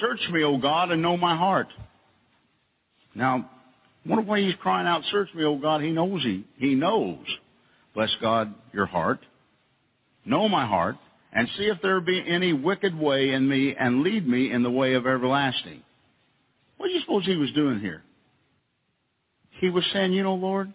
Search 0.00 0.20
me, 0.32 0.42
O 0.42 0.56
God, 0.56 0.90
and 0.90 1.02
know 1.02 1.18
my 1.18 1.36
heart. 1.36 1.68
Now, 3.14 3.50
wonder 4.06 4.24
why 4.24 4.40
he's 4.40 4.54
crying 4.54 4.86
out, 4.86 5.02
search 5.10 5.28
me, 5.34 5.44
O 5.44 5.58
God. 5.58 5.82
He 5.82 5.90
knows 5.90 6.22
he, 6.22 6.46
he 6.56 6.74
knows, 6.74 7.26
bless 7.94 8.10
God, 8.22 8.54
your 8.72 8.86
heart. 8.86 9.20
Know 10.24 10.48
my 10.48 10.66
heart, 10.66 10.96
and 11.32 11.48
see 11.56 11.64
if 11.64 11.80
there 11.82 12.00
be 12.00 12.22
any 12.26 12.52
wicked 12.52 12.98
way 12.98 13.32
in 13.32 13.48
me, 13.48 13.74
and 13.78 14.02
lead 14.02 14.26
me 14.26 14.50
in 14.50 14.62
the 14.62 14.70
way 14.70 14.94
of 14.94 15.06
everlasting. 15.06 15.82
What 16.76 16.86
do 16.88 16.92
you 16.92 17.00
suppose 17.00 17.24
he 17.26 17.36
was 17.36 17.52
doing 17.52 17.80
here? 17.80 18.02
He 19.60 19.68
was 19.68 19.84
saying, 19.92 20.12
you 20.12 20.22
know, 20.22 20.34
Lord, 20.34 20.72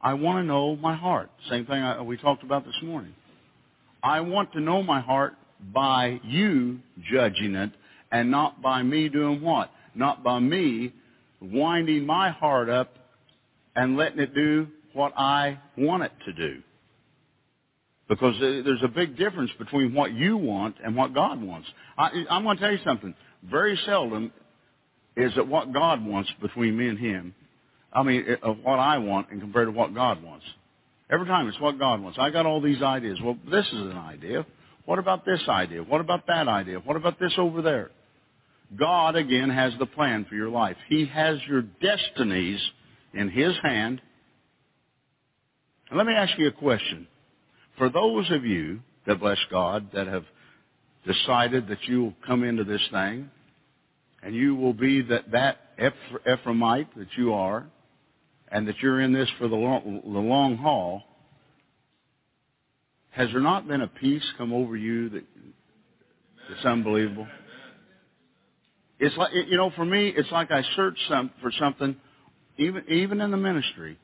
I 0.00 0.14
want 0.14 0.38
to 0.38 0.42
know 0.44 0.76
my 0.76 0.96
heart. 0.96 1.30
Same 1.48 1.66
thing 1.66 1.82
I, 1.82 2.00
we 2.02 2.16
talked 2.16 2.42
about 2.42 2.64
this 2.64 2.74
morning. 2.82 3.14
I 4.02 4.20
want 4.20 4.52
to 4.54 4.60
know 4.60 4.82
my 4.82 5.00
heart 5.00 5.34
by 5.72 6.20
you 6.24 6.80
judging 7.12 7.54
it 7.54 7.70
and 8.10 8.30
not 8.30 8.60
by 8.60 8.82
me 8.82 9.08
doing 9.08 9.40
what? 9.40 9.70
Not 9.94 10.24
by 10.24 10.40
me 10.40 10.92
winding 11.40 12.04
my 12.04 12.30
heart 12.30 12.68
up 12.68 12.96
and 13.76 13.96
letting 13.96 14.18
it 14.18 14.34
do 14.34 14.66
what 14.92 15.12
I 15.16 15.58
want 15.78 16.02
it 16.02 16.12
to 16.26 16.32
do. 16.32 16.62
Because 18.12 18.38
there's 18.40 18.82
a 18.82 18.88
big 18.88 19.16
difference 19.16 19.50
between 19.58 19.94
what 19.94 20.12
you 20.12 20.36
want 20.36 20.76
and 20.84 20.94
what 20.94 21.14
God 21.14 21.42
wants. 21.42 21.66
I, 21.96 22.10
I'm 22.28 22.44
going 22.44 22.58
to 22.58 22.62
tell 22.62 22.72
you 22.72 22.78
something. 22.84 23.14
Very 23.42 23.78
seldom 23.86 24.32
is 25.16 25.32
it 25.36 25.48
what 25.48 25.72
God 25.72 26.04
wants 26.04 26.30
between 26.42 26.76
me 26.76 26.88
and 26.88 26.98
Him. 26.98 27.34
I 27.90 28.02
mean, 28.02 28.24
eh, 28.28 28.34
of 28.42 28.58
what 28.62 28.78
I 28.78 28.98
want 28.98 29.30
and 29.30 29.40
compared 29.40 29.68
to 29.68 29.72
what 29.72 29.94
God 29.94 30.22
wants. 30.22 30.44
Every 31.10 31.26
time 31.26 31.48
it's 31.48 31.58
what 31.58 31.78
God 31.78 32.02
wants. 32.02 32.18
I 32.20 32.28
got 32.28 32.44
all 32.44 32.60
these 32.60 32.82
ideas. 32.82 33.18
Well, 33.22 33.38
this 33.50 33.66
is 33.66 33.80
an 33.80 33.96
idea. 33.96 34.44
What 34.84 34.98
about 34.98 35.24
this 35.24 35.40
idea? 35.48 35.82
What 35.82 36.02
about 36.02 36.26
that 36.26 36.48
idea? 36.48 36.80
What 36.80 36.96
about 36.98 37.18
this 37.18 37.32
over 37.38 37.62
there? 37.62 37.90
God, 38.78 39.16
again, 39.16 39.48
has 39.48 39.72
the 39.78 39.86
plan 39.86 40.26
for 40.28 40.34
your 40.34 40.50
life. 40.50 40.76
He 40.90 41.06
has 41.06 41.38
your 41.48 41.62
destinies 41.62 42.60
in 43.14 43.30
His 43.30 43.54
hand. 43.62 44.02
And 45.88 45.96
let 45.96 46.06
me 46.06 46.12
ask 46.12 46.38
you 46.38 46.48
a 46.48 46.52
question. 46.52 47.06
For 47.82 47.88
those 47.88 48.30
of 48.30 48.44
you 48.44 48.78
that 49.08 49.18
bless 49.18 49.40
God, 49.50 49.88
that 49.92 50.06
have 50.06 50.22
decided 51.04 51.66
that 51.66 51.82
you 51.88 52.00
will 52.04 52.14
come 52.24 52.44
into 52.44 52.62
this 52.62 52.80
thing, 52.92 53.28
and 54.22 54.36
you 54.36 54.54
will 54.54 54.72
be 54.72 55.02
that, 55.02 55.32
that 55.32 55.56
Ephraimite 56.24 56.94
that 56.96 57.08
you 57.16 57.32
are, 57.32 57.66
and 58.52 58.68
that 58.68 58.76
you're 58.80 59.00
in 59.00 59.12
this 59.12 59.28
for 59.36 59.48
the 59.48 59.56
long, 59.56 60.00
the 60.04 60.20
long 60.20 60.58
haul, 60.58 61.02
has 63.10 63.28
there 63.32 63.40
not 63.40 63.66
been 63.66 63.80
a 63.80 63.88
peace 63.88 64.22
come 64.38 64.52
over 64.52 64.76
you 64.76 65.08
that 65.08 65.24
it's 66.52 66.64
unbelievable? 66.64 67.26
It's 69.00 69.16
like 69.16 69.32
you 69.34 69.56
know, 69.56 69.72
for 69.74 69.84
me, 69.84 70.06
it's 70.16 70.30
like 70.30 70.52
I 70.52 70.62
searched 70.76 71.02
some 71.08 71.32
for 71.40 71.50
something, 71.58 71.96
even 72.58 72.84
even 72.88 73.20
in 73.20 73.32
the 73.32 73.36
ministry, 73.36 73.98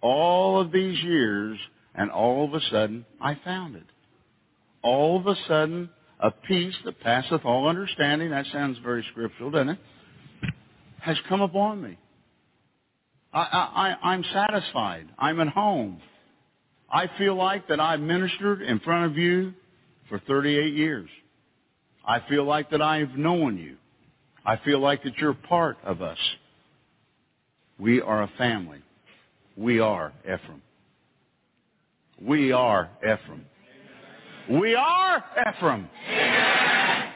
all 0.00 0.60
of 0.60 0.70
these 0.70 1.02
years, 1.02 1.58
and 1.94 2.10
all 2.10 2.44
of 2.44 2.54
a 2.54 2.60
sudden 2.70 3.04
I 3.20 3.38
found 3.44 3.76
it. 3.76 3.86
All 4.82 5.18
of 5.18 5.26
a 5.26 5.36
sudden, 5.48 5.90
a 6.20 6.30
peace 6.30 6.74
that 6.84 7.00
passeth 7.00 7.44
all 7.44 7.68
understanding. 7.68 8.30
That 8.30 8.46
sounds 8.52 8.78
very 8.82 9.04
scriptural, 9.10 9.50
doesn't 9.50 9.70
it? 9.70 9.78
Has 11.00 11.16
come 11.28 11.40
upon 11.40 11.82
me. 11.82 11.98
I, 13.32 13.96
I, 14.02 14.10
I'm 14.10 14.24
satisfied. 14.32 15.08
I'm 15.18 15.40
at 15.40 15.48
home. 15.48 16.00
I 16.90 17.10
feel 17.18 17.34
like 17.34 17.68
that 17.68 17.80
I've 17.80 18.00
ministered 18.00 18.62
in 18.62 18.78
front 18.80 19.10
of 19.10 19.18
you 19.18 19.52
for 20.08 20.20
38 20.20 20.74
years. 20.74 21.08
I 22.06 22.20
feel 22.28 22.44
like 22.44 22.70
that 22.70 22.80
I've 22.80 23.16
known 23.16 23.58
you. 23.58 23.76
I 24.46 24.58
feel 24.64 24.78
like 24.78 25.02
that 25.04 25.16
you're 25.18 25.34
part 25.34 25.78
of 25.82 26.02
us. 26.02 26.18
We 27.78 28.00
are 28.00 28.22
a 28.22 28.30
family. 28.38 28.78
We 29.56 29.80
are 29.80 30.12
Ephraim. 30.22 30.62
We 32.20 32.52
are 32.52 32.90
Ephraim. 32.98 33.44
We 34.50 34.74
are 34.74 35.24
Ephraim. 35.48 35.88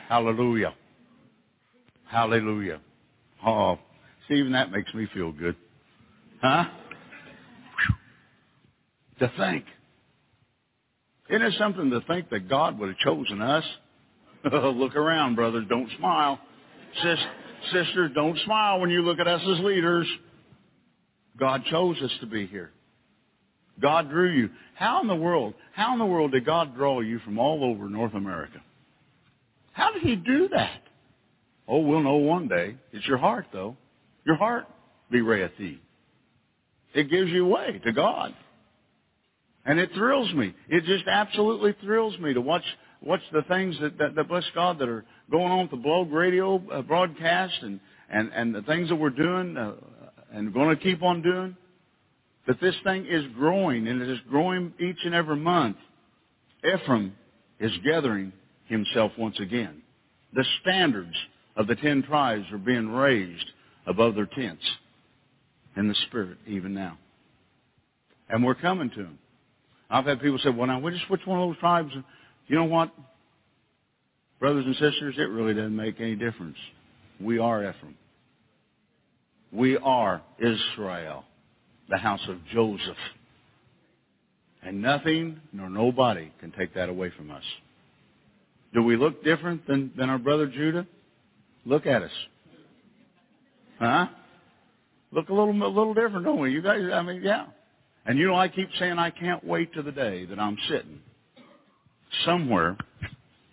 Hallelujah. 0.08 0.74
Hallelujah. 2.06 2.80
Oh, 3.46 3.78
Stephen, 4.26 4.52
that 4.52 4.70
makes 4.70 4.92
me 4.94 5.06
feel 5.12 5.32
good. 5.32 5.56
Huh? 6.40 6.64
To 9.20 9.32
think. 9.36 9.64
Isn't 11.28 11.42
it 11.42 11.54
something 11.58 11.90
to 11.90 12.00
think 12.02 12.30
that 12.30 12.48
God 12.48 12.78
would 12.78 12.88
have 12.88 12.98
chosen 12.98 13.42
us? 13.42 13.64
look 14.52 14.96
around, 14.96 15.34
brothers. 15.34 15.66
Don't 15.68 15.90
smile. 15.98 16.38
Sis, 17.02 17.18
sisters, 17.72 18.12
don't 18.14 18.38
smile 18.44 18.80
when 18.80 18.90
you 18.90 19.02
look 19.02 19.18
at 19.18 19.26
us 19.26 19.42
as 19.42 19.60
leaders. 19.64 20.06
God 21.38 21.64
chose 21.70 22.00
us 22.02 22.10
to 22.20 22.26
be 22.26 22.46
here. 22.46 22.70
God 23.80 24.10
drew 24.10 24.30
you. 24.30 24.50
How 24.74 25.00
in 25.00 25.08
the 25.08 25.14
world, 25.14 25.54
how 25.72 25.92
in 25.92 25.98
the 25.98 26.06
world 26.06 26.32
did 26.32 26.44
God 26.44 26.74
draw 26.76 27.00
you 27.00 27.18
from 27.20 27.38
all 27.38 27.64
over 27.64 27.88
North 27.88 28.14
America? 28.14 28.60
How 29.72 29.92
did 29.92 30.02
he 30.02 30.16
do 30.16 30.48
that? 30.48 30.82
Oh, 31.68 31.80
we'll 31.80 32.02
know 32.02 32.16
one 32.16 32.48
day. 32.48 32.76
It's 32.92 33.06
your 33.06 33.18
heart, 33.18 33.46
though. 33.52 33.76
Your 34.24 34.36
heart 34.36 34.66
thee. 35.10 35.80
It 36.94 37.10
gives 37.10 37.30
you 37.30 37.46
way 37.46 37.80
to 37.84 37.92
God. 37.92 38.34
And 39.64 39.78
it 39.78 39.90
thrills 39.94 40.32
me. 40.32 40.54
It 40.68 40.84
just 40.84 41.06
absolutely 41.06 41.76
thrills 41.82 42.18
me 42.18 42.34
to 42.34 42.40
watch 42.40 42.64
watch 43.00 43.20
the 43.32 43.42
things 43.42 43.76
that, 43.80 43.98
that, 43.98 44.14
that 44.16 44.28
bless 44.28 44.44
God 44.54 44.78
that 44.80 44.88
are 44.88 45.04
going 45.30 45.52
on 45.52 45.62
with 45.62 45.70
the 45.70 45.76
blog 45.76 46.10
radio 46.10 46.60
uh, 46.72 46.82
broadcast 46.82 47.54
and, 47.62 47.78
and, 48.10 48.30
and 48.34 48.54
the 48.54 48.62
things 48.62 48.88
that 48.88 48.96
we're 48.96 49.10
doing 49.10 49.56
uh, 49.56 49.74
and 50.32 50.52
going 50.52 50.76
to 50.76 50.82
keep 50.82 51.02
on 51.02 51.22
doing. 51.22 51.56
That 52.48 52.60
this 52.60 52.74
thing 52.82 53.04
is 53.04 53.24
growing 53.36 53.86
and 53.86 54.00
it 54.00 54.08
is 54.08 54.18
growing 54.30 54.72
each 54.80 54.96
and 55.04 55.14
every 55.14 55.36
month. 55.36 55.76
Ephraim 56.64 57.12
is 57.60 57.70
gathering 57.84 58.32
himself 58.64 59.12
once 59.18 59.38
again. 59.38 59.82
The 60.32 60.46
standards 60.62 61.14
of 61.56 61.66
the 61.66 61.76
ten 61.76 62.02
tribes 62.02 62.46
are 62.50 62.58
being 62.58 62.88
raised 62.88 63.44
above 63.86 64.14
their 64.14 64.26
tents 64.26 64.64
in 65.76 65.88
the 65.88 65.94
spirit 66.06 66.38
even 66.46 66.72
now. 66.72 66.96
And 68.30 68.42
we're 68.42 68.54
coming 68.54 68.88
to 68.90 69.02
them. 69.02 69.18
I've 69.90 70.06
had 70.06 70.20
people 70.22 70.38
say, 70.38 70.48
well, 70.48 70.68
now, 70.68 70.80
which, 70.80 70.94
which 71.08 71.26
one 71.26 71.40
of 71.40 71.50
those 71.50 71.58
tribes? 71.58 71.92
You 72.46 72.56
know 72.56 72.64
what? 72.64 72.90
Brothers 74.40 74.64
and 74.64 74.74
sisters, 74.74 75.16
it 75.18 75.28
really 75.28 75.52
doesn't 75.52 75.76
make 75.76 76.00
any 76.00 76.14
difference. 76.14 76.56
We 77.20 77.38
are 77.38 77.60
Ephraim. 77.60 77.96
We 79.52 79.76
are 79.76 80.22
Israel, 80.38 81.24
the 81.88 81.96
house 81.96 82.20
of 82.28 82.38
Joseph. 82.52 82.96
And 84.62 84.82
nothing 84.82 85.40
nor 85.52 85.70
nobody 85.70 86.32
can 86.40 86.52
take 86.52 86.74
that 86.74 86.88
away 86.88 87.10
from 87.16 87.30
us. 87.30 87.44
Do 88.74 88.82
we 88.82 88.96
look 88.96 89.24
different 89.24 89.66
than, 89.66 89.92
than 89.96 90.10
our 90.10 90.18
brother 90.18 90.46
Judah? 90.46 90.86
Look 91.64 91.86
at 91.86 92.02
us. 92.02 92.10
Huh? 93.78 94.06
Look 95.10 95.28
a 95.28 95.34
little 95.34 95.54
a 95.54 95.68
little 95.68 95.94
different, 95.94 96.24
don't 96.24 96.40
we? 96.40 96.50
You 96.50 96.60
guys, 96.60 96.80
I 96.92 97.02
mean, 97.02 97.22
yeah. 97.22 97.46
And 98.04 98.18
you 98.18 98.26
know, 98.26 98.34
I 98.34 98.48
keep 98.48 98.68
saying 98.78 98.98
I 98.98 99.10
can't 99.10 99.44
wait 99.44 99.72
to 99.74 99.82
the 99.82 99.92
day 99.92 100.26
that 100.26 100.38
I'm 100.38 100.56
sitting 100.68 101.00
somewhere 102.24 102.76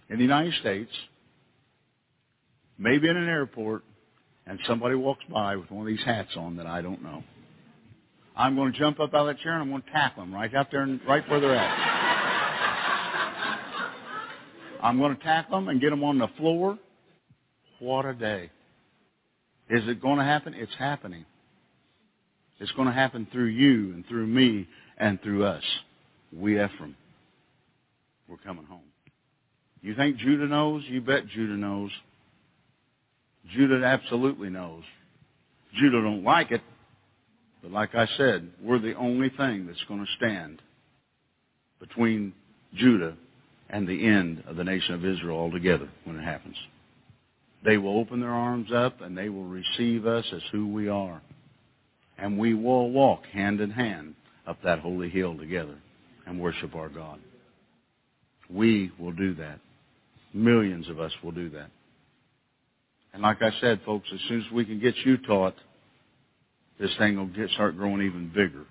in 0.09 0.17
the 0.17 0.23
United 0.23 0.53
States, 0.55 0.91
maybe 2.77 3.07
in 3.07 3.15
an 3.15 3.27
airport, 3.27 3.83
and 4.45 4.59
somebody 4.67 4.95
walks 4.95 5.23
by 5.31 5.55
with 5.55 5.71
one 5.71 5.81
of 5.81 5.88
these 5.88 6.05
hats 6.05 6.31
on 6.36 6.57
that 6.57 6.67
I 6.67 6.81
don't 6.81 7.01
know. 7.01 7.23
I'm 8.38 8.55
going 8.55 8.73
to 8.73 8.77
jump 8.77 8.99
up 8.99 9.13
out 9.13 9.27
of 9.29 9.36
that 9.36 9.41
chair 9.41 9.53
and 9.53 9.61
I'm 9.61 9.69
going 9.69 9.81
to 9.81 9.91
tackle 9.91 10.23
them 10.23 10.33
right 10.33 10.53
out 10.53 10.67
there 10.71 10.81
and 10.81 10.99
right 11.07 11.27
where 11.29 11.39
they're 11.39 11.55
at. 11.55 12.05
I'm 14.83 14.97
going 14.99 15.15
to 15.15 15.23
tackle 15.23 15.57
them 15.57 15.69
and 15.69 15.79
get 15.79 15.89
them 15.89 16.03
on 16.03 16.19
the 16.19 16.27
floor. 16.38 16.77
What 17.79 18.05
a 18.05 18.13
day. 18.13 18.51
Is 19.69 19.88
it 19.88 20.01
going 20.01 20.17
to 20.17 20.23
happen? 20.23 20.53
It's 20.53 20.75
happening. 20.77 21.25
It's 22.59 22.71
going 22.73 22.88
to 22.88 22.93
happen 22.93 23.27
through 23.31 23.47
you 23.47 23.93
and 23.93 24.05
through 24.07 24.27
me 24.27 24.67
and 24.97 25.21
through 25.21 25.45
us. 25.45 25.63
We 26.31 26.53
Ephraim. 26.53 26.95
We're 28.27 28.38
coming 28.38 28.65
home. 28.65 28.81
You 29.81 29.95
think 29.95 30.17
Judah 30.17 30.47
knows? 30.47 30.83
You 30.88 31.01
bet 31.01 31.27
Judah 31.27 31.53
knows. 31.53 31.91
Judah 33.53 33.83
absolutely 33.86 34.49
knows. 34.49 34.83
Judah 35.75 36.01
don't 36.01 36.23
like 36.23 36.51
it, 36.51 36.61
but 37.66 37.72
like 37.72 37.95
I 37.95 38.07
said, 38.16 38.47
we're 38.61 38.78
the 38.78 38.93
only 38.93 39.30
thing 39.30 39.66
that's 39.66 39.84
going 39.88 40.05
to 40.05 40.11
stand 40.18 40.61
between 41.80 42.32
Judah 42.76 43.16
and 43.72 43.88
the 43.88 44.05
end 44.05 44.43
of 44.47 44.55
the 44.55 44.63
nation 44.63 44.93
of 44.93 45.03
Israel 45.03 45.39
altogether 45.39 45.89
when 46.03 46.16
it 46.16 46.24
happens. 46.24 46.57
They 47.66 47.78
will 47.78 47.97
open 47.97 48.20
their 48.20 48.30
arms 48.30 48.72
up 48.72 49.01
and 49.01 49.18
they 49.18 49.30
will 49.30 49.45
receive 49.45 50.05
us 50.05 50.26
as 50.32 50.43
who 50.51 50.68
we 50.68 50.89
are. 50.89 51.24
And 52.20 52.38
we 52.38 52.53
will 52.53 52.91
walk 52.91 53.26
hand 53.34 53.59
in 53.59 53.72
hand 53.72 54.13
up 54.45 54.59
that 54.63 54.78
holy 54.82 55.09
hill 55.09 55.36
together 55.36 55.80
and 56.28 56.39
worship 56.39 56.76
our 56.76 56.89
God. 56.89 57.20
We 58.47 58.91
will 58.99 59.11
do 59.11 59.34
that. 59.36 59.59
Millions 60.36 60.88
of 60.88 60.99
us 60.99 61.13
will 61.24 61.32
do 61.32 61.49
that. 61.49 61.72
And 63.11 63.24
like 63.24 63.41
I 63.41 63.49
said, 63.59 63.82
folks, 63.88 64.07
as 64.13 64.20
soon 64.28 64.41
as 64.41 64.51
we 64.51 64.66
can 64.66 64.80
get 64.80 64.95
you 65.03 65.18
taught, 65.18 65.55
this 66.80 66.91
thing 66.97 67.17
will 67.17 67.28
get, 67.28 67.49
start 67.51 67.78
growing 67.78 68.01
even 68.01 68.30
bigger. 68.30 68.65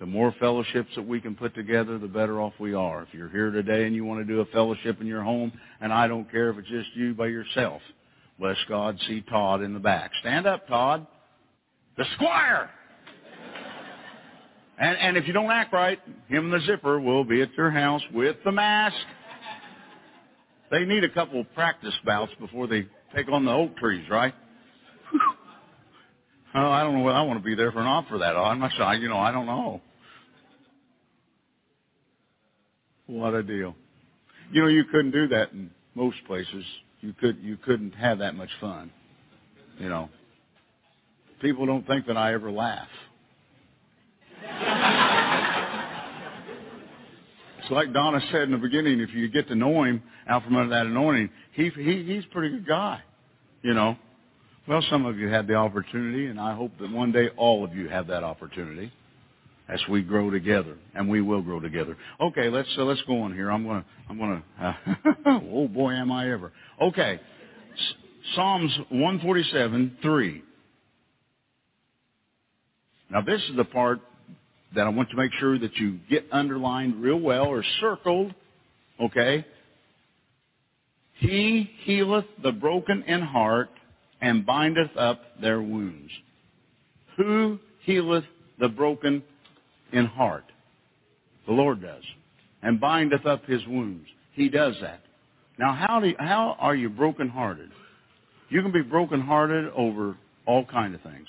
The 0.00 0.06
more 0.06 0.32
fellowships 0.38 0.90
that 0.94 1.06
we 1.06 1.20
can 1.20 1.34
put 1.34 1.54
together, 1.54 1.98
the 1.98 2.06
better 2.06 2.40
off 2.40 2.52
we 2.60 2.72
are. 2.74 3.02
If 3.02 3.08
you're 3.12 3.28
here 3.28 3.50
today 3.50 3.84
and 3.84 3.94
you 3.94 4.04
want 4.04 4.20
to 4.20 4.32
do 4.32 4.40
a 4.40 4.46
fellowship 4.46 5.00
in 5.00 5.06
your 5.06 5.22
home, 5.22 5.52
and 5.80 5.92
I 5.92 6.06
don't 6.06 6.30
care 6.30 6.50
if 6.50 6.58
it's 6.58 6.68
just 6.68 6.88
you 6.94 7.14
by 7.14 7.26
yourself, 7.26 7.82
bless 8.38 8.56
God, 8.68 8.96
see 9.08 9.22
Todd 9.22 9.62
in 9.62 9.74
the 9.74 9.80
back. 9.80 10.12
Stand 10.20 10.46
up, 10.46 10.68
Todd. 10.68 11.06
The 11.96 12.04
squire! 12.14 12.70
And, 14.78 14.96
and 14.98 15.16
if 15.16 15.26
you 15.26 15.32
don't 15.32 15.50
act 15.50 15.72
right, 15.72 15.98
him 16.28 16.52
and 16.52 16.52
the 16.52 16.64
zipper 16.64 17.00
will 17.00 17.24
be 17.24 17.42
at 17.42 17.52
your 17.54 17.70
house 17.70 18.02
with 18.14 18.36
the 18.44 18.52
mask. 18.52 18.96
They 20.70 20.84
need 20.84 21.02
a 21.02 21.08
couple 21.08 21.40
of 21.40 21.52
practice 21.54 21.94
bouts 22.04 22.30
before 22.38 22.68
they 22.68 22.86
take 23.16 23.28
on 23.28 23.44
the 23.44 23.50
oak 23.50 23.76
trees, 23.78 24.08
right? 24.08 24.34
I 26.66 26.82
don't 26.82 26.94
know. 26.94 27.08
I 27.08 27.22
want 27.22 27.38
to 27.38 27.44
be 27.44 27.54
there 27.54 27.72
for 27.72 27.80
an 27.80 27.86
off 27.86 28.06
for 28.08 28.18
that. 28.18 28.36
I'm 28.36 28.58
not 28.58 28.72
sure. 28.76 28.94
You 28.94 29.08
know, 29.08 29.18
I 29.18 29.32
don't 29.32 29.46
know. 29.46 29.80
What 33.06 33.34
a 33.34 33.42
deal. 33.42 33.74
You 34.50 34.62
know, 34.62 34.68
you 34.68 34.84
couldn't 34.84 35.12
do 35.12 35.28
that 35.28 35.52
in 35.52 35.70
most 35.94 36.16
places. 36.26 36.64
You 37.00 37.12
could. 37.12 37.38
You 37.40 37.56
couldn't 37.56 37.92
have 37.92 38.18
that 38.18 38.34
much 38.34 38.50
fun. 38.60 38.90
You 39.78 39.88
know. 39.88 40.08
People 41.40 41.66
don't 41.66 41.86
think 41.86 42.06
that 42.06 42.16
I 42.16 42.34
ever 42.34 42.50
laugh. 42.50 42.88
it's 47.60 47.70
like 47.70 47.92
Donna 47.92 48.20
said 48.32 48.42
in 48.42 48.52
the 48.52 48.58
beginning. 48.58 49.00
If 49.00 49.14
you 49.14 49.28
get 49.28 49.48
to 49.48 49.54
know 49.54 49.84
him 49.84 50.02
out 50.28 50.44
from 50.44 50.56
under 50.56 50.74
that 50.74 50.86
anointing, 50.86 51.30
he, 51.52 51.70
he 51.70 52.04
he's 52.04 52.24
a 52.24 52.32
pretty 52.32 52.56
good 52.56 52.66
guy. 52.66 53.00
You 53.62 53.74
know. 53.74 53.96
Well, 54.68 54.82
some 54.90 55.06
of 55.06 55.18
you 55.18 55.28
had 55.28 55.46
the 55.46 55.54
opportunity, 55.54 56.26
and 56.26 56.38
I 56.38 56.54
hope 56.54 56.72
that 56.78 56.90
one 56.90 57.10
day 57.10 57.30
all 57.38 57.64
of 57.64 57.74
you 57.74 57.88
have 57.88 58.08
that 58.08 58.22
opportunity 58.22 58.92
as 59.66 59.80
we 59.88 60.02
grow 60.02 60.30
together, 60.30 60.76
and 60.94 61.08
we 61.08 61.22
will 61.22 61.40
grow 61.40 61.58
together. 61.58 61.96
Okay, 62.20 62.50
let's 62.50 62.68
uh, 62.76 62.84
let's 62.84 63.00
go 63.06 63.22
on 63.22 63.32
here. 63.32 63.50
I'm 63.50 63.66
gonna 63.66 63.84
I'm 64.10 64.18
gonna. 64.18 64.42
Uh, 64.60 64.72
oh 65.50 65.68
boy, 65.68 65.92
am 65.92 66.12
I 66.12 66.30
ever. 66.30 66.52
Okay, 66.82 67.18
S- 67.18 67.94
Psalms 68.34 68.78
147 68.90 69.98
3. 70.02 70.42
Now 73.10 73.22
this 73.22 73.40
is 73.48 73.56
the 73.56 73.64
part 73.64 74.00
that 74.74 74.86
I 74.86 74.90
want 74.90 75.08
to 75.10 75.16
make 75.16 75.32
sure 75.40 75.58
that 75.58 75.76
you 75.76 75.98
get 76.10 76.26
underlined 76.30 77.02
real 77.02 77.20
well 77.20 77.46
or 77.46 77.64
circled. 77.80 78.34
Okay. 79.00 79.46
He 81.20 81.70
healeth 81.84 82.26
the 82.42 82.52
broken 82.52 83.02
in 83.04 83.22
heart 83.22 83.70
and 84.20 84.44
bindeth 84.44 84.96
up 84.96 85.20
their 85.40 85.60
wounds. 85.60 86.10
Who 87.16 87.58
healeth 87.84 88.24
the 88.58 88.68
broken 88.68 89.22
in 89.92 90.06
heart? 90.06 90.44
The 91.46 91.52
Lord 91.52 91.82
does. 91.82 92.02
And 92.62 92.80
bindeth 92.80 93.26
up 93.26 93.44
his 93.46 93.64
wounds. 93.66 94.06
He 94.34 94.48
does 94.48 94.74
that. 94.82 95.00
Now, 95.58 95.72
how, 95.72 96.00
do 96.00 96.08
you, 96.08 96.16
how 96.18 96.56
are 96.58 96.74
you 96.74 96.88
brokenhearted? 96.88 97.70
You 98.48 98.62
can 98.62 98.72
be 98.72 98.82
brokenhearted 98.82 99.72
over 99.76 100.16
all 100.46 100.64
kind 100.64 100.94
of 100.94 101.02
things. 101.02 101.26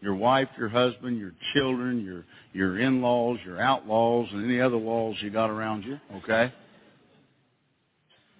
Your 0.00 0.14
wife, 0.14 0.48
your 0.56 0.68
husband, 0.68 1.18
your 1.18 1.32
children, 1.54 2.04
your, 2.04 2.24
your 2.52 2.78
in-laws, 2.78 3.38
your 3.44 3.60
outlaws, 3.60 4.28
and 4.32 4.44
any 4.44 4.60
other 4.60 4.76
laws 4.76 5.16
you 5.20 5.30
got 5.30 5.50
around 5.50 5.84
you, 5.84 5.98
okay? 6.18 6.52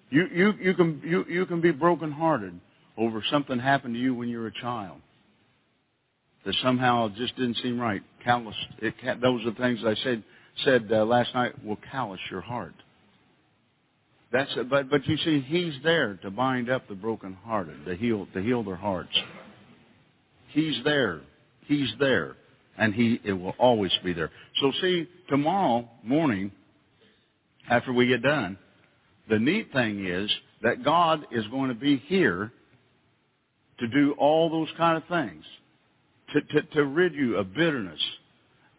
You, 0.09 0.27
you, 0.33 0.53
you, 0.61 0.73
can, 0.73 1.01
you, 1.03 1.25
you 1.27 1.45
can 1.45 1.59
be 1.59 1.71
brokenhearted 1.71 2.59
over 2.99 3.23
something 3.31 3.57
happened 3.57 3.95
to 3.95 3.99
you 3.99 4.13
when 4.13 4.29
you 4.29 4.39
were 4.39 4.47
a 4.47 4.61
child. 4.61 4.99
that 6.45 6.53
somehow 6.61 7.09
just 7.15 7.35
didn't 7.37 7.57
seem 7.57 7.79
right. 7.79 8.01
Callous. 8.23 8.55
It, 8.79 8.93
those 9.21 9.45
are 9.45 9.51
the 9.51 9.57
things 9.57 9.79
I 9.85 9.95
said 10.03 10.23
said 10.65 10.89
uh, 10.91 11.05
last 11.05 11.33
night 11.33 11.63
will 11.63 11.79
callous 11.91 12.19
your 12.29 12.41
heart. 12.41 12.73
That's 14.31 14.51
but 14.69 14.89
but 14.89 15.07
you 15.07 15.17
see, 15.17 15.39
He's 15.41 15.73
there 15.83 16.15
to 16.21 16.29
bind 16.29 16.69
up 16.69 16.87
the 16.87 16.95
brokenhearted, 16.95 17.85
to 17.85 17.95
heal 17.95 18.27
to 18.33 18.41
heal 18.41 18.63
their 18.63 18.75
hearts. 18.75 19.17
He's 20.49 20.79
there. 20.83 21.21
He's 21.67 21.91
there, 21.99 22.35
and 22.77 22.93
He 22.93 23.19
it 23.23 23.33
will 23.33 23.55
always 23.57 23.91
be 24.03 24.13
there. 24.13 24.31
So 24.61 24.71
see, 24.81 25.07
tomorrow 25.29 25.87
morning, 26.03 26.51
after 27.69 27.93
we 27.93 28.07
get 28.07 28.21
done, 28.21 28.57
the 29.29 29.39
neat 29.39 29.71
thing 29.71 30.05
is 30.05 30.29
that 30.61 30.83
God 30.83 31.25
is 31.31 31.47
going 31.47 31.69
to 31.69 31.75
be 31.75 31.97
here 31.97 32.51
to 33.79 33.87
do 33.87 34.13
all 34.17 34.49
those 34.49 34.69
kind 34.77 34.97
of 34.97 35.03
things, 35.07 35.43
to 36.33 36.41
to, 36.41 36.61
to 36.75 36.85
rid 36.85 37.13
you 37.13 37.37
of 37.37 37.53
bitterness, 37.53 38.01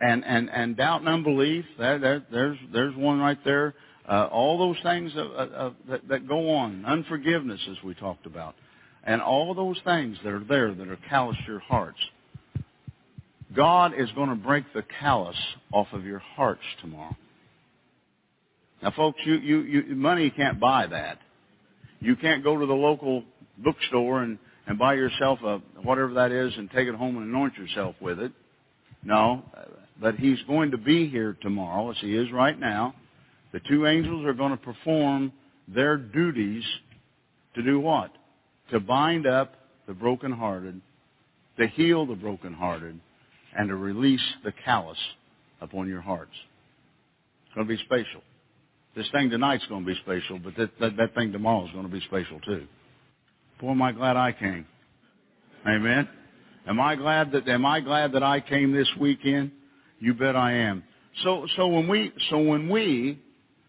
and 0.01 0.25
and 0.25 0.51
and 0.51 0.77
doubt 0.77 1.01
and 1.01 1.09
unbelief. 1.09 1.65
That, 1.79 2.25
there's 2.31 2.59
there's 2.73 2.97
one 2.97 3.19
right 3.19 3.39
there 3.45 3.75
uh, 4.11 4.29
all 4.33 4.59
those 4.59 4.77
things 4.83 5.13
uh, 5.17 5.21
uh, 5.21 5.73
that, 5.89 6.09
that 6.09 6.29
go 6.29 6.51
on, 6.51 6.85
unforgiveness 6.85 7.61
as 7.71 7.77
we 7.85 7.95
talked 7.95 8.27
about, 8.27 8.57
and 9.05 9.23
all 9.23 9.55
those 9.55 9.79
things 9.85 10.19
that 10.25 10.33
are 10.33 10.45
there 10.45 10.75
that 10.75 10.89
are 10.89 10.99
callous 11.09 11.37
your 11.47 11.61
hearts. 11.61 11.99
God 13.55 13.93
is 13.97 14.11
going 14.13 14.29
to 14.29 14.35
break 14.35 14.65
the 14.75 14.83
callous 15.01 15.37
off 15.73 15.87
of 15.93 16.05
your 16.05 16.19
hearts 16.19 16.63
tomorrow. 16.81 17.17
Now, 18.83 18.93
folks, 18.97 19.21
you, 19.25 19.35
you, 19.35 19.61
you, 19.61 19.95
money 19.95 20.31
can't 20.31 20.59
buy 20.59 20.87
that. 20.87 21.19
You 22.01 22.17
can't 22.17 22.43
go 22.43 22.59
to 22.59 22.67
the 22.67 22.73
local 22.73 23.25
bookstore 23.59 24.23
and, 24.23 24.39
and 24.71 24.79
buy 24.79 24.95
yourself 24.95 25.41
a 25.43 25.59
whatever 25.83 26.15
that 26.15 26.31
is 26.31 26.53
and 26.57 26.71
take 26.71 26.87
it 26.87 26.95
home 26.95 27.17
and 27.17 27.27
anoint 27.27 27.57
yourself 27.57 27.97
with 28.01 28.21
it. 28.21 28.31
No, 29.03 29.43
but 30.01 30.15
He's 30.15 30.39
going 30.47 30.71
to 30.71 30.79
be 30.79 31.09
here 31.09 31.37
tomorrow, 31.43 31.91
as 31.91 31.97
He 32.01 32.15
is 32.15 32.31
right 32.31 32.57
now. 32.57 32.95
The 33.53 33.59
two 33.69 33.89
angels 33.89 34.25
are 34.25 34.33
going 34.33 34.53
to 34.53 34.57
perform 34.57 35.33
their 35.67 35.97
duties 35.97 36.63
to 37.57 37.65
do 37.65 37.81
what? 37.81 38.13
To 38.71 38.79
bind 38.79 39.27
up 39.27 39.55
the 39.89 39.93
brokenhearted, 39.93 40.81
to 41.59 41.67
heal 41.67 42.07
the 42.07 42.15
brokenhearted, 42.15 43.01
and 43.59 43.69
to 43.69 43.75
release 43.75 44.23
the 44.45 44.53
callous 44.65 44.99
upon 45.61 45.89
your 45.89 46.01
hearts. 46.01 46.31
It's 47.47 47.57
going 47.57 47.67
to 47.67 47.77
be 47.77 47.83
special. 47.87 48.23
This 48.95 49.09
thing 49.11 49.31
tonight's 49.31 49.67
going 49.67 49.85
to 49.85 49.93
be 49.93 49.99
special, 50.01 50.39
but 50.39 50.55
that, 50.57 50.71
that, 50.79 50.97
that 50.97 51.15
thing 51.17 51.33
tomorrow 51.33 51.67
is 51.67 51.73
going 51.73 51.87
to 51.87 51.93
be 51.93 52.03
special 52.03 52.39
too. 52.47 52.69
Boy, 53.61 53.73
am 53.73 53.83
I 53.83 53.93
glad 53.93 54.17
I 54.17 54.33
came. 54.33 54.67
Amen. 55.69 56.09
Am 56.67 56.81
I 56.81 56.97
glad 56.97 57.33
that 57.33 57.47
am 57.47 57.67
I 57.67 57.81
glad 57.81 58.13
that 58.13 58.23
I 58.23 58.41
came 58.41 58.73
this 58.73 58.89
weekend? 58.99 59.51
You 59.99 60.15
bet 60.15 60.35
I 60.35 60.53
am. 60.53 60.83
So 61.23 61.47
so 61.57 61.69
when 61.69 61.87
we 61.87 62.11
so 62.31 62.39
when 62.39 62.71
we 62.71 63.21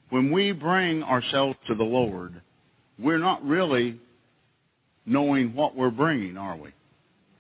when 0.10 0.32
we 0.32 0.54
bring 0.54 1.04
ourselves 1.04 1.58
to 1.68 1.76
the 1.76 1.84
Lord, 1.84 2.42
we're 2.98 3.18
not 3.18 3.44
really 3.44 4.00
knowing 5.06 5.54
what 5.56 5.76
we're 5.76 5.90
bringing, 5.90 6.38
are 6.38 6.56
we? 6.56 6.70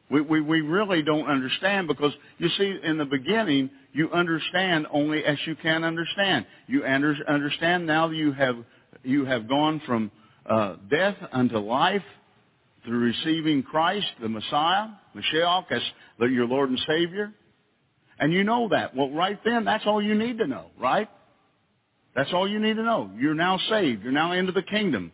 We, 0.09 0.19
we, 0.19 0.41
we 0.41 0.59
really 0.59 1.01
don't 1.03 1.27
understand 1.27 1.87
because 1.87 2.11
you 2.37 2.49
see, 2.57 2.79
in 2.83 2.97
the 2.97 3.05
beginning, 3.05 3.69
you 3.93 4.11
understand 4.11 4.87
only 4.91 5.23
as 5.23 5.37
you 5.45 5.55
can 5.55 5.85
understand. 5.85 6.45
You 6.67 6.83
under, 6.85 7.15
understand 7.29 7.85
now 7.85 8.09
you 8.09 8.33
have, 8.33 8.57
you 9.03 9.23
have 9.25 9.47
gone 9.47 9.81
from 9.85 10.11
uh, 10.45 10.75
death 10.89 11.15
unto 11.31 11.57
life 11.59 12.03
through 12.85 12.99
receiving 12.99 13.63
Christ, 13.63 14.07
the 14.21 14.29
Messiah, 14.29 14.87
Mashiach, 15.15 15.71
as 15.71 15.81
your 16.19 16.47
Lord 16.47 16.69
and 16.69 16.79
Savior. 16.87 17.31
And 18.19 18.31
you 18.31 18.43
know 18.43 18.69
that. 18.69 18.95
Well, 18.95 19.09
right 19.09 19.39
then, 19.43 19.65
that's 19.65 19.85
all 19.85 20.01
you 20.01 20.15
need 20.15 20.37
to 20.39 20.47
know, 20.47 20.67
right? 20.79 21.09
That's 22.15 22.31
all 22.33 22.47
you 22.47 22.59
need 22.59 22.75
to 22.75 22.83
know. 22.83 23.09
You're 23.17 23.33
now 23.33 23.57
saved. 23.69 24.03
You're 24.03 24.11
now 24.11 24.33
into 24.33 24.51
the 24.51 24.61
kingdom. 24.61 25.11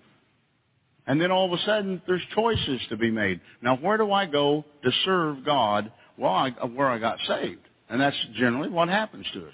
And 1.05 1.21
then 1.21 1.31
all 1.31 1.45
of 1.51 1.57
a 1.57 1.63
sudden, 1.63 2.01
there's 2.05 2.21
choices 2.35 2.81
to 2.89 2.97
be 2.97 3.11
made. 3.11 3.39
Now, 3.61 3.77
where 3.77 3.97
do 3.97 4.11
I 4.11 4.25
go 4.25 4.65
to 4.83 4.91
serve 5.05 5.45
God? 5.45 5.91
Well, 6.17 6.31
I, 6.31 6.49
where 6.65 6.87
I 6.87 6.99
got 6.99 7.19
saved. 7.27 7.61
And 7.89 8.01
that's 8.01 8.17
generally 8.35 8.69
what 8.69 8.89
happens 8.89 9.25
to 9.33 9.47
us. 9.47 9.53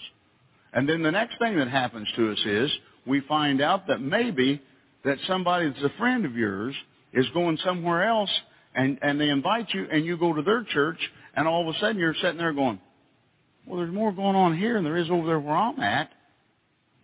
And 0.73 0.89
then 0.89 1.03
the 1.03 1.11
next 1.11 1.37
thing 1.37 1.57
that 1.57 1.67
happens 1.67 2.07
to 2.15 2.31
us 2.31 2.39
is 2.45 2.71
we 3.05 3.21
find 3.21 3.61
out 3.61 3.87
that 3.87 4.01
maybe 4.01 4.61
that 5.05 5.17
somebody 5.27 5.69
that's 5.69 5.83
a 5.83 5.97
friend 5.99 6.25
of 6.25 6.35
yours 6.35 6.73
is 7.13 7.25
going 7.33 7.57
somewhere 7.63 8.03
else 8.03 8.31
and, 8.75 8.99
and 9.01 9.19
they 9.19 9.29
invite 9.29 9.73
you 9.73 9.85
and 9.91 10.05
you 10.05 10.17
go 10.17 10.33
to 10.33 10.41
their 10.41 10.63
church 10.63 10.99
and 11.35 11.47
all 11.47 11.67
of 11.67 11.75
a 11.75 11.79
sudden 11.79 11.97
you're 11.97 12.15
sitting 12.15 12.37
there 12.37 12.53
going, 12.53 12.79
well, 13.65 13.77
there's 13.77 13.93
more 13.93 14.11
going 14.11 14.35
on 14.35 14.57
here 14.57 14.75
than 14.75 14.83
there 14.83 14.97
is 14.97 15.09
over 15.09 15.25
there 15.25 15.39
where 15.39 15.55
I'm 15.55 15.79
at. 15.79 16.11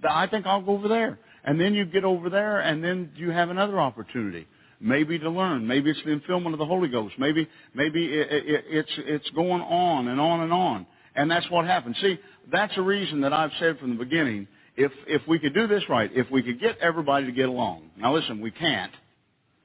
I 0.08 0.28
think 0.28 0.46
I'll 0.46 0.62
go 0.62 0.74
over 0.74 0.88
there. 0.88 1.20
And 1.44 1.60
then 1.60 1.74
you 1.74 1.86
get 1.86 2.04
over 2.04 2.30
there, 2.30 2.60
and 2.60 2.84
then 2.84 3.12
you 3.16 3.32
have 3.32 3.50
another 3.50 3.80
opportunity, 3.80 4.46
maybe 4.80 5.18
to 5.20 5.30
learn. 5.30 5.66
Maybe 5.66 5.90
it's 5.90 6.02
the 6.04 6.12
infillment 6.12 6.54
of 6.54 6.60
the 6.60 6.66
Holy 6.66 6.90
Ghost. 6.90 7.16
Maybe 7.18 7.48
maybe 7.74 8.06
it, 8.06 8.28
it, 8.32 8.66
it's 8.68 8.92
it's 8.98 9.30
going 9.32 9.62
on 9.62 10.10
and 10.10 10.20
on 10.20 10.42
and 10.42 10.52
on. 10.52 10.86
And 11.16 11.32
that's 11.32 11.50
what 11.50 11.66
happens. 11.66 11.98
See, 12.02 12.20
that's 12.52 12.74
a 12.78 12.82
reason 12.82 13.22
that 13.22 13.34
I've 13.34 13.52
said 13.60 13.80
from 13.80 13.98
the 13.98 14.04
beginning. 14.04 14.48
If 14.76 14.92
if 15.08 15.22
we 15.28 15.40
could 15.40 15.54
do 15.54 15.66
this 15.68 15.84
right, 15.90 16.12
if 16.14 16.30
we 16.30 16.44
could 16.44 16.60
get 16.60 16.78
everybody 16.80 17.26
to 17.26 17.32
get 17.32 17.48
along. 17.48 17.90
Now 17.98 18.14
listen, 18.14 18.42
we 18.42 18.52
can't. 18.52 18.92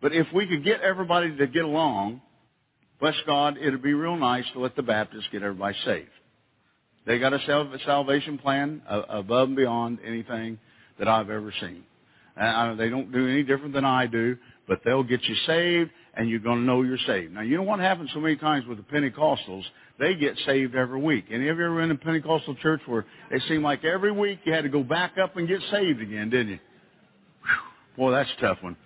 But 0.00 0.12
if 0.12 0.26
we 0.34 0.46
could 0.46 0.64
get 0.64 0.80
everybody 0.80 1.36
to 1.36 1.46
get 1.46 1.64
along, 1.64 2.20
bless 3.00 3.14
God, 3.26 3.56
it'd 3.58 3.82
be 3.82 3.94
real 3.94 4.16
nice 4.16 4.44
to 4.52 4.60
let 4.60 4.76
the 4.76 4.82
Baptists 4.82 5.28
get 5.32 5.42
everybody 5.42 5.76
saved. 5.84 6.08
They 7.06 7.18
got 7.18 7.32
a 7.32 7.40
salvation 7.84 8.38
plan 8.38 8.82
above 8.88 9.48
and 9.48 9.56
beyond 9.56 9.98
anything 10.04 10.58
that 10.98 11.08
I've 11.08 11.30
ever 11.30 11.52
seen. 11.60 11.84
And 12.36 12.78
they 12.80 12.88
don't 12.88 13.12
do 13.12 13.28
any 13.28 13.42
different 13.42 13.74
than 13.74 13.84
I 13.84 14.06
do, 14.06 14.36
but 14.66 14.80
they'll 14.84 15.02
get 15.02 15.22
you 15.24 15.34
saved, 15.46 15.90
and 16.14 16.28
you're 16.28 16.40
going 16.40 16.58
to 16.58 16.64
know 16.64 16.82
you're 16.82 16.98
saved. 17.06 17.32
Now, 17.32 17.42
you 17.42 17.56
know 17.56 17.62
what 17.62 17.80
happens 17.80 18.10
so 18.14 18.20
many 18.20 18.36
times 18.36 18.66
with 18.66 18.78
the 18.78 18.84
Pentecostals? 18.84 19.62
They 19.98 20.14
get 20.14 20.36
saved 20.46 20.74
every 20.74 21.00
week. 21.00 21.26
Any 21.30 21.48
of 21.48 21.58
you 21.58 21.64
ever 21.64 21.82
in 21.82 21.90
a 21.90 21.94
Pentecostal 21.94 22.56
church 22.56 22.80
where 22.86 23.04
it 23.30 23.42
seemed 23.48 23.62
like 23.62 23.84
every 23.84 24.10
week 24.10 24.40
you 24.44 24.52
had 24.52 24.62
to 24.64 24.68
go 24.68 24.82
back 24.82 25.18
up 25.22 25.36
and 25.36 25.46
get 25.46 25.60
saved 25.70 26.00
again, 26.00 26.30
didn't 26.30 26.48
you? 26.48 26.58
Whew. 27.42 28.04
Boy, 28.04 28.10
that's 28.12 28.30
a 28.38 28.40
tough 28.40 28.58
one. 28.62 28.76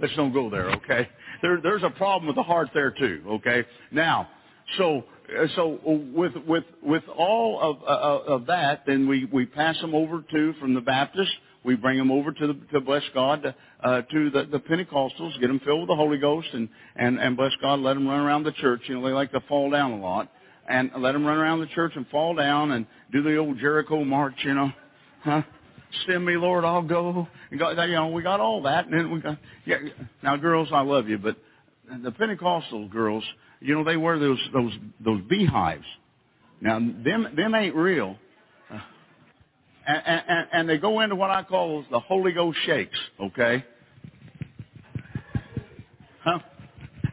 Let's 0.00 0.14
don't 0.16 0.32
go 0.32 0.48
there, 0.48 0.70
okay? 0.70 1.08
There, 1.42 1.60
there's 1.62 1.82
a 1.82 1.90
problem 1.90 2.26
with 2.26 2.36
the 2.36 2.42
heart 2.42 2.70
there 2.72 2.90
too, 2.90 3.22
okay? 3.28 3.64
Now, 3.90 4.28
so 4.78 5.04
uh, 5.30 5.46
so 5.56 5.78
with 5.84 6.32
with 6.46 6.64
with 6.82 7.02
all 7.16 7.60
of 7.60 7.82
uh, 7.82 8.32
of 8.32 8.46
that, 8.46 8.84
then 8.86 9.08
we 9.08 9.28
we 9.32 9.46
pass 9.46 9.78
them 9.80 9.94
over 9.94 10.22
to 10.22 10.52
from 10.54 10.74
the 10.74 10.80
Baptists. 10.80 11.32
We 11.62 11.76
bring 11.76 11.98
them 11.98 12.10
over 12.10 12.32
to 12.32 12.46
the, 12.46 12.54
to 12.72 12.80
bless 12.80 13.02
God 13.12 13.54
uh, 13.82 14.02
to 14.02 14.30
the, 14.30 14.44
the 14.50 14.58
Pentecostals, 14.58 15.38
get 15.40 15.48
them 15.48 15.60
filled 15.64 15.80
with 15.80 15.88
the 15.88 15.96
Holy 15.96 16.18
Ghost, 16.18 16.48
and 16.52 16.68
and 16.96 17.18
and 17.18 17.36
bless 17.36 17.52
God. 17.60 17.80
Let 17.80 17.94
them 17.94 18.08
run 18.08 18.20
around 18.20 18.44
the 18.44 18.52
church. 18.52 18.82
You 18.86 18.96
know 18.98 19.06
they 19.06 19.12
like 19.12 19.32
to 19.32 19.40
fall 19.48 19.70
down 19.70 19.92
a 19.92 20.00
lot, 20.00 20.30
and 20.68 20.90
let 20.98 21.12
them 21.12 21.26
run 21.26 21.36
around 21.36 21.60
the 21.60 21.66
church 21.66 21.92
and 21.96 22.06
fall 22.08 22.34
down 22.34 22.72
and 22.72 22.86
do 23.12 23.22
the 23.22 23.36
old 23.36 23.58
Jericho 23.58 24.02
march. 24.04 24.36
You 24.44 24.54
know, 24.54 24.72
huh? 25.22 25.42
Send 26.06 26.24
me, 26.24 26.36
Lord, 26.36 26.64
I'll 26.64 26.82
go. 26.82 27.26
You 27.50 27.58
know, 27.58 28.08
we 28.08 28.22
got 28.22 28.40
all 28.40 28.62
that, 28.62 28.86
and 28.86 28.94
then 28.94 29.10
we 29.10 29.20
got 29.20 29.38
yeah. 29.64 29.78
Now, 30.22 30.36
girls, 30.36 30.68
I 30.72 30.82
love 30.82 31.08
you, 31.08 31.18
but 31.18 31.36
the 32.02 32.12
Pentecostal 32.12 32.88
girls, 32.88 33.24
you 33.60 33.74
know, 33.74 33.84
they 33.84 33.96
wear 33.96 34.18
those 34.18 34.38
those 34.52 34.72
those 35.00 35.20
beehives. 35.22 35.84
Now, 36.60 36.78
them 36.78 37.32
them 37.36 37.54
ain't 37.54 37.74
real. 37.74 38.16
Uh, 38.70 38.78
and, 39.86 40.22
and, 40.28 40.48
and 40.52 40.68
they 40.68 40.78
go 40.78 41.00
into 41.00 41.16
what 41.16 41.30
I 41.30 41.42
call 41.42 41.84
the 41.90 41.98
Holy 42.00 42.32
Ghost 42.32 42.58
shakes. 42.64 42.98
Okay. 43.20 43.64
Huh? 46.22 46.38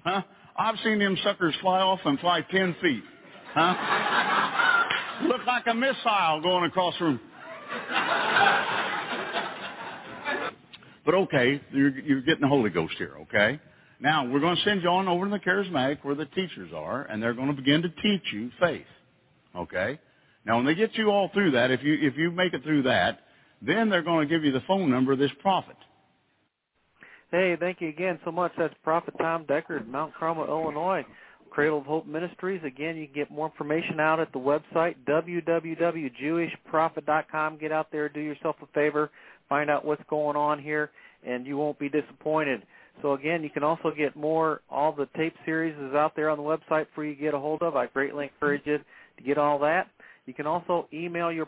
Huh? 0.03 0.21
I've 0.55 0.75
seen 0.83 0.99
them 0.99 1.17
suckers 1.23 1.55
fly 1.61 1.79
off 1.79 1.99
and 2.05 2.19
fly 2.19 2.41
ten 2.51 2.75
feet. 2.81 3.03
Huh? 3.53 5.27
Look 5.27 5.45
like 5.47 5.65
a 5.67 5.73
missile 5.73 6.41
going 6.43 6.65
across 6.65 6.93
the 6.99 7.05
room. 7.05 7.19
But 11.07 11.15
okay, 11.15 11.61
you're, 11.71 11.97
you're 11.99 12.21
getting 12.21 12.41
the 12.41 12.49
Holy 12.49 12.69
Ghost 12.69 12.95
here, 12.97 13.13
okay? 13.21 13.61
Now, 14.01 14.29
we're 14.29 14.41
going 14.41 14.57
to 14.57 14.61
send 14.63 14.83
you 14.83 14.89
on 14.89 15.07
over 15.07 15.23
to 15.23 15.31
the 15.31 15.39
charismatic 15.39 15.99
where 16.03 16.15
the 16.15 16.25
teachers 16.25 16.71
are, 16.75 17.03
and 17.03 17.23
they're 17.23 17.33
going 17.33 17.47
to 17.47 17.53
begin 17.53 17.81
to 17.81 17.89
teach 18.03 18.23
you 18.33 18.51
faith. 18.59 18.85
Okay? 19.55 20.01
Now, 20.45 20.57
when 20.57 20.65
they 20.65 20.75
get 20.75 20.95
you 20.95 21.09
all 21.09 21.29
through 21.33 21.51
that, 21.51 21.71
if 21.71 21.81
you, 21.81 21.97
if 22.01 22.17
you 22.17 22.29
make 22.29 22.53
it 22.53 22.61
through 22.61 22.83
that, 22.83 23.21
then 23.61 23.89
they're 23.89 24.03
going 24.03 24.27
to 24.27 24.35
give 24.35 24.43
you 24.43 24.51
the 24.51 24.59
phone 24.67 24.91
number 24.91 25.13
of 25.13 25.19
this 25.19 25.31
prophet. 25.41 25.77
Hey, 27.31 27.55
thank 27.57 27.79
you 27.79 27.87
again 27.87 28.19
so 28.25 28.31
much. 28.31 28.51
That's 28.57 28.73
Prophet 28.83 29.13
Tom 29.17 29.45
Deckard, 29.45 29.87
Mount 29.87 30.13
Carmel, 30.13 30.45
Illinois. 30.45 31.05
Cradle 31.49 31.79
of 31.79 31.85
Hope 31.85 32.05
Ministries. 32.05 32.61
Again, 32.63 32.95
you 32.97 33.07
can 33.07 33.15
get 33.15 33.31
more 33.31 33.47
information 33.47 33.99
out 33.99 34.19
at 34.19 34.31
the 34.33 34.39
website, 34.39 34.93
www.jewishprophet.com. 35.07 37.57
Get 37.57 37.71
out 37.71 37.91
there, 37.91 38.09
do 38.09 38.19
yourself 38.19 38.57
a 38.61 38.67
favor, 38.73 39.09
find 39.49 39.69
out 39.69 39.85
what's 39.85 40.03
going 40.09 40.35
on 40.35 40.61
here, 40.61 40.91
and 41.25 41.45
you 41.45 41.57
won't 41.57 41.79
be 41.79 41.89
disappointed. 41.89 42.61
So 43.01 43.13
again, 43.13 43.43
you 43.43 43.49
can 43.49 43.63
also 43.63 43.91
get 43.95 44.15
more. 44.15 44.61
All 44.69 44.91
the 44.91 45.07
tape 45.15 45.35
series 45.45 45.75
is 45.77 45.93
out 45.93 46.15
there 46.15 46.29
on 46.29 46.37
the 46.37 46.43
website 46.43 46.87
for 46.95 47.05
you 47.05 47.15
to 47.15 47.21
get 47.21 47.33
a 47.33 47.39
hold 47.39 47.61
of. 47.61 47.75
I 47.75 47.87
greatly 47.87 48.25
encourage 48.25 48.63
you 48.65 48.77
to 48.77 49.23
get 49.23 49.37
all 49.37 49.59
that. 49.59 49.87
You 50.25 50.33
can 50.33 50.47
also 50.47 50.87
email 50.91 51.31
your 51.31 51.47